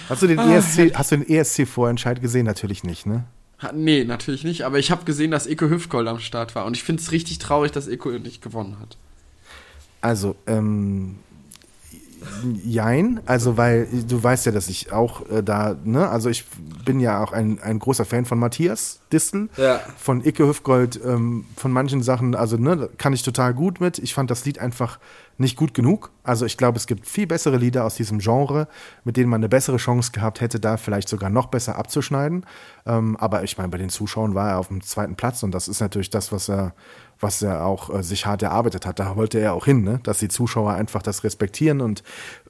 Hast 0.09 0.23
du 0.23 0.29
den 0.29 0.39
ah, 0.39 0.55
ESC, 0.55 0.95
hast 0.95 1.11
du 1.11 1.19
den 1.19 1.29
ESC-Vorentscheid 1.29 2.21
gesehen? 2.21 2.47
Natürlich 2.47 2.85
nicht, 2.85 3.07
ne? 3.07 3.25
Nee, 3.73 4.05
natürlich 4.05 4.45
nicht. 4.45 4.63
Aber 4.63 4.79
ich 4.79 4.91
habe 4.91 5.05
gesehen, 5.05 5.31
dass 5.31 5.47
Eko 5.47 5.69
Hüftgold 5.69 6.07
am 6.07 6.21
Start 6.21 6.55
war. 6.55 6.65
Und 6.65 6.77
ich 6.77 6.85
finde 6.85 7.03
es 7.03 7.13
richtig 7.13 7.39
traurig, 7.39 7.73
dass 7.73 7.89
Eko 7.89 8.11
nicht 8.11 8.43
gewonnen 8.43 8.79
hat. 8.79 8.97
Also, 10.05 10.37
ähm, 10.47 11.17
jein, 12.63 13.21
also 13.25 13.57
weil 13.57 13.89
du 14.07 14.23
weißt 14.23 14.45
ja, 14.45 14.53
dass 14.53 14.69
ich 14.69 14.93
auch 14.93 15.27
äh, 15.31 15.43
da, 15.43 15.77
ne, 15.83 16.11
also 16.11 16.29
ich 16.29 16.45
bin 16.85 17.01
ja 17.01 17.25
auch 17.25 17.33
ein, 17.33 17.59
ein 17.63 17.79
großer 17.79 18.05
Fan 18.05 18.27
von 18.27 18.39
Matthias 18.39 19.01
Distel, 19.11 19.49
ja. 19.57 19.81
von 19.97 20.23
Icke 20.23 20.47
Hüfgold, 20.47 21.01
ähm, 21.03 21.47
von 21.57 21.73
manchen 21.73 22.03
Sachen, 22.03 22.35
also 22.35 22.59
ne, 22.59 22.91
kann 22.99 23.15
ich 23.15 23.23
total 23.23 23.55
gut 23.55 23.81
mit. 23.81 23.99
Ich 23.99 24.13
fand 24.13 24.31
das 24.31 24.45
Lied 24.45 24.59
einfach 24.59 24.99
nicht 25.37 25.57
gut 25.57 25.75
genug. 25.75 26.11
Also 26.23 26.47
ich 26.47 26.57
glaube, 26.57 26.79
es 26.79 26.87
gibt 26.87 27.07
viel 27.07 27.27
bessere 27.27 27.57
Lieder 27.57 27.85
aus 27.85 27.97
diesem 27.97 28.19
Genre, 28.19 28.69
mit 29.05 29.17
denen 29.17 29.29
man 29.29 29.41
eine 29.41 29.49
bessere 29.49 29.77
Chance 29.77 30.13
gehabt 30.13 30.41
hätte, 30.41 30.61
da 30.61 30.77
vielleicht 30.77 31.09
sogar 31.09 31.31
noch 31.31 31.47
besser 31.47 31.77
abzuschneiden. 31.77 32.47
Ähm, 32.87 33.17
aber 33.17 33.43
ich 33.43 33.59
meine, 33.59 33.69
bei 33.69 33.79
den 33.79 33.91
Zuschauern 33.91 34.35
war 34.35 34.51
er 34.51 34.59
auf 34.59 34.69
dem 34.69 34.83
zweiten 34.83 35.17
Platz 35.17 35.43
und 35.43 35.53
das 35.53 35.69
ist 35.69 35.81
natürlich 35.81 36.11
das, 36.11 36.33
was 36.33 36.49
er 36.49 36.75
was 37.21 37.43
er 37.43 37.65
auch 37.65 37.93
äh, 37.93 38.03
sich 38.03 38.27
hart 38.27 38.43
erarbeitet 38.43 38.87
hat. 38.87 38.99
Da 38.99 39.17
wollte 39.17 39.39
er 39.39 39.55
auch 39.55 39.65
hin, 39.65 39.83
ne? 39.83 40.01
dass 40.03 40.19
die 40.19 40.29
Zuschauer 40.29 40.73
einfach 40.73 41.03
das 41.03 41.25
respektieren. 41.25 41.81
Und 41.81 42.03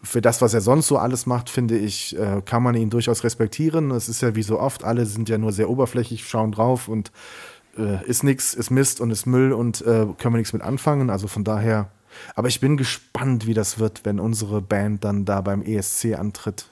für 0.02 0.20
das, 0.20 0.42
was 0.42 0.54
er 0.54 0.60
sonst 0.60 0.88
so 0.88 0.98
alles 0.98 1.26
macht, 1.26 1.50
finde 1.50 1.78
ich, 1.78 2.18
äh, 2.18 2.42
kann 2.44 2.62
man 2.62 2.74
ihn 2.74 2.90
durchaus 2.90 3.24
respektieren. 3.24 3.90
Es 3.90 4.08
ist 4.08 4.20
ja 4.20 4.34
wie 4.34 4.42
so 4.42 4.60
oft, 4.60 4.84
alle 4.84 5.06
sind 5.06 5.28
ja 5.28 5.38
nur 5.38 5.52
sehr 5.52 5.70
oberflächlich, 5.70 6.26
schauen 6.26 6.52
drauf 6.52 6.88
und 6.88 7.12
äh, 7.78 8.04
ist 8.06 8.24
nichts, 8.24 8.54
ist 8.54 8.70
Mist 8.70 9.00
und 9.00 9.10
ist 9.10 9.26
Müll 9.26 9.52
und 9.52 9.80
äh, 9.82 10.06
können 10.18 10.34
wir 10.34 10.38
nichts 10.38 10.52
mit 10.52 10.62
anfangen. 10.62 11.10
Also 11.10 11.28
von 11.28 11.44
daher. 11.44 11.90
Aber 12.34 12.48
ich 12.48 12.60
bin 12.60 12.76
gespannt, 12.76 13.46
wie 13.46 13.54
das 13.54 13.78
wird, 13.78 14.04
wenn 14.04 14.20
unsere 14.20 14.60
Band 14.60 15.04
dann 15.04 15.24
da 15.24 15.40
beim 15.40 15.62
ESC 15.62 16.14
antritt. 16.18 16.70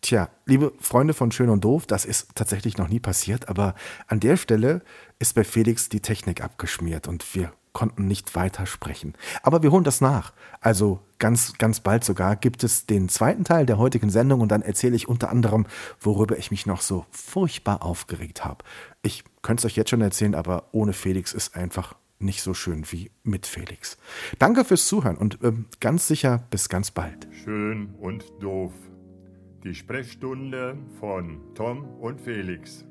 Tja, 0.00 0.28
liebe 0.44 0.74
Freunde 0.80 1.14
von 1.14 1.32
Schön 1.32 1.48
und 1.48 1.64
Doof, 1.64 1.86
das 1.86 2.04
ist 2.04 2.34
tatsächlich 2.34 2.76
noch 2.76 2.88
nie 2.88 3.00
passiert, 3.00 3.48
aber 3.48 3.74
an 4.06 4.20
der 4.20 4.36
Stelle 4.36 4.82
ist 5.18 5.34
bei 5.34 5.44
Felix 5.44 5.88
die 5.88 6.00
Technik 6.00 6.42
abgeschmiert 6.44 7.08
und 7.08 7.34
wir 7.34 7.52
konnten 7.74 8.06
nicht 8.06 8.34
weiter 8.34 8.64
sprechen. 8.64 9.12
Aber 9.42 9.62
wir 9.62 9.70
holen 9.70 9.84
das 9.84 10.00
nach. 10.00 10.32
Also 10.62 11.00
ganz, 11.18 11.58
ganz 11.58 11.80
bald 11.80 12.04
sogar 12.04 12.36
gibt 12.36 12.64
es 12.64 12.86
den 12.86 13.10
zweiten 13.10 13.44
Teil 13.44 13.66
der 13.66 13.76
heutigen 13.76 14.08
Sendung 14.08 14.40
und 14.40 14.48
dann 14.48 14.62
erzähle 14.62 14.96
ich 14.96 15.08
unter 15.08 15.28
anderem, 15.28 15.66
worüber 16.00 16.38
ich 16.38 16.50
mich 16.50 16.64
noch 16.64 16.80
so 16.80 17.04
furchtbar 17.10 17.82
aufgeregt 17.82 18.46
habe. 18.46 18.64
Ich 19.02 19.24
könnte 19.42 19.60
es 19.60 19.64
euch 19.66 19.76
jetzt 19.76 19.90
schon 19.90 20.00
erzählen, 20.00 20.34
aber 20.34 20.68
ohne 20.72 20.94
Felix 20.94 21.34
ist 21.34 21.54
einfach 21.54 21.94
nicht 22.18 22.42
so 22.42 22.54
schön 22.54 22.84
wie 22.90 23.10
mit 23.22 23.46
Felix. 23.46 23.98
Danke 24.38 24.64
fürs 24.64 24.86
Zuhören 24.86 25.16
und 25.16 25.42
äh, 25.42 25.52
ganz 25.80 26.08
sicher 26.08 26.44
bis 26.50 26.68
ganz 26.68 26.90
bald. 26.90 27.28
Schön 27.44 27.94
und 28.00 28.24
doof. 28.40 28.72
Die 29.64 29.74
Sprechstunde 29.74 30.78
von 31.00 31.40
Tom 31.54 31.84
und 32.00 32.20
Felix. 32.20 32.84